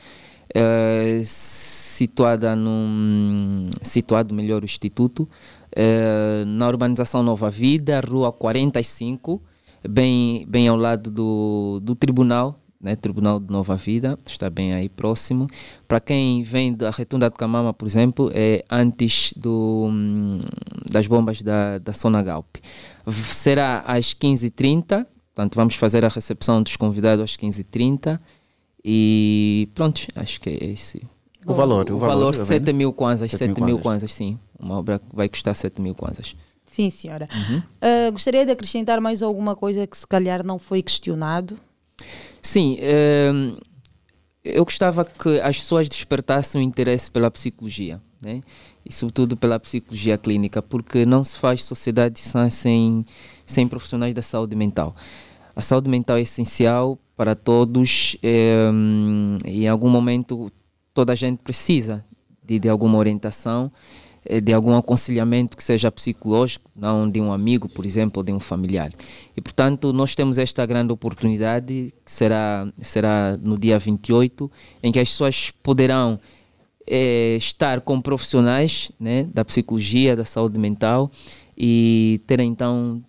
[0.55, 5.29] é, situada num, situado melhor o Instituto,
[5.75, 9.41] é, na urbanização Nova Vida, rua 45,
[9.89, 14.89] bem, bem ao lado do, do tribunal, né, Tribunal de Nova Vida, está bem aí
[14.89, 15.47] próximo.
[15.89, 20.39] Para quem vem da Retunda de Camama, por exemplo, é antes do, hum,
[20.91, 22.57] das bombas da, da Zona Galp.
[23.07, 28.21] V- Será às 15h30, portanto vamos fazer a recepção dos convidados às 15h30
[28.85, 31.03] e pronto, acho que é esse.
[31.47, 32.73] O valor, o o valor valor da 7 venda?
[32.73, 33.83] mil kwanzas, 7 7 mil kwanzas.
[33.83, 34.39] kwanzas, sim.
[34.59, 36.35] Uma obra que vai custar 7 mil kwanzas.
[36.67, 37.27] Sim, senhora.
[37.33, 37.63] Uhum.
[37.81, 41.57] Eh, gostaria de acrescentar mais alguma coisa que se calhar não foi questionado?
[42.47, 43.57] Sim, ehm,
[44.45, 48.41] eu gostava que as pessoas despertassem o interesse pela psicologia, né?
[48.85, 53.05] e sobretudo pela psicologia clínica, porque não se faz sociedade sã sem,
[53.45, 54.95] sem profissionais da saúde mental.
[55.57, 60.49] A saúde mental é essencial para todos ehm, e em algum momento
[60.95, 62.05] toda a gente precisa
[62.45, 63.73] de, de alguma orientação,
[64.43, 68.41] de algum aconselhamento que seja psicológico, não de um amigo, por exemplo, ou de um
[68.41, 68.91] familiar.
[69.37, 74.51] E, portanto, nós temos esta grande oportunidade, que será, será no dia 28,
[74.83, 76.19] em que as pessoas poderão
[76.87, 81.11] eh, estar com profissionais né, da psicologia, da saúde mental
[81.57, 83.03] e ter então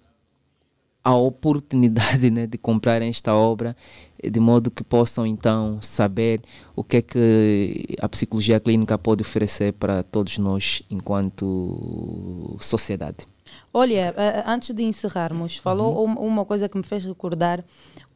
[1.08, 3.78] a oportunidade né, de comprarem esta obra
[4.22, 6.42] eh, de modo que possam então saber
[6.76, 13.26] o que é que a psicologia clínica pode oferecer para todos nós enquanto sociedade.
[13.74, 17.64] Olha, eh, antes de encerrarmos, falou um- uma coisa que me fez recordar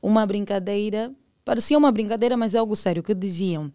[0.01, 1.11] uma brincadeira,
[1.45, 3.71] parecia uma brincadeira, mas é algo sério, que diziam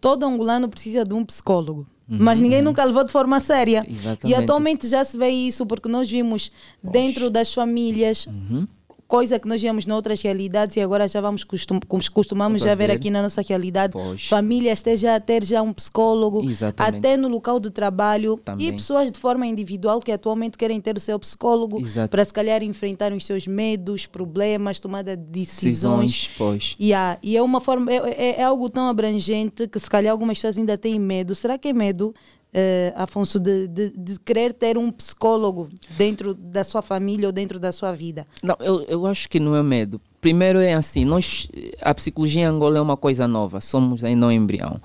[0.00, 1.86] todo angolano precisa de um psicólogo.
[2.08, 2.18] Uhum.
[2.20, 3.84] Mas ninguém nunca levou de forma séria.
[3.86, 4.34] E Exatamente.
[4.34, 6.50] atualmente já se vê isso, porque nós vimos
[6.82, 8.66] dentro das famílias Uhum.
[9.08, 12.88] Coisa que nós vemos noutras realidades e agora já vamos costum, cos- costumamos já ver
[12.88, 12.92] ver.
[12.92, 14.28] aqui na nossa realidade Pois.
[14.28, 16.98] famílias esteja a ter já um psicólogo Exatamente.
[16.98, 18.68] até no local de trabalho Também.
[18.68, 22.10] e pessoas de forma individual que atualmente querem ter o seu psicólogo Exato.
[22.10, 25.68] para se calhar enfrentar os seus medos, problemas, tomada de decisões.
[26.12, 26.76] Decisões, pois.
[26.78, 30.36] Yeah, e é uma forma, é, é- é algo tão abrangente que se calhar algumas
[30.36, 31.34] pessoas ainda têm medo.
[31.34, 32.14] Será que é medo,
[32.52, 37.58] eh, Afonso, de, de, de querer ter um psicólogo dentro da sua família ou dentro
[37.58, 38.26] da sua vida?
[38.42, 40.00] Não, eu, eu acho que não é medo.
[40.20, 41.48] Primeiro é assim, nós,
[41.80, 44.80] a psicologia em Angola é uma coisa nova, somos ainda um embrião.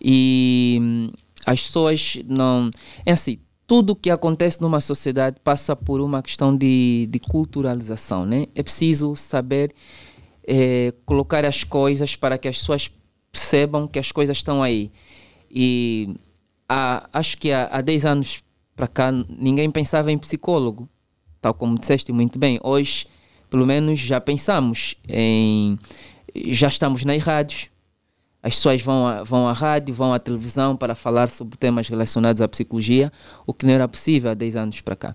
[0.00, 1.10] E hum,
[1.44, 2.70] as pessoas não...
[3.04, 8.46] É assim, tudo que acontece numa sociedade passa por uma questão de, de culturalização, né?
[8.54, 9.72] É preciso saber
[10.44, 12.90] eh, colocar as coisas para que as pessoas
[13.30, 14.90] percebam que as coisas estão aí.
[15.48, 16.16] E
[16.70, 18.44] há, acho que há, há 10 anos
[18.76, 20.88] para cá ninguém pensava em psicólogo,
[21.40, 22.60] tal como disseste muito bem.
[22.62, 23.06] Hoje,
[23.50, 25.76] pelo menos, já pensamos em.
[26.46, 27.68] Já estamos nas rádios.
[28.42, 32.40] As pessoas vão, à- vão à rádio, vão à televisão para falar sobre temas relacionados
[32.40, 33.12] à psicologia,
[33.46, 35.14] o que não era possível há 10 anos para cá.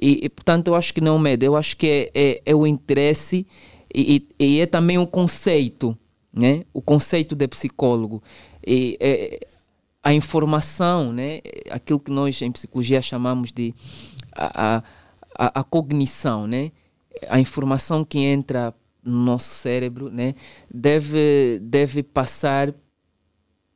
[0.00, 2.42] E, e, portanto, eu acho que não é o medo, eu acho que é, é,
[2.44, 3.46] é o interesse
[3.94, 5.96] e, e- e é também o conceito,
[6.30, 6.64] né?
[6.74, 8.22] o conceito de psicólogo.
[8.66, 9.46] E, é,
[10.06, 11.40] a informação, né?
[11.68, 13.74] aquilo que nós em psicologia chamamos de
[14.32, 14.80] a,
[15.36, 16.70] a, a, cognição, né?
[17.28, 18.72] a informação que entra
[19.02, 20.36] no nosso cérebro né?
[20.72, 22.72] deve, deve passar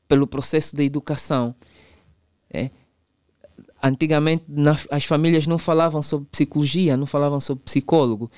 [0.06, 1.52] pelo processo de educação.
[2.54, 2.70] né?
[3.82, 4.44] Antigamente
[4.88, 8.30] as famílias não falavam sobre psicologia, não falavam sobre psicólogo.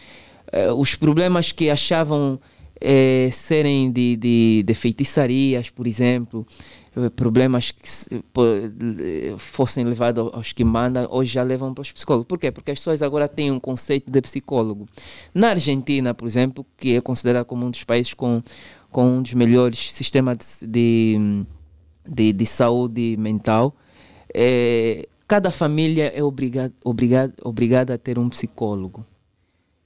[0.50, 2.40] Eh, os problemas que achavam
[2.80, 6.46] eh, serem de, de, de feitiçarias, por exemplo,
[7.16, 7.88] problemas que
[9.38, 12.26] fossem levados aos que mandam, hoje já levam para os psicólogos.
[12.26, 12.50] Por quê?
[12.50, 14.86] Porque as pessoas agora têm um conceito de psicólogo.
[15.34, 18.42] Na Argentina, por exemplo, que é considerado como um dos países com,
[18.90, 21.16] com um dos melhores sistemas de, de,
[22.06, 23.74] de, de saúde mental,
[24.34, 29.04] eh, cada família é obrigada, obrigada, obrigada a ter um psicólogo.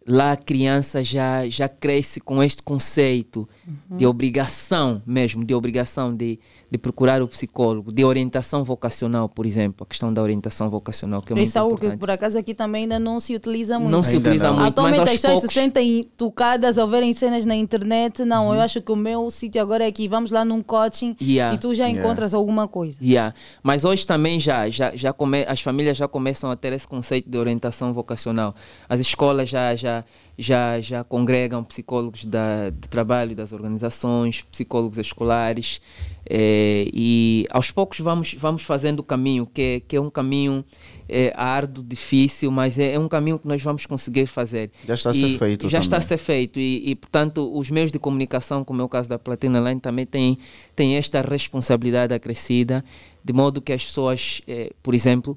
[0.08, 3.96] Lá a criança já, já cresce com este conceito Uhum.
[3.96, 6.38] de obrigação mesmo, de obrigação de,
[6.70, 11.32] de procurar o psicólogo, de orientação vocacional, por exemplo, a questão da orientação vocacional, que
[11.32, 11.92] é muito Isso é algo importante.
[11.94, 13.92] que por acaso aqui também ainda não se utiliza muito.
[13.92, 14.54] Não se Ainda utiliza não.
[14.56, 18.24] muito, Atualmente mas as aos pessoas se poucos- sentem tocadas ao verem cenas na internet.
[18.24, 18.54] Não, Uhum.
[18.54, 20.08] eu acho que o meu sítio agora é aqui.
[20.08, 21.54] Vamos lá num coaching Yeah.
[21.54, 22.04] e tu já Yeah.
[22.04, 22.98] encontras alguma coisa.
[23.00, 23.32] Yeah.
[23.62, 27.30] Mas hoje também já, já, já come, as famílias já começam a ter esse conceito
[27.30, 28.54] de orientação vocacional.
[28.88, 30.04] As escolas já, já,
[30.38, 35.80] já, já congregam psicólogos da, de trabalho das organizações, psicólogos escolares.
[36.28, 40.64] eh, e aos poucos vamos, vamos fazendo o caminho, que é, que é um caminho
[41.08, 44.70] eh, árduo, difícil, mas é, é um caminho que nós vamos conseguir fazer.
[44.86, 46.08] Já está a ser feito Já está a também.
[46.08, 49.60] ser feito e, e, portanto, os meios de comunicação, como é o caso da Platina
[49.60, 50.36] Line, também têm,
[50.74, 52.84] têm esta responsabilidade acrescida,
[53.24, 55.36] de modo que as pessoas, eh, por exemplo,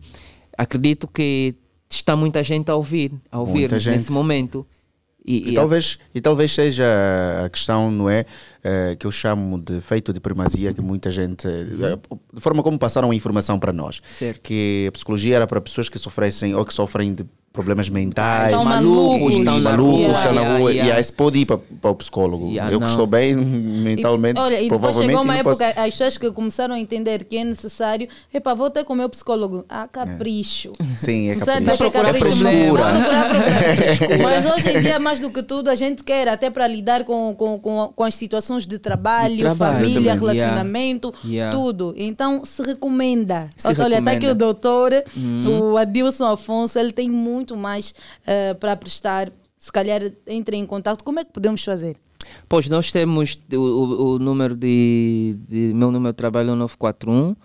[0.58, 1.56] acredito que
[1.90, 4.66] está muita gente a ouvir, a ouvir nesse momento.
[5.26, 6.86] E, talvez, e talvez seja
[7.46, 8.26] a questão, não é?
[8.64, 11.48] eh, que eu chamo de feito de primazia, que muita gente.
[11.48, 11.98] eh,
[12.34, 14.02] de forma como passaram a informação para nós.
[14.18, 14.42] Certo.
[14.42, 18.64] Que a psicologia era para pessoas que sofrem ou que sofrem de problemas mentais, Estão
[18.64, 20.12] malucos, e estão na malucos, rua.
[20.14, 20.94] estão na rua, yeah.
[20.94, 22.48] e aí se pode ir para, para o psicólogo.
[22.50, 22.92] Yeah, eu que não.
[22.92, 23.36] estou bem
[23.84, 25.08] mentalmente, Olha, e depois provavelmente.
[25.10, 28.54] chegou uma não posso- época, as pessoas que começaram a entender que é necessário, epá,
[28.54, 29.66] vou ter com o meu psicólogo.
[29.68, 30.72] Ah, capricho.
[30.98, 31.60] Sim, é capricho.
[31.62, 32.84] dizer que é É capricho, frescura.
[32.84, 33.30] vai procurar
[33.98, 34.22] problemas.
[34.22, 37.34] Mas hoje em dia, mais do que tudo, a gente quer até para lidar com,
[37.36, 39.76] com, com, com as situações de trabalho, De trabalho.
[39.78, 40.20] família, Exatamente.
[40.40, 41.56] relacionamento, Yeah.
[41.56, 41.94] tudo.
[41.98, 43.50] Então, se recomenda.
[43.56, 44.32] Se Olha, está aqui recomenda.
[44.32, 45.72] o doutor, Uhum.
[45.74, 47.94] o Adilson Afonso, ele tem muito mais
[48.26, 49.32] eh, para prestar.
[49.58, 51.04] Se calhar entre em contato.
[51.04, 51.98] Como é que podemos fazer?
[52.48, 55.74] Pois nós temos o, o, o número de, de.
[55.74, 57.36] Meu número de trabalho é o 941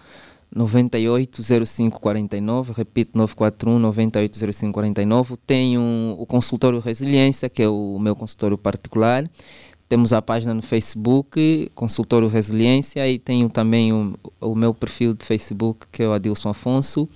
[0.54, 5.36] 980549, repito, 941 980549.
[5.44, 9.28] Tenho o consultório Resiliência, que é o meu consultório particular.
[9.88, 15.24] Temos a página no Facebook, Consultório Resiliência, e tenho também o, o meu perfil de
[15.24, 17.08] Facebook, que é o Adilson Afonso.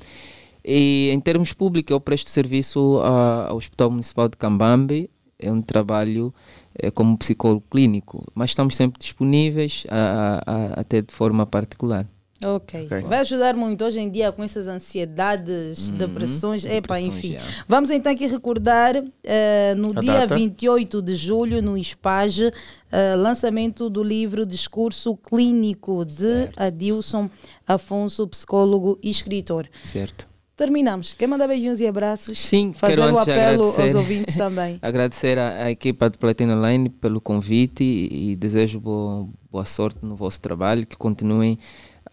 [0.71, 5.09] E em termos públicos, eu presto serviço ao Hospital Municipal de Cambambe,
[5.39, 6.35] é um trabalho
[6.79, 12.07] eh, como psicólogo clínico, mas estamos sempre disponíveis a, a- a- até de forma particular.
[12.45, 12.83] Ok.
[12.85, 13.01] Ok.
[13.03, 16.65] Vai ajudar muito hoje em dia com essas ansiedades, Uhum, depressões.
[16.65, 17.33] Epa, enfim.
[17.33, 17.41] já.
[17.67, 20.37] Vamos então aqui recordar eh, no A dia data?
[20.37, 22.53] 28 de julho, no ISPAGE,
[22.93, 27.31] eh, lançamento do livro Discurso Clínico de Adilson
[27.67, 29.67] Afonso, psicólogo e escritor.
[29.83, 30.29] Certo.
[30.59, 31.15] Terminamos.
[31.15, 32.37] Quer mandar beijinhos e abraços?
[32.37, 34.77] Sim, Fazer o apelo aos ouvintes também.
[34.83, 40.01] agradecer à, à equipa de Platina Line pelo convite e, e desejo boa, boa sorte
[40.03, 41.61] no vosso trabalho, que continuem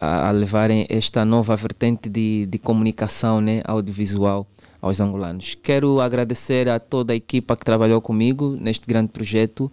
[0.00, 4.46] a, a levarem esta nova vertente de, de comunicação né, audiovisual
[4.80, 5.56] aos angolanos.
[5.60, 9.72] Quero agradecer a toda a equipa que trabalhou comigo neste grande projeto,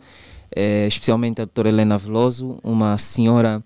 [0.55, 3.63] eh, especialmente a doutora Helena Veloso, uma senhora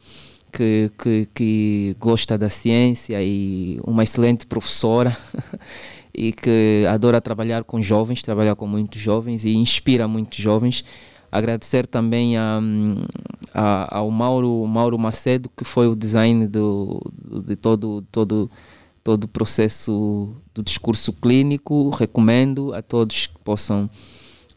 [0.57, 5.15] que, que, que gosta da ciência e uma excelente professora
[6.13, 10.83] e que adora trabalhar com jovens, trabalhar com muitos jovens e inspira muitos jovens.
[11.31, 12.59] Agradecer também a,
[13.53, 17.01] a- ao Mauro, Mauro Macedo, que foi o design do,
[17.45, 18.49] de todo, todo,
[19.03, 21.89] todo o processo do discurso clínico.
[21.91, 23.89] Recomendo a todos que possam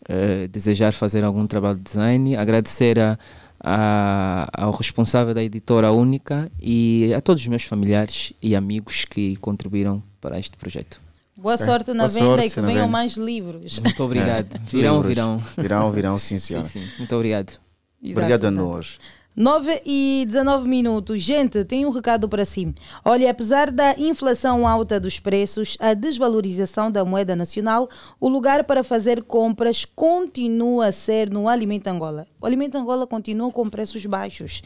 [0.09, 2.37] eh, desejar fazer algum trabalho de design.
[2.37, 3.19] Agradecer a,
[3.63, 9.37] a- ao responsável da editora única e a todos os meus familiares e amigos que
[9.37, 11.01] contribuíram para este projeto.
[11.37, 12.87] Boa sorte na Boa venda sorte e que venham venda.
[12.89, 13.79] mais livros.
[13.79, 14.55] Muito obrigado.
[14.55, 15.09] É, Virão, livros.
[15.09, 15.43] virão.
[15.57, 16.67] Virão, virão, sim, senhora.
[16.67, 16.89] Sim, sim.
[16.99, 17.59] Muito obrigado.
[18.03, 18.99] Obrigado a nós.
[19.37, 21.23] 9 e 19 minutos.
[21.23, 22.75] Gente, tenho um recado para si.
[23.05, 27.89] Olha, apesar da inflação alta dos preços, a desvalorização da moeda nacional,
[28.21, 32.27] o lugar para fazer compras continua a ser no Alimento Angola.
[32.41, 34.63] O Alimento Angola continua com preços baixos.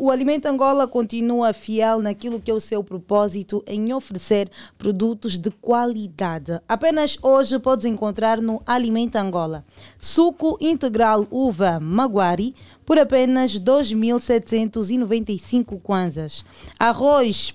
[0.00, 5.36] O o Alimento Angola continua fiel naquilo que é o seu propósito em oferecer produtos
[5.36, 6.60] de qualidade.
[6.68, 9.64] Apenas hoje podes encontrar no Alimento Angola
[9.98, 12.54] suco integral uva Maguari
[12.86, 16.42] por apenas 2.795 kwanzas.
[16.78, 17.54] Arroz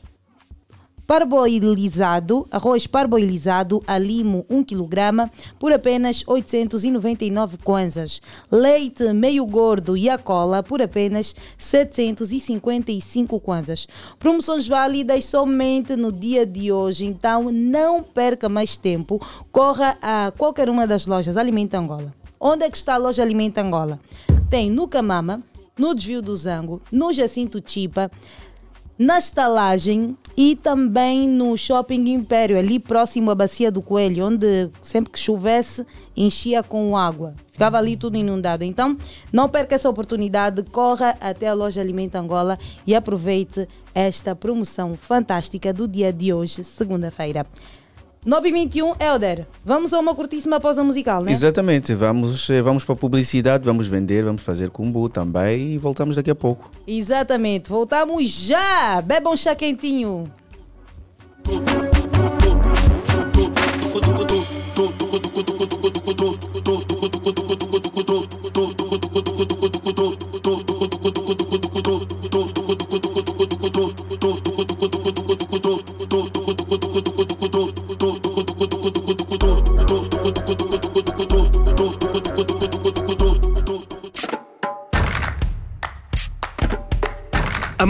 [1.12, 5.30] parboilizado, arroz parboilizado a limo 1 kg
[5.60, 8.22] por apenas 899 kwanzas.
[8.50, 13.90] Leite meio gordo e a cola por apenas 755 kwanzas.
[14.18, 19.20] Promoções válidas somente no dia de hoje, então não perca mais tempo.
[19.52, 22.14] Corra a qualquer uma das lojas Alimenta Angola.
[22.40, 24.00] Onde é que está a loja Alimenta Angola?
[24.52, 25.42] Tem no Camama,
[25.80, 28.12] no Desvio do Zango, no Jacinto Chipa,
[29.00, 35.10] na estalagem e também no Shopping Império, ali próximo à Bacia do Coelho, onde sempre
[35.10, 35.86] que chovesse
[36.18, 37.34] enchia com água.
[37.54, 38.66] Ficava ali tudo inundado.
[38.66, 38.98] Então,
[39.32, 45.72] não perca essa oportunidade, corra até a loja Alimenta Angola e aproveite esta promoção fantástica
[45.72, 47.48] do dia de hoje, segunda-feira.
[48.26, 51.32] 9h21, Helder, vamos a uma curtíssima pausa musical, né?
[51.32, 56.16] Exatamente, vamos, eh, vamos para a publicidade, vamos vender, vamos fazer combo também e voltamos
[56.16, 56.70] daqui a pouco.
[56.86, 59.02] Exatamente, voltamos já!
[59.02, 60.32] Bebam chá quentinho!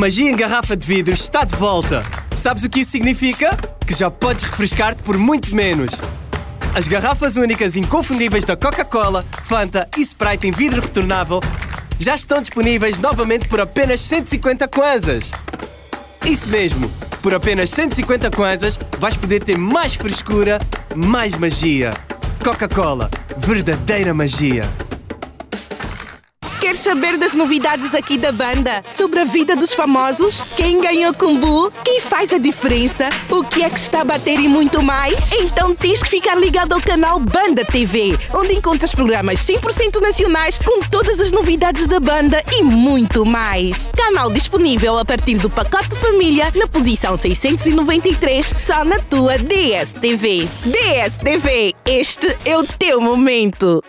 [0.02, 2.04] Magia em garrafa de vidro está de volta.
[2.36, 3.56] Sabes o que isso significa?
[3.86, 5.94] Que já podes refrescar-te por muito menos.
[6.74, 11.40] As garrafas únicas inconfundíveis da Coca-Cola, Fanta e Sprite em vidro retornável
[12.00, 15.32] já estão disponíveis novamente por apenas 150 kwanzas.
[16.26, 16.92] Isso mesmo,
[17.22, 20.60] por apenas 150 kwanzas vais poder ter mais frescura,
[20.96, 21.92] mais magia.
[22.44, 23.08] Coca-Cola,
[23.38, 24.64] verdadeira magia.
[26.82, 28.84] Saber das novidades aqui da banda?
[28.98, 30.42] Sobre a vida dos famosos?
[30.56, 31.72] Quem ganhou Kumbu?
[31.86, 33.08] Quem faz a diferença?
[33.30, 35.32] O que é que está a bater e muito mais?
[35.32, 40.80] Então tens que ficar ligado ao canal Banda TV, onde encontras programas 100% nacionais com
[40.80, 43.92] todas as novidades da banda e muito mais.
[43.96, 50.48] Canal disponível a partir do pacote família na posição 693, só na tua DSTV.
[50.66, 53.84] DSTV, este é o teu momento.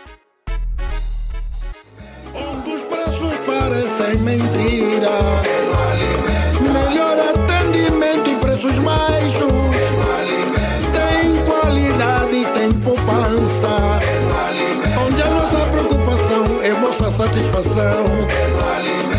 [17.12, 18.06] satisfação.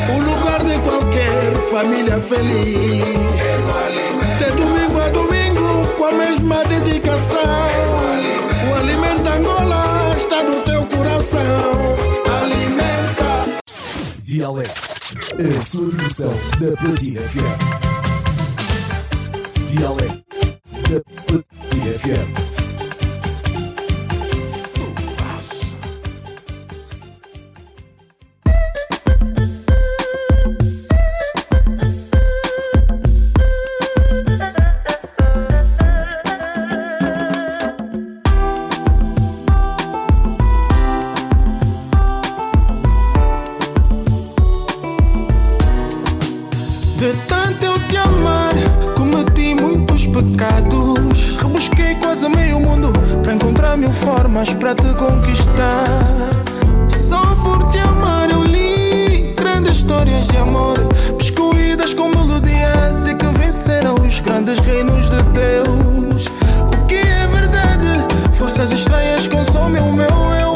[0.09, 3.05] O lugar de qualquer família feliz.
[4.39, 7.43] De domingo a domingo, com a mesma dedicação.
[8.69, 11.95] O alimento Angola está no teu coração.
[12.41, 13.45] Alimenta.
[14.23, 17.59] Dialé A eh, solução da Platina FM.
[19.69, 20.07] Dialé.
[20.89, 22.52] da Platina FM.
[54.43, 55.85] armas te conquistar.
[56.89, 60.77] Só por te amar eu li grandes histórias de amor,
[61.17, 66.27] pescoídas com melodias e que venceram os grandes reinos de Deus.
[66.61, 67.87] O que é verdade?
[68.33, 70.07] Forças estranhas consomem o meu
[70.39, 70.52] eu.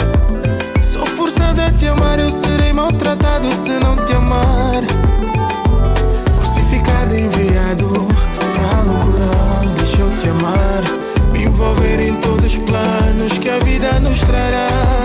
[12.21, 14.96] todos os planos que a vida nos trará.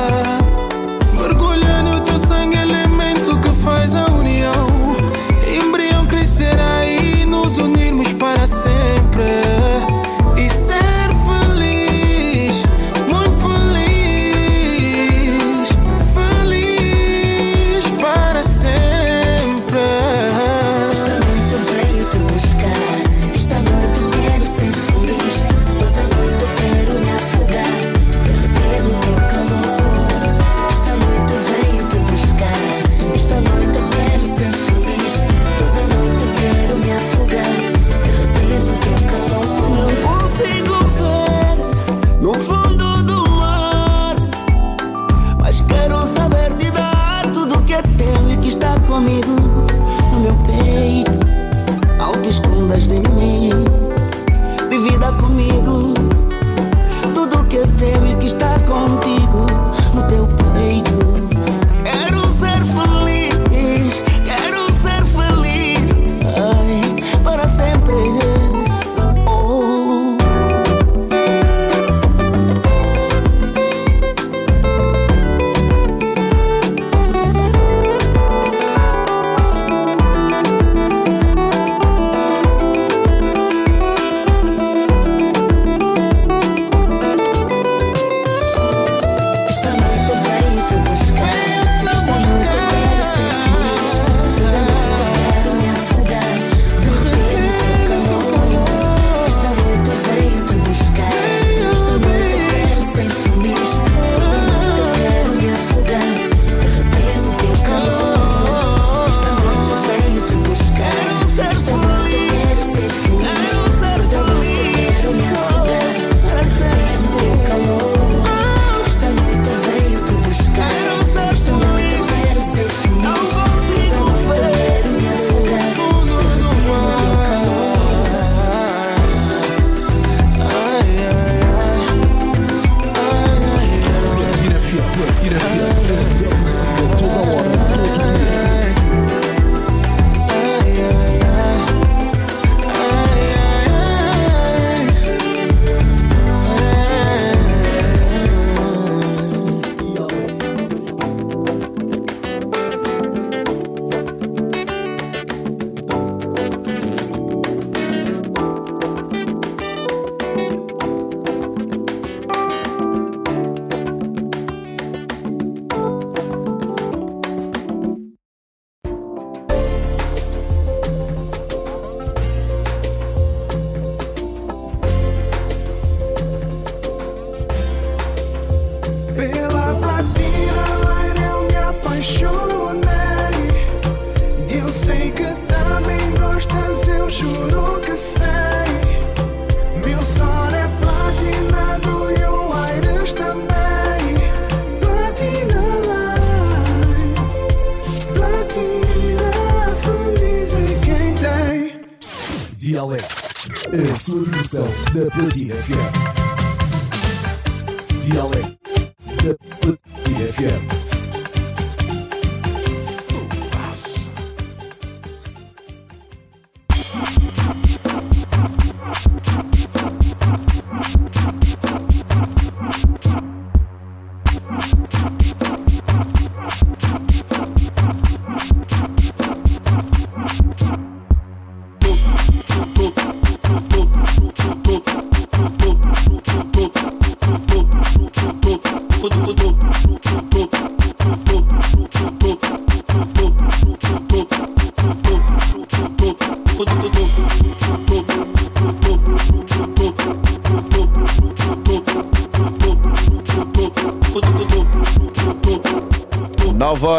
[204.42, 205.91] edição da Platina FM.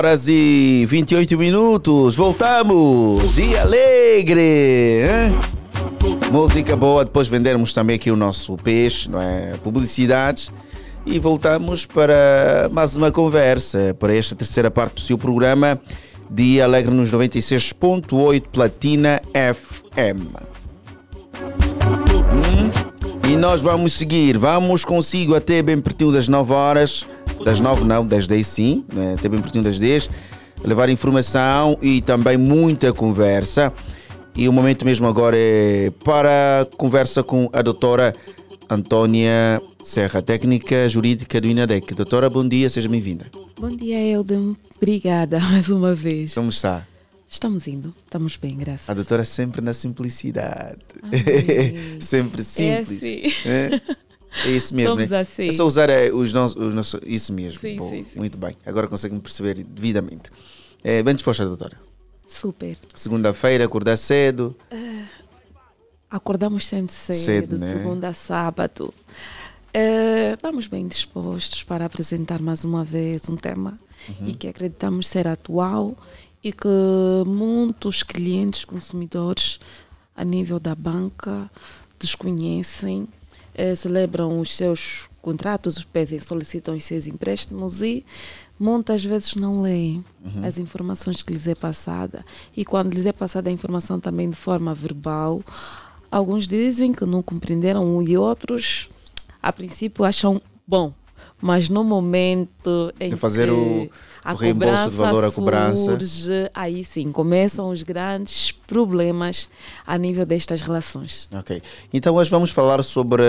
[0.03, 2.13] Horas e 28 minutos.
[2.15, 3.33] Voltamos.
[3.33, 4.41] Dia alegre.
[4.41, 5.33] hein?
[6.29, 7.05] Música boa.
[7.05, 9.53] Depois vendermos também aqui o nosso peixe, não é?
[9.63, 10.51] Publicidades.
[11.05, 13.95] E voltamos para mais uma conversa.
[13.97, 15.79] Para esta terceira parte do seu programa.
[16.29, 20.27] Dia alegre nos 96.8 Platina FM.
[22.33, 23.29] Hum?
[23.31, 24.37] E nós vamos seguir.
[24.37, 27.05] Vamos consigo até bem pertinho das 9 horas.
[27.43, 28.85] Das 9 não, das 10 sim.
[28.93, 29.15] Né?
[29.17, 30.09] Até bem pertinho das 10.
[30.63, 33.73] Levar informação e também muita conversa.
[34.35, 38.15] E o momento mesmo agora é para a conversa com a doutora
[38.69, 41.93] Antônia Serra, técnica jurídica do INADEC.
[41.93, 43.25] Doutora, bom dia, seja bem-vinda.
[43.59, 44.55] Bom dia, Eldem.
[44.77, 46.33] Obrigada mais uma vez.
[46.33, 46.87] Como está?
[47.29, 48.87] Estamos indo, estamos bem, graças.
[48.89, 50.77] A doutora sempre na simplicidade.
[51.99, 52.89] sempre É simples.
[52.91, 53.21] assim.
[53.45, 53.81] É,
[54.45, 54.91] É isso mesmo.
[54.95, 55.19] Somos né?
[55.19, 55.47] assim.
[55.47, 57.59] É só usar é, os nossos, os nossos- Isso mesmo.
[57.59, 58.17] Sim, Bom, sim, sim.
[58.19, 58.55] Muito bem.
[58.65, 60.31] Agora consegue-me perceber devidamente.
[60.83, 61.77] É, bem disposta, doutora.
[62.27, 62.75] Super.
[62.95, 64.55] Segunda-feira, acordar cedo.
[66.09, 67.73] Acordamos sempre cedo, Cedo, de né?
[67.73, 68.93] segunda a sábado.
[69.73, 74.27] Eh, estamos bem dispostos para apresentar mais uma vez um tema Uhum.
[74.29, 75.97] e que acreditamos ser atual
[76.43, 76.67] e que
[77.25, 79.59] muitos clientes consumidores
[80.15, 81.49] a nível da banca
[81.99, 83.07] desconhecem,
[83.55, 88.05] eh, celebram os seus contratos, pedem, solicitam os seus empréstimos e
[88.59, 90.45] muitas vezes não leem Uhum.
[90.45, 92.25] as informações que lhes é passada.
[92.55, 95.41] E quando lhes é passada a informação também de forma verbal,
[96.11, 98.89] alguns dizem que não compreenderam e outros,
[99.41, 100.93] a princípio, acham bom.
[101.41, 103.89] Mas no momento em De fazer que o-
[104.23, 105.83] a o reembolso de valor à cobrança.
[105.83, 109.49] surge, aí sim começam os grandes problemas
[109.85, 111.27] a nível destas relações.
[111.33, 111.61] Ok.
[111.91, 113.23] Então hoje vamos falar sobre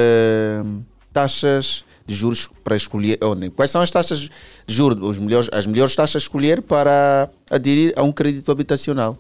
[0.64, 3.18] hum, taxas de juros para escolher.
[3.22, 4.30] ou quais são as taxas de
[4.66, 9.18] juros, os melhores, as melhores taxas a escolher para aderir a um crédito habitacional?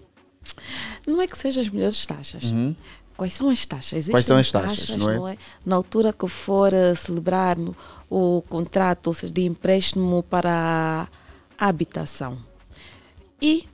[1.06, 2.44] Não é que sejam as melhores taxas.
[2.44, 2.74] Uhum.
[3.16, 3.92] Quais são as taxas?
[3.92, 5.36] Existem Quais são as taxas, não é?
[5.64, 7.56] Na altura que for eh, celebrar
[8.10, 11.08] o contrato ou seja, de empréstimo para a
[11.58, 12.38] habitação.
[13.40, 13.66] E,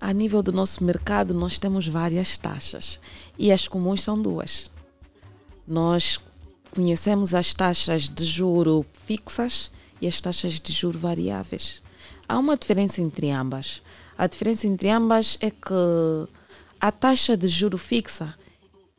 [0.00, 3.00] a nível do nosso mercado, nós temos várias taxas.
[3.38, 4.70] E as comuns são duas.
[5.66, 6.18] Nós
[6.74, 9.70] conhecemos as taxas de juro fixas
[10.00, 11.82] e as taxas de juro variáveis.
[12.28, 13.82] Há uma diferença entre ambas.
[14.18, 16.28] A diferença entre ambas é que
[16.80, 18.34] a taxa de juro fixa,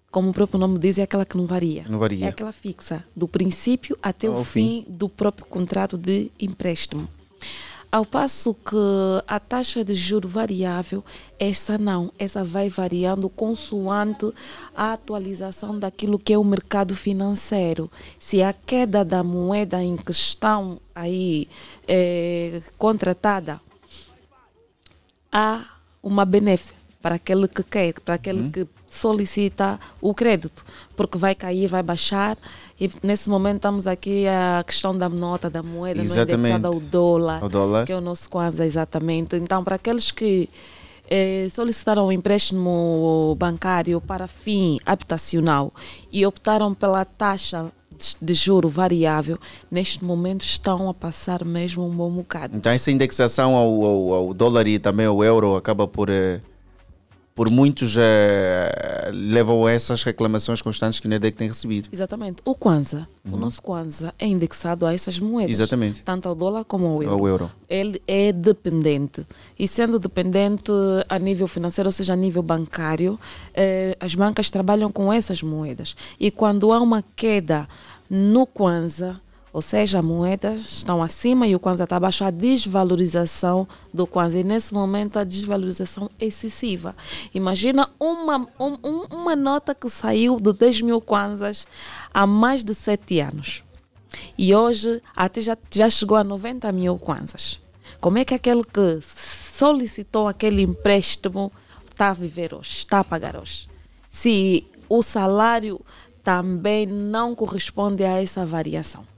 [0.09, 1.85] como o próprio nome diz, é aquela que não varia.
[1.87, 2.25] Não varia.
[2.25, 7.07] É aquela fixa, do princípio até Ao o fim do próprio contrato de empréstimo.
[7.95, 8.75] Ao passo que
[9.25, 11.01] a taxa de juro variável,
[11.39, 14.33] essa não, essa vai variando consoante
[14.75, 17.89] a atualização daquilo que é o mercado financeiro.
[18.19, 21.47] Se a queda da moeda em questão aí
[21.87, 23.61] é, contratada
[25.31, 25.65] há
[26.03, 28.51] uma benefício para aquele que quer, para aquele Uhum.
[28.51, 28.67] que
[28.97, 30.63] solicita o crédito,
[30.95, 32.37] porque vai cair, vai baixar.
[32.79, 36.39] E nesse momento estamos aqui a questão da nota da moeda, não é Exatamente.
[36.39, 37.85] indexada ao dólar, Ao dólar.
[37.85, 39.35] que é o nosso Kwanza exatamente.
[39.35, 40.49] Então, para aqueles que
[41.09, 45.71] eh, solicitaram um empréstimo bancário para fim habitacional
[46.11, 49.37] e optaram pela taxa de- de juro variável,
[49.71, 52.57] neste momento estão a passar mesmo um bom bocado.
[52.57, 56.41] Então essa indexação ao, ao- ao dólar e também ao euro acaba por, eh,
[57.35, 61.89] por muitos eh, levam a essas reclamações constantes que a NEDEC tem recebido.
[61.91, 62.37] Exatamente.
[62.45, 63.37] O Kwanza, o Uhum.
[63.37, 65.51] nosso Kwanza é indexado a essas moedas.
[65.51, 66.01] Exatamente.
[66.01, 67.13] Tanto ao dólar como ao euro.
[67.13, 67.51] Ao euro.
[67.69, 69.27] Ele é dependente.
[69.59, 70.71] E sendo dependente
[71.09, 73.19] a nível financeiro, ou seja, a nível bancário,
[73.53, 75.93] eh, as bancas trabalham com essas moedas.
[76.17, 77.67] E quando há uma queda
[78.09, 79.19] no Kwanza,
[79.55, 84.37] ou seja, as moedas estão acima e o Kwanza está abaixo, a desvalorização do Kwanza.
[84.37, 86.93] E nesse momento, a desvalorização é excessiva.
[87.33, 91.65] Imagina uma, um- um- uma nota que saiu de 10 mil Kwanzas
[92.13, 93.63] há mais de 7 anos.
[94.37, 97.57] E hoje até já, já chegou a 90 mil kwanzas.
[98.01, 98.99] Como é que aquele que
[99.57, 101.49] solicitou aquele empréstimo
[101.89, 103.69] está a viver hoje, está a pagar hoje?
[104.09, 105.79] Se o salário
[106.23, 109.14] também não corresponde a essa variação.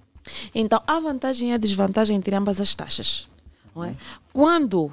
[0.54, 3.28] Então, há vantagem e a desvantagem entre ambas as taxas.
[3.86, 3.94] É?
[4.34, 4.91] Quando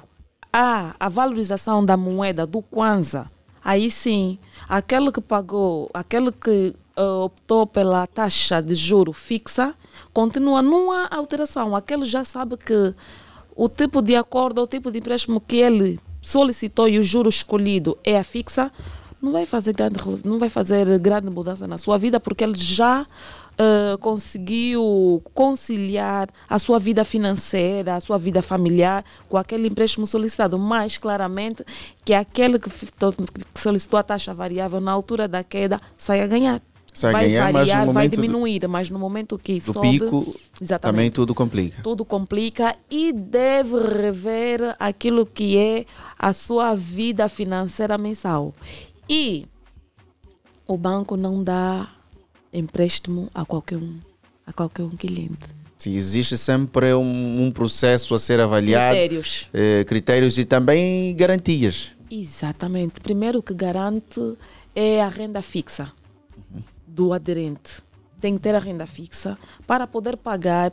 [0.53, 3.29] há a valorização da moeda do Kwanza,
[3.63, 4.37] aí sim,
[4.69, 9.75] aquele que pagou, aquele que eh, optou pela taxa de juro fixa,
[10.13, 11.75] continua, não há alteração.
[11.75, 12.95] Aquele já sabe que
[13.55, 17.97] o tipo de acordo, o tipo de empréstimo que ele solicitou e o juro escolhido
[18.03, 18.71] é a fixa,
[19.21, 23.05] não vai fazer grande, não vai fazer grande mudança na sua vida porque ele já
[23.57, 30.57] eh, conseguiu conciliar a sua vida financeira, a sua vida familiar com aquele empréstimo solicitado,
[30.59, 31.63] mas claramente
[32.03, 32.69] que aquele que
[33.55, 36.61] solicitou a taxa variável na altura da queda sai a ganhar.
[36.93, 39.73] Sai a vai ganhar, mas variar, vai momento do- diminuir, mas no momento que Do
[39.73, 40.35] sobe, pico,
[40.79, 41.81] também tudo complica.
[41.83, 45.85] tudo complica e deve rever aquilo que é
[46.17, 48.53] a sua vida financeira mensal.
[49.09, 49.45] E
[50.65, 51.89] o banco não dá
[52.57, 53.99] empréstimo a qualquer um,
[54.45, 55.47] a qualquer um cliente.
[55.77, 58.95] Sim, existe sempre um, um processo a ser avaliado.
[58.95, 59.47] Critérios.
[59.53, 61.91] eh, critérios e também garantias.
[62.09, 63.01] Exatamente.
[63.01, 64.19] Primeiro o que garante
[64.73, 65.91] é a renda fixa
[66.87, 67.83] do aderente.
[68.21, 69.37] Tem que ter a renda fixa
[69.67, 70.71] para poder pagar,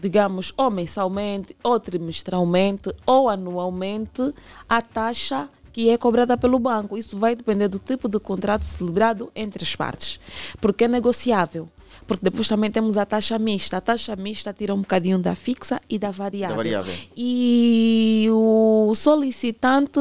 [0.00, 4.32] digamos, ou mensalmente, ou trimestralmente, ou anualmente,
[4.68, 6.98] a taxa que é cobrada pelo banco.
[6.98, 10.20] Isso vai depender do tipo de contrato celebrado entre as partes,
[10.60, 11.68] porque é negociável.
[12.06, 13.76] Porque depois também temos a taxa mista.
[13.76, 16.56] A taxa mista tira um bocadinho da fixa e da variável.
[16.56, 16.94] Da variável.
[17.16, 20.00] E o solicitante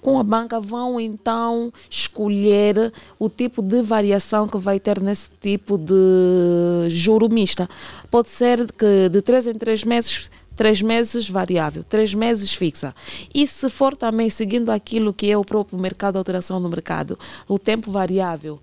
[0.00, 5.76] com a banca vão então escolher o tipo de variação que vai ter nesse tipo
[5.76, 7.68] de juro mista.
[8.10, 12.92] Pode ser que de três em três meses três meses variável, três meses fixa.
[13.32, 17.16] E se for também seguindo aquilo que é o próprio mercado, alteração do mercado,
[17.46, 18.58] o tempo variável,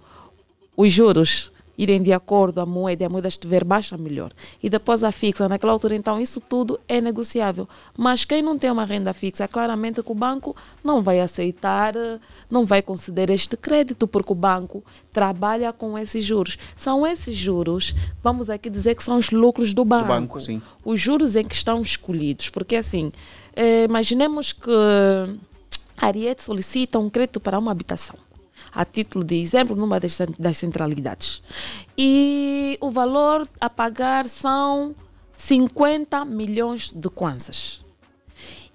[0.75, 4.31] os juros irem de acordo a moeda e a moeda estiver baixa, melhor.
[4.61, 7.67] E depois a fixa, naquela altura, então, isso tudo é negociável.
[7.97, 11.93] Mas quem não tem uma renda fixa, claramente que o banco não vai aceitar,
[12.49, 16.57] não vai conceder este crédito, porque o banco trabalha com esses juros.
[16.75, 17.93] São esses juros,
[18.23, 20.07] vamos aqui dizer que são os lucros do banco.
[20.07, 20.61] banco, sim.
[20.83, 22.49] Os juros em que estão escolhidos.
[22.49, 23.11] Porque assim,
[23.55, 24.71] eh, imaginemos que
[25.97, 28.24] a Ariete solicita um crédito para uma habitação
[28.75, 31.41] a título de exemplo, numa das, das centralidades.
[31.97, 34.93] E o valor a pagar são
[35.33, 37.81] 50 milhões de kwanzas.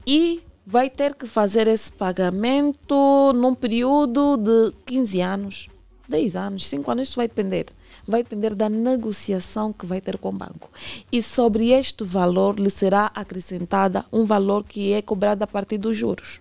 [0.07, 5.69] E vai ter que fazer esse pagamento num período de 15 anos,
[6.09, 7.67] 10 anos, 5 anos, isso vai depender.
[8.07, 10.71] Vai depender da negociação que vai ter com o banco.
[11.13, 15.97] E sobre este valor lhe será acrescentada um valor que é cobrado a partir dos
[15.97, 16.41] juros.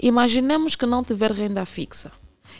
[0.00, 2.12] Imaginemos que não tiver renda fixa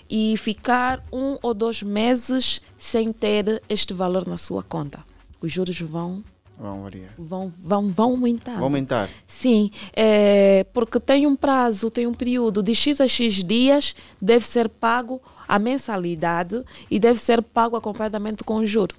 [0.08, 5.00] e ficar um ou dois meses sem ter este valor na sua conta.
[5.40, 6.22] Os juros vão
[6.58, 7.10] Vão variar.
[7.18, 8.54] vão, vão, vão aumentar.
[8.54, 9.10] Vão aumentar.
[9.26, 14.46] Sim, é, porque tem um prazo, tem um período de X a X dias, deve
[14.46, 18.94] ser pago a mensalidade e deve ser pago acompanhamento com juro.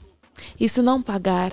[0.59, 1.51] E se não pagar,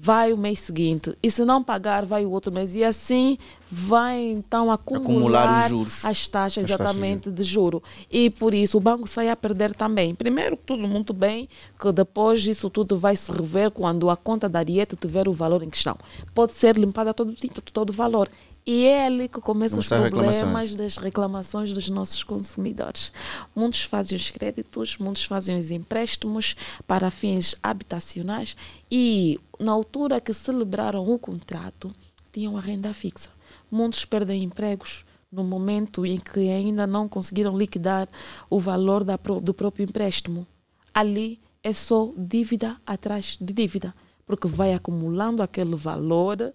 [0.00, 1.16] vai o mês seguinte.
[1.22, 2.74] E se não pagar, vai o outro mês.
[2.74, 3.36] E assim
[3.70, 6.04] vai então acumular, Acumular os juros.
[6.04, 7.82] as taxas As taxas de exatamente de juro.
[8.10, 10.14] E por isso o banco sai a perder também.
[10.14, 11.48] Primeiro, tudo muito bem,
[11.80, 15.62] que depois isso tudo vai se rever quando a conta da dieta tiver o valor
[15.62, 15.96] em questão.
[16.34, 17.34] Pode ser limpada todo,
[17.72, 18.28] todo o valor.
[18.70, 23.10] E é ali que começam os problemas das reclamações dos nossos consumidores.
[23.56, 26.54] Muitos fazem os créditos, muitos fazem os empréstimos
[26.86, 28.54] para fins habitacionais
[28.90, 31.94] e, na altura que celebraram o contrato,
[32.30, 33.30] tinham a renda fixa.
[33.70, 38.06] Muitos perdem empregos no momento em que ainda não conseguiram liquidar
[38.50, 40.46] o valor da do próprio empréstimo.
[40.92, 43.94] Ali é só dívida atrás de dívida,
[44.26, 46.52] porque vai acumulando aquele valor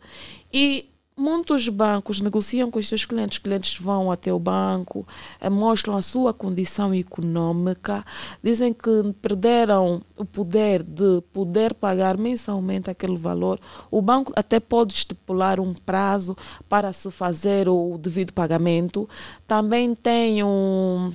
[0.53, 3.38] e muitos bancos negociam com os seus clientes.
[3.38, 5.07] Os clientes vão até o banco,
[5.40, 8.06] eh, mostram a sua condição econômica,
[8.44, 13.60] dizem que perderam o poder de poder pagar mensalmente aquele valor.
[13.90, 16.35] O banco até pode estipular um prazo
[16.68, 19.07] para se fazer o devido pagamento.
[19.48, 21.11] Também tem um,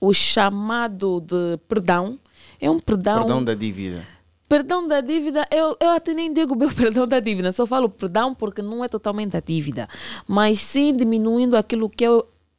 [0.00, 2.18] o chamado de perdão.
[2.60, 4.13] É um perdão Perdão da dívida.
[4.54, 8.32] Perdão da dívida, eu, eu até nem digo meu perdão da dívida, só falo perdão
[8.32, 9.88] porque não é totalmente a dívida,
[10.28, 12.08] mas sim diminuindo aquilo que é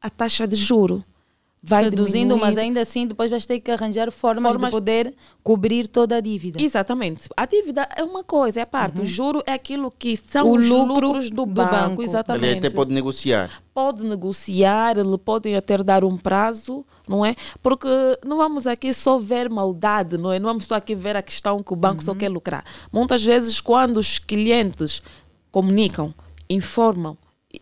[0.02, 1.06] a taxa de juro.
[1.68, 5.14] Vai Reduzindo, diminuir- mas ainda assim depois vais ter que arranjar formas, Formas- de poder
[5.44, 6.62] cobrir toda a dívida.
[6.62, 7.28] Exatamente.
[7.36, 9.02] A dívida é uma coisa, é a parte.
[9.02, 11.72] O juro é aquilo que são O os lucro lucros do, do banco.
[11.72, 12.02] banco.
[12.04, 12.58] Ele Exatamente.
[12.60, 13.50] até pode negociar.
[13.74, 17.36] pode negociar, ele pode até dar um prazo, não é?
[17.64, 17.88] Porque
[18.26, 20.38] não vamos aqui só ver maldade, não é?
[20.40, 22.64] Não vamos só aqui ver a questão que o banco só quer lucrar.
[22.94, 25.02] Muitas vezes, quando os clientes
[25.52, 26.14] comunicam,
[26.50, 27.18] informam,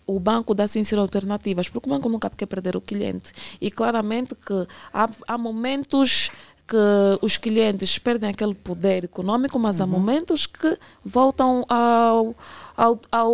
[0.07, 3.31] o banco dá sim ser alternativas, porque o banco nunca quer perder o cliente.
[3.61, 6.31] E claramente que há, há momentos
[6.65, 6.77] que
[7.21, 9.89] os clientes perdem aquele poder econômico, mas há Uhum.
[9.91, 12.33] momentos que voltam ao,
[12.75, 13.33] ao, ao,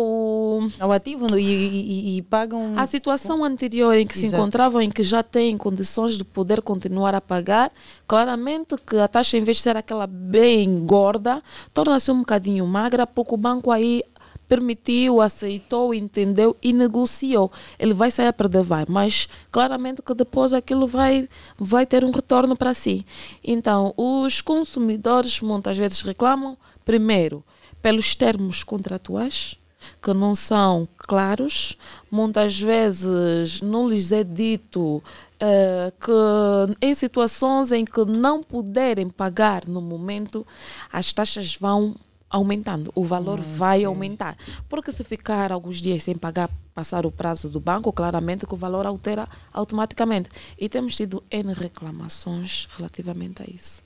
[0.80, 2.74] ao ativo e, e- e pagam.
[2.76, 4.42] a situação anterior em que se Exato.
[4.42, 7.70] encontravam, em que já têm condições de poder continuar a pagar,
[8.06, 11.40] claramente que a taxa, em vez de ser aquela bem gorda,
[11.72, 14.02] torna-se um bocadinho magra, porque o banco aí
[14.50, 17.52] permitiu, aceitou, entendeu e negociou.
[17.78, 22.10] Ele vai sair a perder, vai, mas claramente que depois aquilo vai, vai ter um
[22.10, 23.06] retorno para si.
[23.44, 27.44] Então, os consumidores muitas vezes reclamam, primeiro,
[27.80, 29.56] pelos termos contratuais,
[30.02, 31.78] que não são claros,
[32.10, 35.00] muitas vezes não lhes é dito
[35.38, 40.44] eh, que em situações em que não puderem pagar no momento,
[40.92, 41.94] as taxas vão
[42.30, 44.38] aumentando, o valor vai aumentar.
[44.68, 48.56] Porque se ficar alguns dias sem pagar, passar o prazo do banco, claramente que o
[48.56, 50.30] valor altera automaticamente.
[50.58, 53.82] E temos tido N reclamações relativamente a isso.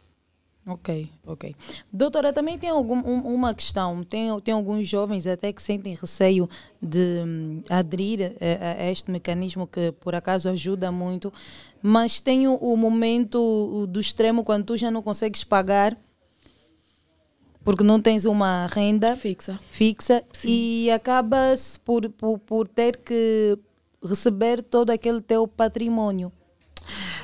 [0.66, 1.54] Ok, ok.
[1.92, 4.02] Doutora, também tem algum, um- uma questão.
[4.02, 6.48] Tem, tem alguns jovens até que sentem receio
[6.80, 11.30] de hum, aderir a, a este mecanismo que por acaso ajuda muito,
[11.82, 15.94] mas tem o, o momento do extremo quando tu já não consegues pagar
[17.64, 23.58] porque não tens uma renda fixa, fixa e acabas por, por, por ter que
[24.04, 26.30] receber todo aquele teu patrimônio.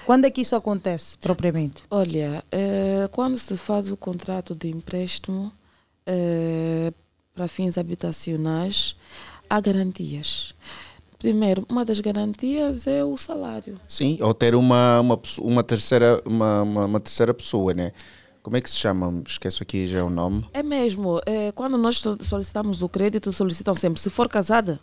[0.07, 1.83] Quando é que isso acontece, propriamente?
[1.91, 5.53] Olha, eh, quando se faz o contrato de empréstimo
[6.07, 6.93] eh,
[7.35, 8.97] para fins habitacionais,
[9.49, 10.55] há garantias.
[11.19, 13.79] Primeiro, uma das garantias é o salário.
[13.87, 17.93] Sim, ou ter uma, uma, uma, terceira, uma, uma, uma terceira pessoa, né?
[18.43, 19.23] Como é que se chama?
[19.27, 20.49] Esqueço aqui já o nome.
[20.53, 24.81] É mesmo, eh, quando nós so- solicitamos o crédito, solicitam sempre, se for casada,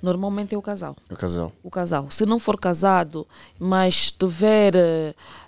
[0.00, 0.94] normalmente é o casal.
[1.10, 1.52] O casal.
[1.64, 2.10] o casal.
[2.10, 3.26] Se não for casado,
[3.58, 4.74] mas tiver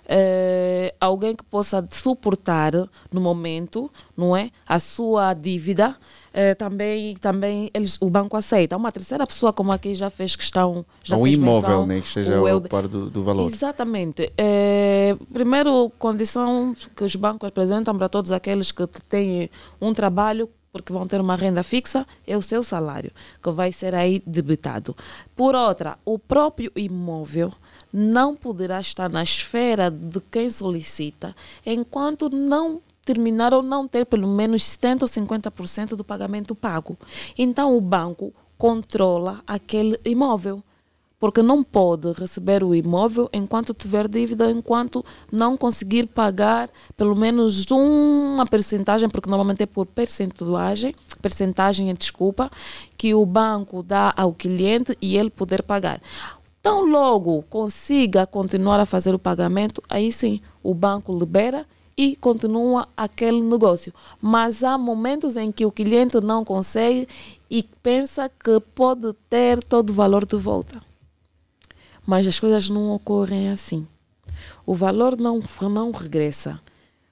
[0.07, 2.73] eh, alguém que possa suportar
[3.11, 5.95] no momento, não é, a sua dívida,
[6.37, 8.75] eh, também também eles o banco aceita.
[8.75, 12.01] Uma terceira pessoa como aqui já fez questão, já um fez imóvel, menção, né?
[12.01, 13.47] Que seja o o Helder- par do, do valor.
[13.51, 14.31] Exatamente.
[14.37, 19.49] É, primeiro, condição que os bancos apresentam para todos aqueles que têm
[19.79, 23.95] um trabalho, porque vão ter uma renda fixa, é o seu salário, que vai ser
[23.95, 24.93] aí debitado.
[25.33, 27.53] Por outra, o próprio imóvel
[27.93, 31.33] não poderá estar na esfera de quem solicita
[31.65, 36.97] enquanto não terminar ou não ter pelo menos 70% ou 50% do pagamento pago.
[37.37, 40.63] Então, o banco controla aquele imóvel
[41.19, 47.65] porque não pode receber o imóvel enquanto tiver dívida, enquanto não conseguir pagar pelo menos
[47.71, 52.51] uma percentagem, porque normalmente é por percentuagem, percentagem, desculpa,
[52.97, 56.01] que o banco dá ao cliente e ele poder pagar.
[56.61, 61.65] Tão logo consiga continuar a fazer o pagamento, aí sim o banco libera
[61.97, 63.93] e continua aquele negócio.
[64.21, 67.07] Mas há momentos em que o cliente não consegue
[67.49, 70.81] e pensa que pode ter todo o valor de volta
[72.07, 73.87] mas as coisas não ocorrem assim.
[74.65, 76.61] O valor não, não regressa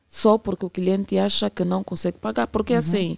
[0.07, 2.45] só porque o cliente acha que não consegue pagar.
[2.45, 3.17] Porque assim,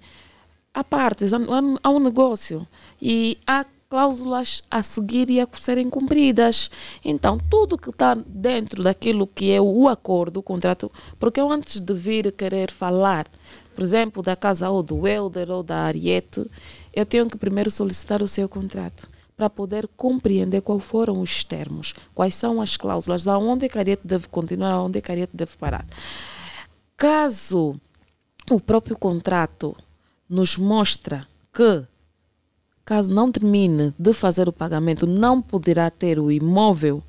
[0.73, 2.65] há partes, há, há- há um negócio
[3.01, 6.69] e há cláusulas a seguir e a serem cumpridas.
[7.03, 11.79] Então, tudo que está dentro daquilo que é o acordo, o contrato, porque eu antes
[11.79, 13.27] de vir querer falar,
[13.73, 16.49] por exemplo, da casa ou do Helder ou da Ariete,
[16.93, 21.93] eu tenho que primeiro solicitar o seu contrato para poder compreender quais foram os termos,
[22.13, 25.57] quais são as cláusulas, aonde é a Ariete deve continuar, aonde é a Ariete deve
[25.57, 25.85] parar.
[26.95, 27.75] Caso
[28.49, 29.75] o próprio contrato
[30.29, 31.85] nos mostra que
[32.85, 37.01] caso não termine de fazer o pagamento, não poderá ter o imóvel,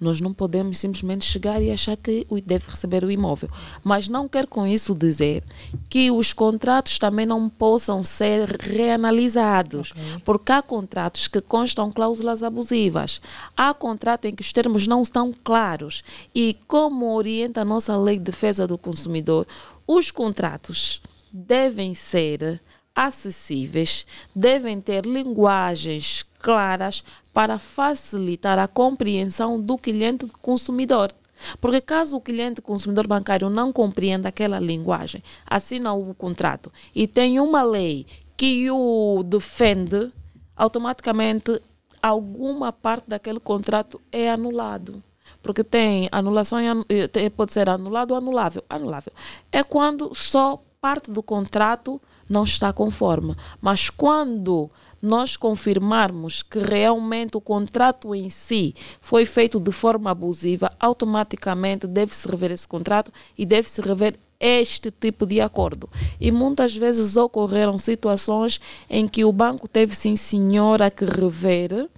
[0.00, 3.50] nós não podemos simplesmente chegar e achar que deve receber o imóvel.
[3.82, 5.42] Mas não quer com isso dizer
[5.88, 9.92] que os contratos também não possam ser reanalisados,
[10.24, 13.20] porque há contratos que constam cláusulas abusivas,
[13.56, 16.02] há contrato em que os termos não estão claros.
[16.34, 19.46] E como orienta a nossa lei de defesa do consumidor,
[19.86, 21.00] os contratos
[21.32, 22.60] devem ser
[22.98, 24.04] acessíveis,
[24.34, 31.12] devem ter linguagens claras para facilitar a compreensão do cliente consumidor.
[31.60, 37.38] Porque caso o cliente consumidor bancário não compreenda aquela linguagem, assina o contrato e tem
[37.38, 38.04] uma lei
[38.36, 40.10] que o defende,
[40.56, 41.62] automaticamente
[42.02, 45.00] alguma parte daquele contrato é anulado.
[45.40, 48.64] Porque tem anulação, anu- eh, pode ser anulado ou anulável.
[48.68, 49.12] Anulável
[49.52, 53.34] é quando só parte do contrato não está conforme.
[53.60, 60.72] Mas quando nós confirmarmos que realmente o contrato em si foi feito de forma abusiva,
[60.80, 65.88] automaticamente deve-se rever esse contrato e deve-se rever este tipo de acordo.
[66.20, 68.60] E muitas vezes ocorreram situações
[68.90, 71.88] em que o banco teve, sim, senhora, que rever,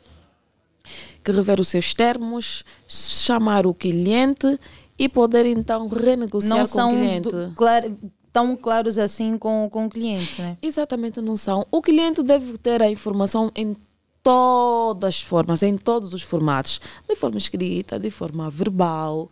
[1.22, 4.58] que rever os seus termos, chamar o cliente
[4.98, 7.28] e poder então renegociar Não com o cliente.
[7.30, 7.90] do- clar-
[8.32, 10.56] tão claros assim com, com o cliente, né?
[10.62, 11.66] Exatamente, não são.
[11.70, 13.74] O cliente deve ter a informação em
[14.22, 19.30] todas as formas, em todos os formatos, de forma escrita, de forma verbal.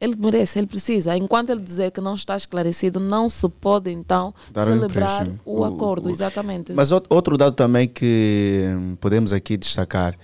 [0.00, 1.14] Ele merece, ele precisa.
[1.16, 5.40] Enquanto ele dizer que não está esclarecido, não se pode então Dar um celebrar empréstimo.
[5.44, 6.06] o, O- acordo.
[6.08, 6.72] o- exatamente.
[6.72, 10.16] Mas out- outro dado também que hum, podemos aqui destacar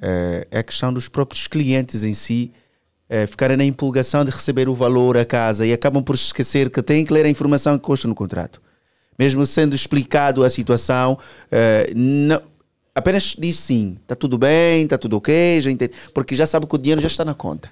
[0.00, 2.52] eh, é a questão dos próprios clientes em si
[3.08, 6.82] eh, ficarem na empolgação de receber o valor a casa e acabam por esquecer que
[6.82, 8.60] têm que ler a informação que consta no contrato.
[9.18, 11.18] Mesmo sendo explicado a situação,
[11.50, 12.42] eh, não-
[12.94, 16.74] apenas diz sim, está tudo bem, está tudo ok, já entende, porque já sabe que
[16.74, 17.70] o dinheiro já está na conta.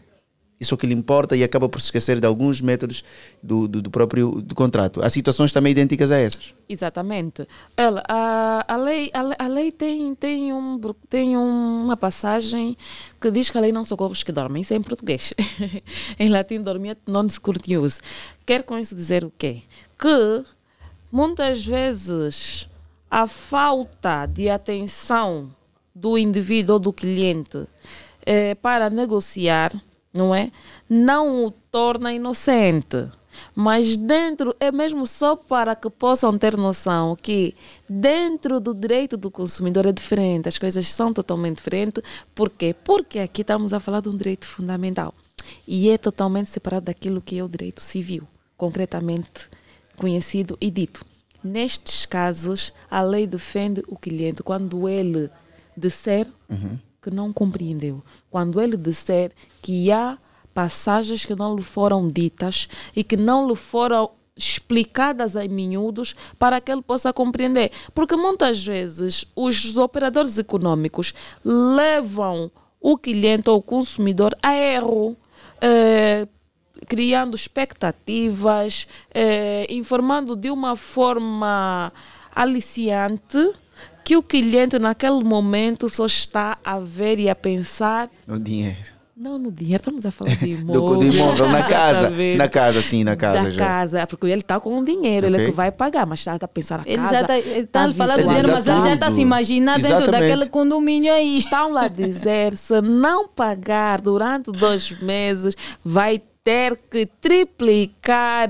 [0.59, 3.05] Isso é o que lhe importa e acaba por se esquecer de alguns métodos
[3.43, 5.03] do, do, do próprio do contrato.
[5.03, 6.55] Há situações também idênticas a essas.
[6.69, 7.47] Exatamente.
[7.77, 12.77] Ela, a, a lei, a, a lei tem, tem, um, tem uma passagem
[13.21, 14.63] que diz que a lei não socorre os que dormem.
[14.63, 15.35] Isso é em português.
[16.19, 18.01] em latim, dormia non scurtius.
[18.47, 19.63] Quer com isso dizer o quê?
[19.99, 20.45] Que
[21.11, 22.69] muitas vezes
[23.11, 25.51] a falta de atenção
[25.95, 27.67] do indivíduo ou do cliente
[28.27, 29.73] eh, para negociar,
[30.15, 30.53] não é?
[30.89, 33.09] Não o torna inocente.
[33.53, 37.55] Mas dentro, é mesmo só para que possam ter noção que
[37.89, 42.03] dentro do direito do consumidor é diferente, as coisas são totalmente diferentes.
[42.32, 42.74] Por quê?
[42.85, 45.12] Porque aqui estamos a falar de um direito fundamental
[45.66, 48.23] e é totalmente separado daquilo que é o direito civil,
[48.57, 49.49] concretamente
[49.97, 51.05] conhecido e dito.
[51.43, 55.28] Nestes casos, a lei defende o cliente quando ele
[55.77, 56.27] disser
[57.05, 60.17] que não compreendeu, quando ele disser que há
[60.55, 62.67] passagens que não lhe foram ditas
[62.97, 67.71] e que não lhe foram explicadas em miúdos para que ele possa compreender.
[67.95, 71.13] Porque muitas vezes os operadores econômicos
[71.45, 72.51] levam
[72.81, 75.17] o cliente ou o consumidor a erro.
[75.61, 76.27] eh,
[76.87, 81.91] criando expectativas, eh, informando de uma forma
[82.35, 83.55] aliciante
[84.05, 88.93] que o cliente naquele momento só está a ver e a pensar No dinheiro.
[89.17, 90.97] não no dinheiro, estamos a falar de Do, imóvel.
[90.99, 91.99] do imóvel, na casa.
[92.01, 92.37] Exatamente.
[92.37, 93.65] na casa, sim, na casa da já.
[93.65, 96.49] casa, porque ele está com o dinheiro, ele é que vai pagar, mas está a
[96.49, 97.13] pensar a Ele casa.
[97.13, 99.97] já está tá a falar do dinheiro, mas ele já está a se imaginar dentro
[100.03, 100.21] Exatamente.
[100.31, 101.39] daquele condomínio aí.
[101.39, 105.55] Estão lá a dizer, se não pagar durante dois meses,
[105.85, 108.49] vai ter que triplicar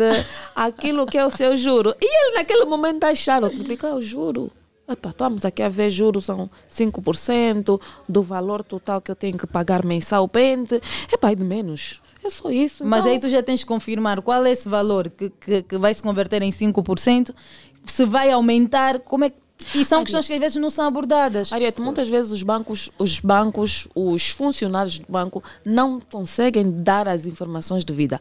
[0.55, 1.95] aquilo que é o seu juro.
[2.01, 4.51] E ele naquele momento está achando, triplicar o juro?
[4.87, 9.47] Epa, estamos aqui a ver juros são 5% do valor total que eu tenho que
[9.47, 10.81] pagar mensalmente.
[11.11, 12.03] Epá, é de menos.
[12.23, 12.85] É só isso.
[12.85, 13.13] Mas então.
[13.13, 16.03] aí tu já tens que confirmar qual é esse valor que, que, que vai se
[16.03, 17.35] converter em 5%,
[17.87, 19.44] se vai aumentar, como é que.
[19.75, 21.53] E são questões que às vezes não são abordadas.
[21.53, 27.27] Ariete, muitas vezes os bancos, os bancos, os funcionários do banco não conseguem dar as
[27.27, 28.19] informações devidas.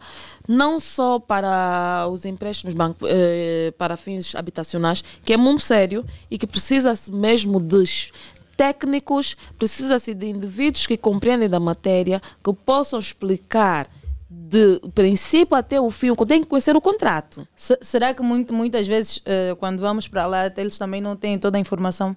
[0.47, 6.37] Não só para os empréstimos banco, eh, para fins habitacionais, que é muito sério e
[6.37, 8.11] que precisa-se mesmo de
[8.55, 13.89] técnicos, precisa-se de indivíduos que compreendem da matéria, que possam explicar
[14.35, 17.47] de princípio até o fim, tem que conhecer o contrato.
[17.55, 21.37] Se- será que muito, muitas vezes, eh, quando vamos para lá, eles também não têm
[21.37, 22.15] toda a informação?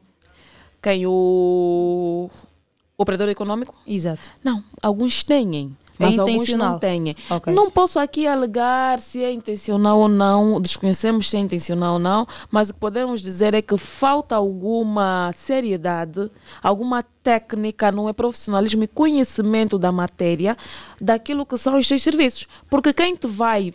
[0.83, 1.07] Quem?
[1.07, 2.31] O
[2.97, 3.75] operador econômico?
[3.87, 4.31] Exato.
[4.43, 5.77] Não, alguns têm.
[5.99, 6.73] É Mas alguns intencional.
[6.73, 7.17] não têm.
[7.31, 7.53] Ok.
[7.53, 12.27] Não posso aqui alegar se é intencional ou não, desconhecemos se é intencional ou não,
[12.51, 16.31] mas o que podemos dizer é que falta alguma seriedade,
[16.63, 20.57] alguma técnica, não é profissionalismo e conhecimento da matéria,
[21.01, 22.47] daquilo que são os seus serviços.
[22.71, 23.75] Porque quem te vai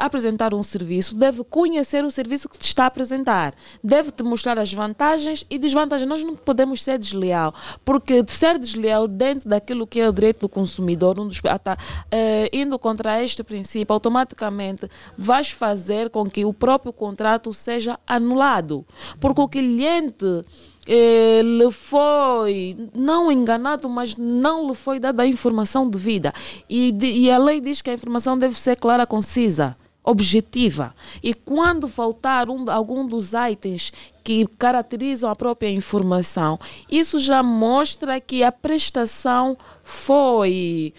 [0.00, 4.58] apresentar um serviço deve conhecer o serviço que te está a apresentar, deve te mostrar
[4.58, 6.08] as vantagens e desvantagens.
[6.08, 7.54] Nós não podemos ser desleal,
[7.84, 11.76] porque ser desleal dentro daquilo que é o direito do consumidor, um dos, ah, tá,
[12.10, 18.84] eh, indo contra este princípio, automaticamente vais fazer com que o próprio contrato seja anulado,
[19.20, 20.44] porque o cliente
[20.90, 26.32] ele foi não enganado, mas não lhe foi dada a informação devida.
[26.66, 30.94] E, de- e a lei diz que a informação deve ser clara, concisa, objetiva.
[31.22, 33.92] E quando faltar um, algum dos itens
[34.24, 36.58] que caracterizam a própria informação,
[36.90, 40.94] isso já mostra que a prestação foi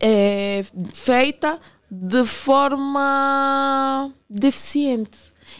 [0.00, 0.64] é,
[0.94, 1.58] feita
[1.90, 5.18] de forma deficiente.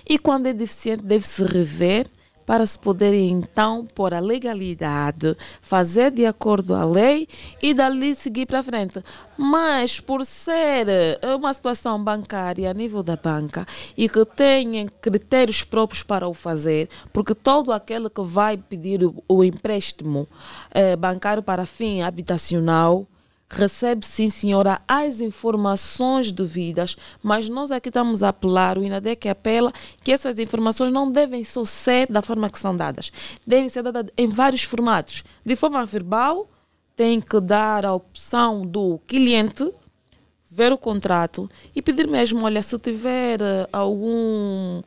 [0.09, 2.07] E quando é deficiente, deve-se rever
[2.47, 7.29] para se poder então pôr a legalidade, fazer de acordo a lei
[7.61, 9.03] e dali seguir para frente.
[9.37, 13.67] Mas por ser eh, uma situação bancária a nível da banca
[13.97, 19.23] e que tenha critérios próprios para o fazer, porque todo aquele que vai pedir o,
[19.29, 20.29] o empréstimo
[20.71, 23.07] eh, bancário para fim habitacional
[23.49, 29.73] recebe sim senhora as informações devidas, mas nós aqui estamos a apelar, o INADEC apela
[30.03, 33.13] que essas informações não devem só ser da forma que são dadas,
[33.47, 35.23] devem ser dadas em vários formatos.
[35.45, 36.49] De forma verbal,
[36.97, 39.71] tem que dar a opção do cliente
[40.51, 44.81] ver o contrato e pedir mesmo, olha, se tiver eh, algum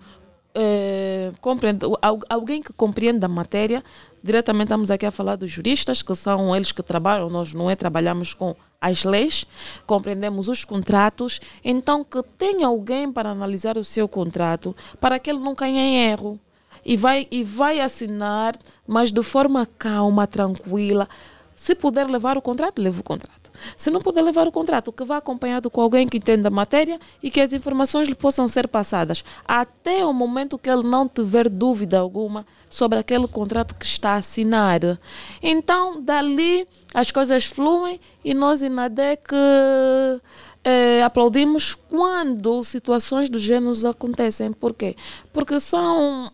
[2.01, 3.83] al- alguém que compreende a matéria,
[4.23, 7.75] diretamente estamos aqui a falar dos juristas, que são eles que trabalham, nós não é,
[7.75, 9.45] trabalhamos com as leis,
[9.85, 15.39] compreendemos os contratos, então que tenha alguém para analisar o seu contrato, para que ele
[15.39, 16.39] não caia em erro.
[16.85, 21.09] E vai, e vai assinar, mas de forma calma, tranquila.
[21.55, 23.51] Se puder levar o contrato, leve o contrato.
[23.75, 26.99] Se não puder levar o contrato, que vá acompanhado com alguém que entenda a matéria
[27.21, 31.49] e que as informações lhe possam ser passadas até o momento que ele não tiver
[31.49, 34.79] dúvida alguma sobre aquele contrato que está a assinar.
[35.41, 39.33] Então, dali as coisas fluem e nós, INADEC,
[40.63, 44.51] eh, aplaudimos quando situações do gênero acontecem.
[44.51, 44.95] Por quê?
[45.33, 46.31] Porque são.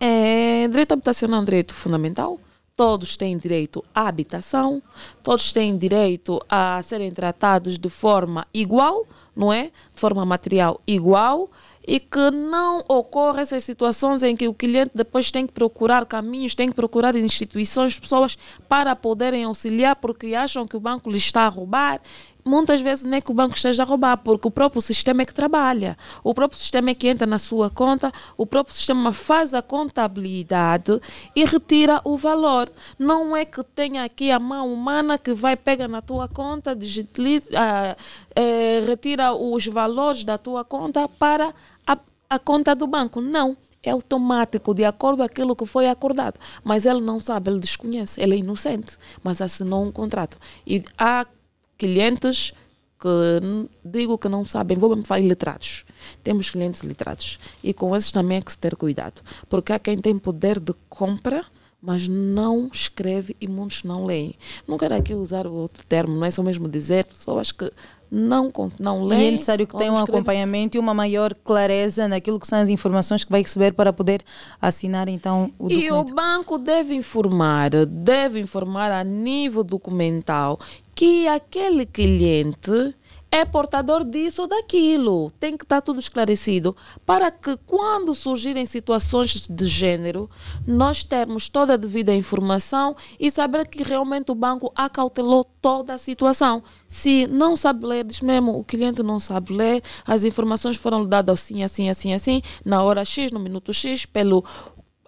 [0.00, 2.40] É, direito habitacional é um direito fundamental.
[2.74, 4.82] Todos têm direito à habitação,
[5.22, 9.70] todos têm direito a serem tratados de forma igual, não é?
[9.94, 11.48] De forma material igual
[11.86, 16.54] e que não ocorra essas situações em que o cliente depois tem que procurar caminhos,
[16.54, 18.36] tem que procurar instituições, pessoas
[18.68, 22.00] para poderem auxiliar porque acham que o banco lhe está a roubar.
[22.44, 25.34] Muitas vezes nem que o banco esteja a roubar, porque o próprio sistema é que
[25.34, 25.98] trabalha.
[26.22, 31.00] O próprio sistema é que entra na sua conta, o próprio sistema faz a contabilidade
[31.34, 32.70] e retira o valor.
[32.96, 37.50] Não é que tenha aqui a mão humana que vai pegar na tua conta, digitaliza,
[37.52, 37.96] ah,
[38.36, 41.52] eh, retira os valores da tua conta para
[42.28, 43.20] a, conta do banco.
[43.20, 43.56] Não.
[43.82, 46.40] É automático, de acordo com aquilo que foi acordado.
[46.64, 50.36] Mas ele não sabe, ele desconhece, ele é inocente, mas assinou um contrato.
[50.66, 51.24] E há
[51.78, 52.52] clientes
[52.98, 55.84] que digo que não sabem, vou mesmo falar iletrados.
[56.24, 57.38] Temos clientes letrados.
[57.62, 59.20] E com esses também é que se ter cuidado.
[59.48, 61.44] Porque há quem tem poder de compra,
[61.80, 64.34] mas não escreve e muitos não leem.
[64.66, 67.70] Não quero aqui usar outro termo, não é só mesmo dizer, pessoas que
[68.10, 69.28] não, não E leem.
[69.28, 73.24] é necessário que tenha um acompanhamento e uma maior clareza naquilo que são as informações
[73.24, 74.22] que vai receber para poder
[74.60, 76.12] assinar então o E documento.
[76.12, 80.58] o banco deve informar, deve informar a nível documental
[80.94, 82.94] que aquele cliente
[83.36, 85.30] é portador disso ou daquilo.
[85.38, 90.30] Tem que estar tudo esclarecido para que quando surgirem situações de gênero,
[90.66, 95.98] nós termos toda a devida informação e saber que realmente o banco acautelou toda a
[95.98, 96.62] situação.
[96.88, 101.40] Se não sabe ler, diz mesmo, o cliente não sabe ler, as informações foram dadas
[101.40, 104.44] assim, assim, assim, assim, na hora X, no minuto X, pelo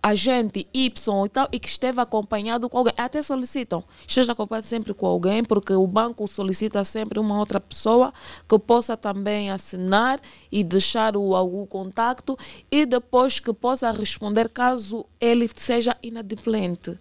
[0.09, 0.93] agente Y
[1.25, 2.95] e tal, e que esteve acompanhado com alguém.
[2.97, 8.13] Até solicitam, esteja acompanhado sempre com alguém, porque o banco solicita sempre uma outra pessoa
[8.49, 10.21] que possa também assinar
[10.51, 12.37] e deixar o, algum contacto
[12.71, 16.99] e depois que possa responder caso ele seja inadimplente.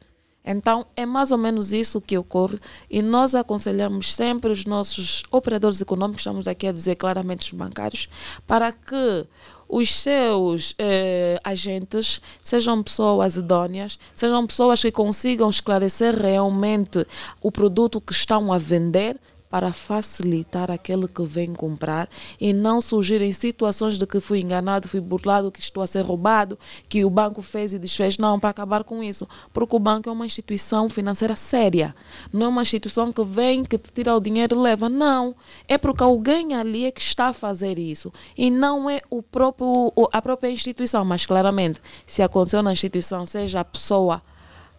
[0.49, 2.57] Então, é mais ou menos isso que ocorre
[2.89, 8.07] e nós aconselhamos sempre os nossos operadores econômicos, estamos aqui a dizer claramente os bancários,
[8.47, 9.27] para que
[9.67, 17.05] os seus eh, agentes sejam pessoas idôneas, sejam pessoas que consigam esclarecer realmente
[17.41, 19.19] o produto que estão a vender
[19.49, 22.09] para facilitar aquele que vem comprar
[22.39, 26.59] e não surgirem situações de que fui enganado, fui burlado, que estou a ser roubado,
[26.89, 28.17] que o banco fez e desfez.
[28.17, 29.27] Não, para acabar com isso.
[29.53, 31.95] Porque o banco é uma instituição financeira séria.
[32.31, 34.89] Não é uma instituição que vem, que te tira o dinheiro e leva.
[34.89, 35.35] Não.
[35.67, 38.11] É porque alguém ali é que está a fazer isso.
[38.37, 41.05] E não é o próprio, a própria instituição.
[41.05, 44.21] Mas claramente, se aconteceu na instituição, seja a pessoa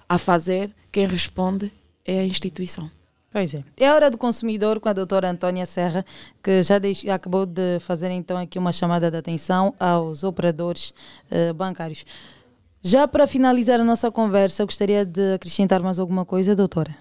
[0.09, 1.73] a fazer, quem responde
[2.05, 2.98] é a instituição.
[3.31, 3.63] Pois é.
[3.77, 6.05] É hora do consumidor com a doutora Antônia Serra,
[6.43, 6.77] que já
[7.15, 10.95] acabou de fazer então aqui uma chamada de atenção aos operadores
[11.31, 12.07] eh, bancários.
[12.83, 16.97] Já para finalizar a nossa conversa, gostaria de acrescentar mais alguma coisa, doutora?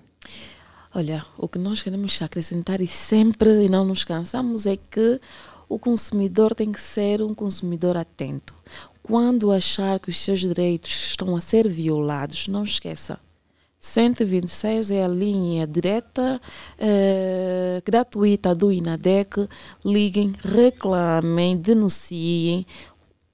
[0.93, 5.21] Olha, o que nós queremos acrescentar e sempre e não nos cansamos é que
[5.69, 8.53] o consumidor tem que ser um consumidor atento.
[9.01, 13.19] Quando achar que os seus direitos estão a ser violados, não esqueça.
[13.87, 16.39] 126 é a linha direta
[16.77, 19.47] eh, gratuita do INADEC.
[19.83, 22.65] Liguem, reclamem, denunciem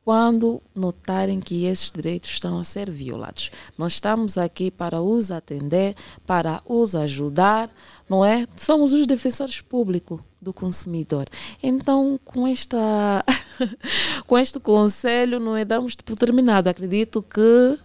[0.04, 3.52] quando notarem que esses direitos estão a ser violados.
[3.78, 7.70] Nós estamos aqui para os atender, para os ajudar,
[8.10, 8.46] não é?
[8.58, 11.26] Somos os defensores públicos do consumidor.
[11.62, 13.24] Então, com esta
[14.28, 16.70] com este conselho, não é damos por terminado.
[16.70, 17.78] Acredito que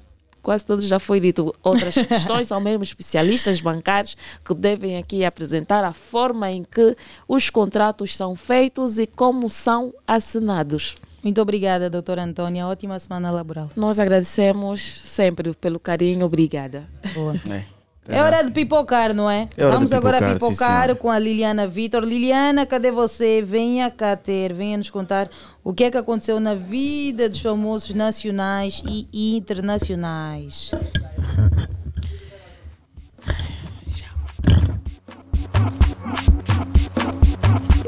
[0.43, 1.55] quase tudo já foi dito.
[1.63, 7.51] Outras questões são mesmo especialistas bancários que devem aqui apresentar a forma em que os
[7.51, 10.97] contratos são feitos e como são assinados.
[11.23, 12.67] Muito obrigada, doutora Antônia.
[12.67, 13.71] Ótima semana laboral.
[13.75, 16.25] Nós agradecemos sempre pelo carinho.
[16.25, 16.89] Obrigada.
[17.15, 17.35] Boa.
[17.51, 17.78] É
[18.17, 19.49] hora de pipocar, não é?
[19.57, 22.03] É Vamos de agora pipocar, sim, pipocar com a Liliana Vitor.
[22.03, 23.43] Liliana, cadê você?
[23.43, 25.29] Venha cá ter, venha nos contar
[25.63, 30.71] o que é que aconteceu na vida dos famosos nacionais e internacionais.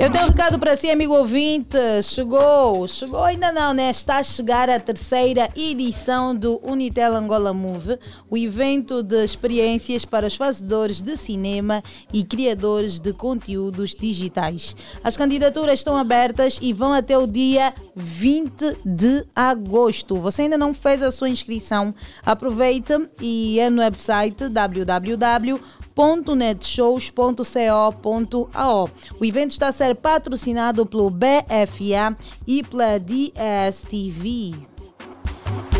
[0.00, 1.76] Eu tenho um recado para si, amigo ouvinte.
[2.02, 3.90] Chegou, chegou ainda não, né?
[3.90, 7.98] Está a chegar a terceira edição do Unitel Angola Move,
[8.30, 11.82] o evento de experiências para os fazedores de cinema
[12.14, 14.74] e criadores de conteúdos digitais.
[15.04, 20.16] As candidaturas estão abertas e vão até o dia 20 de agosto.
[20.16, 21.94] Você ainda não fez a sua inscrição?
[22.24, 25.60] Aproveite e é no website www
[26.00, 28.90] www.netshows.co.ao.
[29.20, 34.54] O evento está a ser patrocinado pelo BFA e pela DSTV.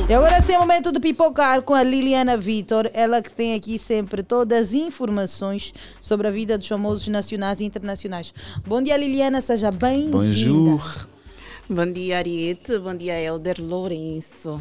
[0.08, 3.54] E agora sim é o momento de pipocar com a Liliana Vitor, ela que tem
[3.54, 8.34] aqui sempre todas as informações sobre a vida dos famosos nacionais e internacionais.
[8.66, 10.18] Bom dia, Liliana, seja bem-vinda.
[10.18, 11.06] Bonjour.
[11.68, 12.78] Bom dia, Ariete.
[12.78, 14.60] Bom dia, Helder Lourenço.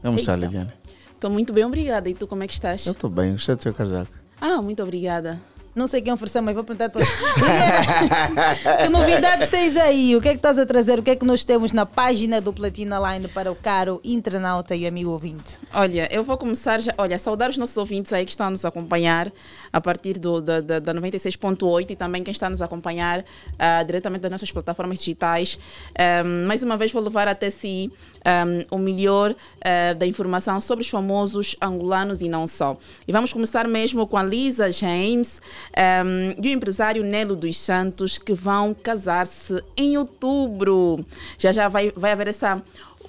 [0.00, 0.74] Como está, Liliana?
[1.12, 2.08] Estou muito bem, obrigada.
[2.08, 2.86] E tu, como é que estás?
[2.86, 4.25] Eu estou bem, gostei do seu casaco.
[4.40, 5.40] Ah, muito obrigada.
[5.76, 7.06] Não sei quem ofereceu, mas vou perguntar depois.
[8.82, 10.16] Que novidades tens aí?
[10.16, 10.98] O que é que estás a trazer?
[10.98, 14.74] O que é que nós temos na página do Platina Line para o caro internauta
[14.74, 15.58] e amigo ouvinte?
[15.74, 16.94] Olha, eu vou começar já.
[16.96, 19.30] Olha, saudar os nossos ouvintes aí que estão a nos acompanhar
[19.70, 23.22] a partir do, da, da, da 96.8 e também quem está a nos acompanhar
[23.58, 25.58] ah, diretamente das nossas plataformas digitais.
[25.98, 27.92] Ahm, mais uma vez vou levar até si
[28.24, 32.78] ahm, o melhor ah, da informação sobre os famosos angolanos e não só.
[33.06, 35.42] E vamos começar mesmo com a Lisa James
[35.74, 41.04] ahm, e o empresário Nelo dos Santos que vão casar-se em outubro.
[41.38, 42.62] Já já vai, vai haver essa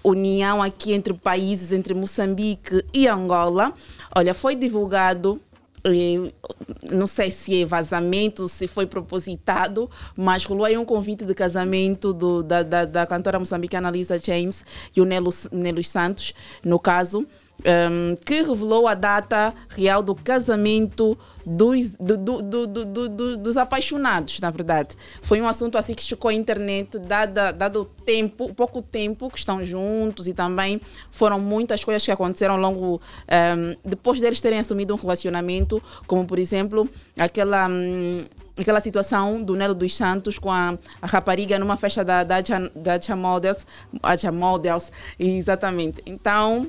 [0.03, 3.73] união aqui entre países, entre Moçambique e Angola.
[4.15, 5.41] Olha, foi divulgado
[5.83, 6.31] eh,
[6.91, 12.13] não sei se é vazamento, se foi propositado, mas rolou aí um convite de casamento
[12.13, 17.25] do, da, da, da cantora moçambicana Lisa James e o Nelo, Nelo Santos, no caso,
[17.65, 23.37] um, que revelou a data real do casamento dos, do, do, do, do- do- do-
[23.37, 24.95] dos apaixonados, na verdade.
[25.21, 29.37] Foi um assunto assim que chocou a internet, dada, dado o tempo, pouco tempo que
[29.39, 33.01] estão juntos e também foram muitas coisas que aconteceram ao longo,
[33.57, 36.87] um, depois deles terem assumido um relacionamento, como por exemplo,
[37.17, 37.67] aquela.
[37.67, 38.25] hum,
[38.59, 43.15] Aquela situação do Nelo dos Santos com a, a rapariga numa festa da, da, da
[43.15, 43.67] Models,
[44.33, 46.01] Models, exatamente.
[46.07, 46.65] Então,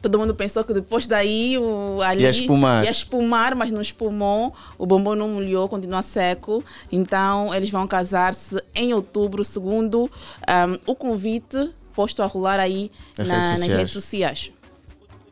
[0.00, 2.84] Todo mundo pensou que depois daí o ali Ia espumar.
[2.84, 4.54] ia espumar, mas não espumou.
[4.78, 6.64] O bombom não molhou, continua seco.
[6.90, 10.10] Então eles vão casar-se em outubro, segundo
[10.46, 14.52] ahm, o convite posto a rolar aí Nas na- redes nas redes sociais.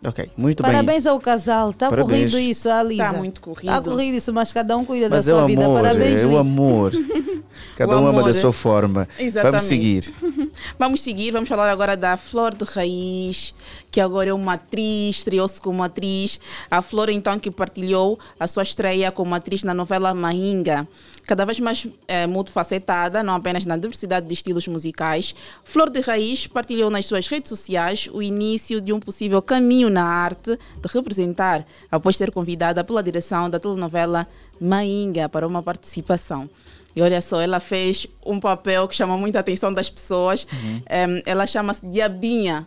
[0.05, 0.73] Ok, muito bem.
[0.73, 1.70] Parabéns ao casal.
[1.70, 2.31] Está Parabéns.
[2.31, 3.05] corrido isso, Alisa.
[3.05, 3.70] Tá muito corrido.
[3.70, 5.65] Está corrido isso, mas cada um cuida Mas da é o sua vida.
[5.65, 6.41] amor, Parabéns, é o Lisa.
[6.41, 6.92] amor.
[7.75, 8.25] Cada O um ama amor.
[8.25, 9.07] da sua forma.
[9.18, 9.52] Exatamente.
[9.52, 10.15] Vamos seguir.
[10.78, 13.55] Vamos seguir, vamos falar agora da Flor de Raiz,
[13.91, 16.41] que agora é uma atriz, estreou-se como atriz.
[16.70, 20.89] A Flor, então, que partilhou a sua estreia como atriz na novela Mahinga.
[21.26, 26.46] Cada vez mais eh, multifacetada, não apenas na diversidade de estilos musicais, Flor de Raiz
[26.46, 31.66] partilhou nas suas redes sociais o início de um possível caminho na arte de representar,
[31.90, 34.26] após ser convidada pela direção da telenovela
[34.60, 36.48] Mahinga para uma participação.
[36.94, 40.46] E olha só, ela fez um papel que chamou muita atenção das pessoas.
[40.88, 42.66] Em, ela chama-se Diabinha.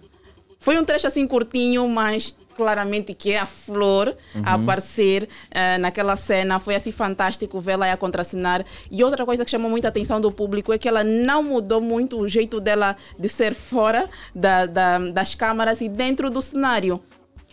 [0.59, 2.35] Foi um trecho assim curtinho, mas
[2.69, 4.63] claramente que é a flor a Uhum.
[4.63, 6.59] aparecer eh, naquela cena.
[6.59, 8.63] Foi assim fantástico vê-la a contracenar.
[8.91, 12.19] E outra coisa que chamou muita atenção do público é que ela não mudou muito
[12.19, 16.99] o jeito dela de ser fora da- da- das câmaras e dentro do cenário.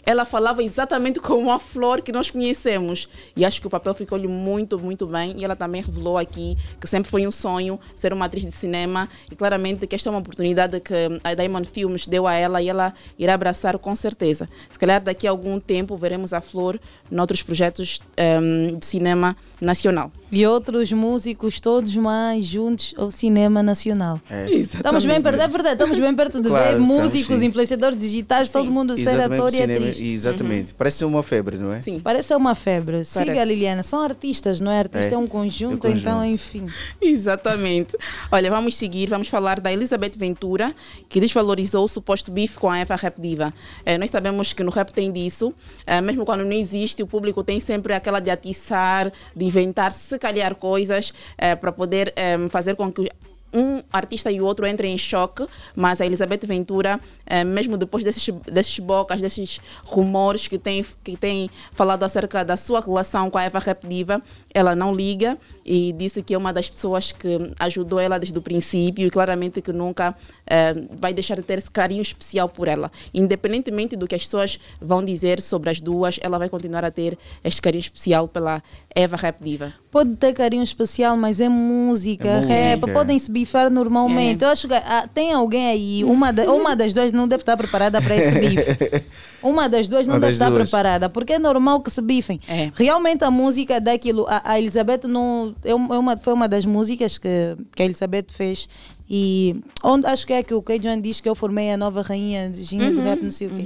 [0.06, 3.08] Ela falava exatamente como a flor que nós conhecemos.
[3.34, 5.34] E acho que o papel ficou-lhe muito, muito bem.
[5.36, 9.08] E ela também revelou aqui que sempre foi um sonho ser uma atriz de cinema.
[9.28, 10.94] E claramente que esta é uma oportunidade que
[11.24, 14.48] a Diamond Films deu a ela e ela irá abraçar com certeza.
[14.70, 16.78] Se calhar daqui a algum tempo veremos a flor
[17.10, 20.12] noutros projetos ehm, de cinema nacional.
[20.30, 24.20] E outros músicos todos mais juntos ao cinema nacional.
[24.28, 24.50] É.
[24.50, 27.46] Estamos bem perto, é verdade, estamos bem perto de Claro, ver músicos, sim.
[27.46, 30.00] influenciadores digitais, todo mundo ser Exatamente, ator e cinema, atriz.
[30.00, 30.74] Exatamente.
[30.74, 31.80] Parece ser uma febre, não é?
[31.80, 32.00] Sim.
[32.00, 33.04] Parece ser uma febre.
[33.04, 33.44] Siga, Parece.
[33.44, 33.82] Liliana.
[33.82, 34.80] São artistas, não é?
[34.80, 36.66] Artista é, É, um conjunto, é então, enfim.
[37.00, 37.96] Exatamente.
[38.30, 40.74] Olha, vamos seguir, vamos falar da Elizabeth Ventura,
[41.08, 43.54] que desvalorizou o suposto bife com a Eva Rap Diva.
[43.84, 45.54] Eh, nós sabemos que no rap tem disso,
[45.86, 50.18] eh, mesmo quando não existe, o público tem sempre aquela de atiçar, de inventar, se
[50.26, 51.14] calhar coisas
[51.60, 53.08] para poder eh, fazer com que
[53.52, 58.04] um artista e o outro entrem em choque, mas a Elizabeth Ventura, eh, mesmo depois
[58.04, 63.38] desses, desses bocas, desses rumores que tem, que tem falado acerca da sua relação com
[63.38, 64.20] a Eva Rap Diva,
[64.56, 68.40] ela não liga e disse que é uma das pessoas que ajudou ela desde o
[68.40, 70.14] princípio e claramente que nunca
[70.46, 72.90] eh, vai deixar de ter esse carinho especial por ela.
[73.12, 77.18] Independentemente do que as pessoas vão dizer sobre as duas, ela vai continuar a ter
[77.44, 78.62] este carinho especial pela
[78.94, 79.74] Eva Rap Diva.
[79.90, 82.92] Pode ter carinho especial, mas é música, É música, rap, é.
[82.92, 84.42] podem se bifar normalmente.
[84.44, 87.56] Eu acho que ah, tem alguém aí, uma, da- uma das duas não deve estar
[87.56, 89.04] preparada para esse bife.
[89.42, 90.62] Uma das duas não Uma deve estar duas.
[90.62, 92.40] preparada, porque é normal que se bifem.
[92.74, 97.18] Realmente a música daquilo, a, a Elizabeth não, é é uma, foi uma das músicas
[97.18, 98.68] que, que a Elizabeth fez.
[99.08, 102.50] E onde acho que é que o Cajun diz que eu formei a nova rainha
[102.50, 103.64] de ginga do Uhum, rap, não sei o quê.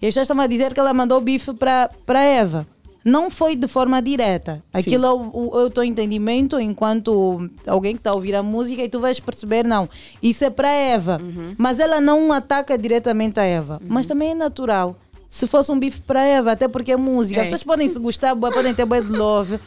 [0.00, 2.66] E as pessoas estão a dizer que ela mandou bife para Eva.
[3.04, 4.62] Não foi de forma direta.
[4.72, 8.42] Aquilo é o, o, é o teu entendimento enquanto alguém que está a ouvir a
[8.42, 9.88] música e tu vais perceber, não,
[10.22, 11.20] isso é para Eva.
[11.56, 13.80] Mas ela não ataca diretamente a Eva.
[13.86, 14.96] Mas também é natural.
[15.28, 17.42] Se fosse um bife para Eva, até porque é música.
[17.42, 17.44] É.
[17.44, 19.58] Vocês podem se gostar, podem ter bué de love.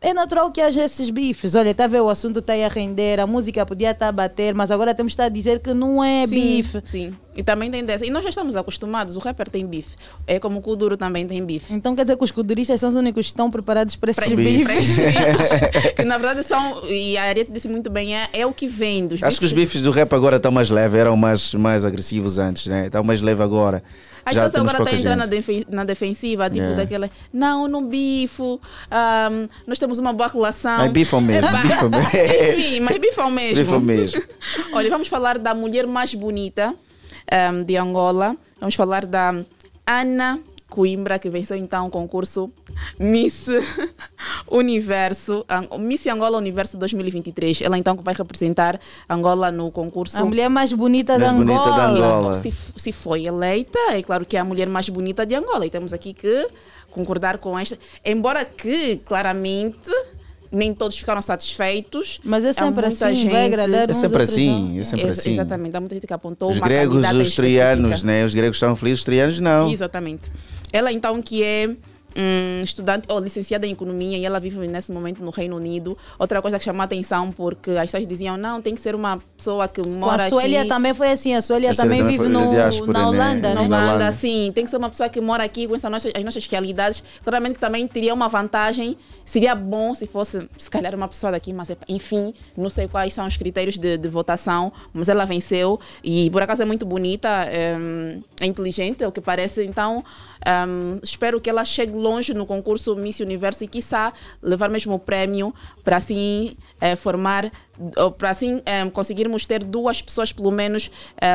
[0.00, 1.54] É natural que haja esses bifes.
[1.54, 4.12] Olha, está a ver, o assunto está aí a render, a música podia estar a
[4.12, 6.82] bater, mas agora temos que estar a dizer que não é sim, bife.
[6.84, 8.06] Sim, e também tem dessa.
[8.06, 9.96] E nós já estamos acostumados, o rapper tem bife.
[10.26, 11.72] É como o Kuduro também tem bife.
[11.74, 14.96] Então quer dizer que os kuduristas são os únicos que estão preparados para esses bifes.
[15.94, 19.06] que na verdade são, e a Ariete disse muito bem, é, é o que vem
[19.06, 22.38] dos Acho que os bifes do rap agora estão mais leves, eram mais, mais agressivos
[22.38, 22.86] antes, né?
[22.86, 23.82] Estão mais leves agora.
[24.24, 26.74] As Já agora estão entrando na, defen- na defensiva, tipo É.
[26.74, 30.78] daquela, não, não bifo, ahm, nós temos uma boa relação.
[30.78, 32.10] Mas bifam mesmo, bifam mesmo.
[32.56, 33.56] Sim, mas bifam mesmo.
[33.64, 34.22] Bifam mesmo.
[34.74, 36.74] Olha, vamos falar da mulher mais bonita
[37.30, 38.36] ahm, de Angola.
[38.60, 39.34] Vamos falar da
[39.86, 42.50] Ana Coimbra, que venceu então o concurso
[42.98, 43.46] Miss
[44.50, 45.44] Universo,
[45.78, 47.62] Miss Angola Universo 2023.
[47.62, 50.16] Ela então vai representar Angola no concurso.
[50.20, 51.76] A mulher mais bonita da Mais bonita Angola.
[51.76, 52.34] da Angola.
[52.36, 55.66] Se, f- se foi eleita, é claro que é a mulher mais bonita de Angola.
[55.66, 56.48] E temos aqui que
[56.90, 57.78] concordar com esta.
[58.04, 59.90] Embora que, claramente,
[60.50, 62.20] nem todos ficaram satisfeitos.
[62.24, 65.18] Mas é Há sempre muita assim, vai agradar É uns, sempre assim, é sempre Ex-
[65.18, 65.32] assim.
[65.32, 68.24] Exatamente, há muita gente que apontou Os uma gregos, os trianos, né?
[68.24, 69.70] Os gregos estavam felizes, os trianos não.
[69.70, 70.30] Exatamente.
[70.72, 71.70] Ela então que é
[72.16, 75.96] hum, estudante ou licenciada em economia e ela vive nesse momento no Reino Unido.
[76.18, 79.18] Outra coisa que chamou a atenção porque as pessoas diziam não, tem que ser uma
[79.36, 80.68] pessoa que mora a Suélia aqui.
[80.68, 81.34] também foi assim.
[81.34, 83.06] A Suélia também também vive no, diáspora, na né?
[83.06, 83.60] Holanda, na né?
[83.66, 84.12] Holanda, Holanda.
[84.12, 84.52] sim.
[84.54, 87.02] Tem que ser uma pessoa que mora aqui, conhece as nossas, as nossas realidades.
[87.24, 88.96] Claramente que também teria uma vantagem.
[89.24, 93.26] Seria bom se fosse, se calhar, uma pessoa daqui, mas enfim, não sei quais são
[93.26, 97.76] os critérios de, de votação, mas ela venceu e por acaso é muito bonita, é,
[98.40, 99.64] é inteligente, é o que parece.
[99.64, 100.04] Então,
[100.68, 104.98] hum, espero que ela chegue longe no concurso Miss Universo e, quiçá, levar mesmo o
[104.98, 107.50] prémio para assim eh, formar,
[108.18, 110.90] para assim eh, conseguirmos ter duas pessoas, pelo menos,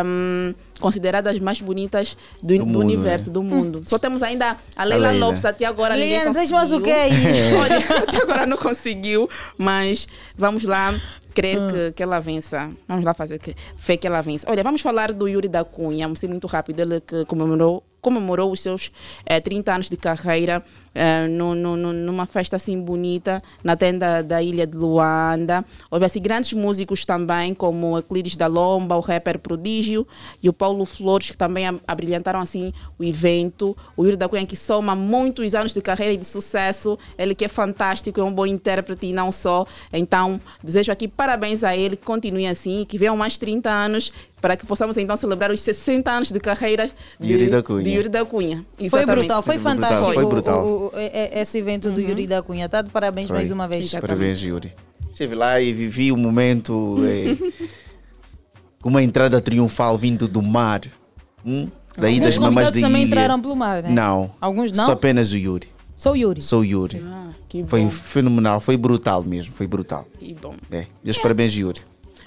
[0.06, 3.34] hum, consideradas mais bonitas do, do mundo, universo, né?
[3.34, 3.84] do mundo.
[3.86, 5.28] Só temos ainda a Leila, Leila.
[5.28, 5.96] Lopes até agora.
[5.96, 6.56] ninguém tens conseguiu.
[6.56, 7.12] mais o que aí?
[7.56, 10.94] Olha, até agora não conseguiu, mas vamos lá
[11.34, 11.72] crer Ah.
[11.72, 12.72] que, que ela vença.
[12.88, 14.46] Vamos lá fazer que, fé que ela vença.
[14.50, 16.80] Olha, vamos falar do Yuri da Cunha, vamos ser muito rápido.
[16.80, 18.92] Ele que comemorou, comemorou os seus
[19.26, 20.64] eh, 30 anos de carreira
[20.94, 25.64] eh, no, no- no- numa festa assim bonita na tenda da ilha de Luanda.
[25.90, 30.06] Houve assim, grandes músicos também, como Euclides da Lomba, o rapper Prodígio
[30.44, 33.76] e o Paulo Flores, que também abrilhantaram assim o evento.
[33.96, 37.46] O Yuri da Cunha, que soma muitos anos de carreira e de sucesso, ele que
[37.46, 39.66] é fantástico, é um bom intérprete e não só.
[39.94, 44.12] Então, desejo aqui parabéns a ele, que continue assim, que venham mais 30 anos
[44.42, 46.90] para que possamos então celebrar os 60 anos de carreira
[47.20, 47.84] de Yuri da Cunha.
[47.84, 48.66] de Yuri da Cunha.
[48.90, 50.14] Foi brutal, foi Foi brutal, fantástico.
[50.16, 50.66] foi o- brutal.
[50.66, 51.06] o- o- e-
[51.38, 52.68] e- esse evento do Yuri da Cunha.
[52.70, 53.38] Tá de parabéns Foi.
[53.38, 53.92] mais uma vez.
[53.92, 54.72] Parabéns, Yuri.
[55.12, 57.36] Estive lá e vivi o momento eh,
[58.82, 60.82] com uma entrada triunfal vindo do mar.
[61.46, 61.68] Hum?
[61.98, 63.10] Daí Alguns das mamães convidados da também ilha.
[63.12, 63.90] entraram pelo mar, né?
[63.90, 64.32] Não.
[64.40, 64.86] Alguns não?
[64.86, 65.68] Só apenas o Yuri.
[65.94, 66.42] Sou o Yuri.
[66.42, 67.04] Sou o Yuri.
[67.50, 70.08] que foi fenomenal, foi brutal mesmo, foi brutal.
[70.18, 70.56] Que bom.
[70.72, 70.86] É.
[71.04, 71.82] Deus parabéns, Yuri.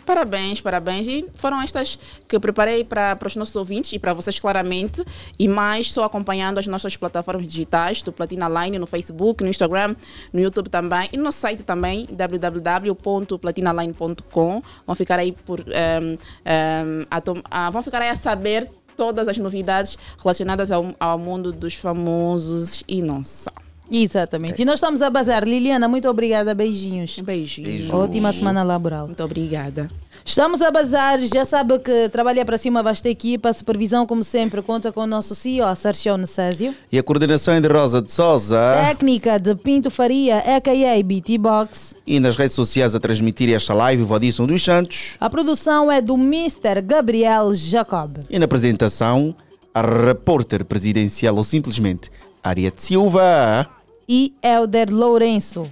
[0.04, 1.08] Parabéns, parabéns.
[1.08, 5.02] E foram estas que preparei para os nossos ouvintes e para vocês claramente.
[5.38, 9.96] E mais, só acompanhando as nossas plataformas digitais, do Platina Line, no Facebook, no Instagram,
[10.32, 11.08] no YouTube também.
[11.12, 14.62] E no site também, www.platinaline.com.
[14.86, 15.60] Vão ficar aí por.
[15.60, 17.22] ehm, ehm, a
[17.66, 22.84] a- vão ficar aí a saber todas as novidades relacionadas ao, ao mundo dos famosos
[22.86, 23.50] e não só.
[23.90, 24.62] Exatamente.
[24.62, 25.44] E nós estamos a bazar.
[25.44, 26.54] Liliana, muito obrigada.
[26.54, 27.18] Beijinhos.
[27.18, 27.92] Beijinhos.
[27.92, 29.06] Ótima semana laboral.
[29.06, 29.90] Muito obrigada.
[30.26, 31.20] Estamos a bazar.
[31.20, 33.50] Já sabe que trabalha para cima vasta equipa.
[33.50, 36.74] A supervisão, como sempre, conta com o nosso CEO, Sérgio Necésio.
[36.90, 38.58] E a coordenação é de Rosa de Souza.
[38.86, 41.02] Técnica de Pinto Faria, a.k.a.
[41.02, 41.94] BT Box.
[42.06, 45.16] E nas redes sociais a transmitir esta live, o Vadisson dos Santos.
[45.20, 46.80] A produção é do Mr.
[46.82, 48.16] Gabriel Jacob.
[48.30, 49.34] E na apresentação,
[49.74, 52.10] a repórter presidencial ou simplesmente
[52.44, 53.66] Ariete Silva.
[54.06, 55.62] E Elder Lourenço.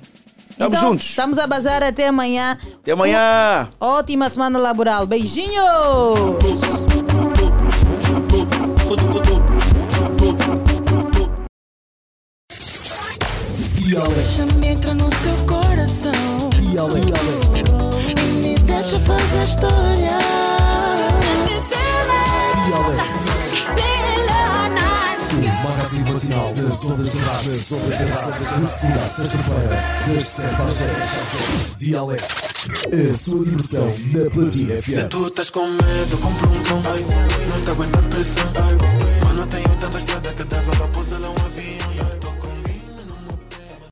[0.49, 1.07] Estamos Então, juntos.
[1.11, 2.59] Estamos a bazar até amanhã.
[2.81, 3.69] Até amanhã.
[3.79, 5.07] Ótima semana laboral.
[5.07, 6.39] Beijinhos!
[14.15, 16.13] Deixa-me entrar no seu coração.
[18.09, 20.52] E me deixa fazer história.
[25.83, 27.53] Magazine matinal das ondas do rádio.
[27.53, 28.61] Das ondas do rádio.
[28.61, 31.77] De segunda a sexta-feira, das 7 às 10.
[31.77, 32.25] Dialeto.
[33.11, 35.09] A sua diversão na Platina Se FM.
[35.09, 36.83] tu estás com medo, compra um cão.
[36.83, 38.53] Não te aguenta a pressão.
[39.25, 40.63] Mano, tenho tanta estrada que dá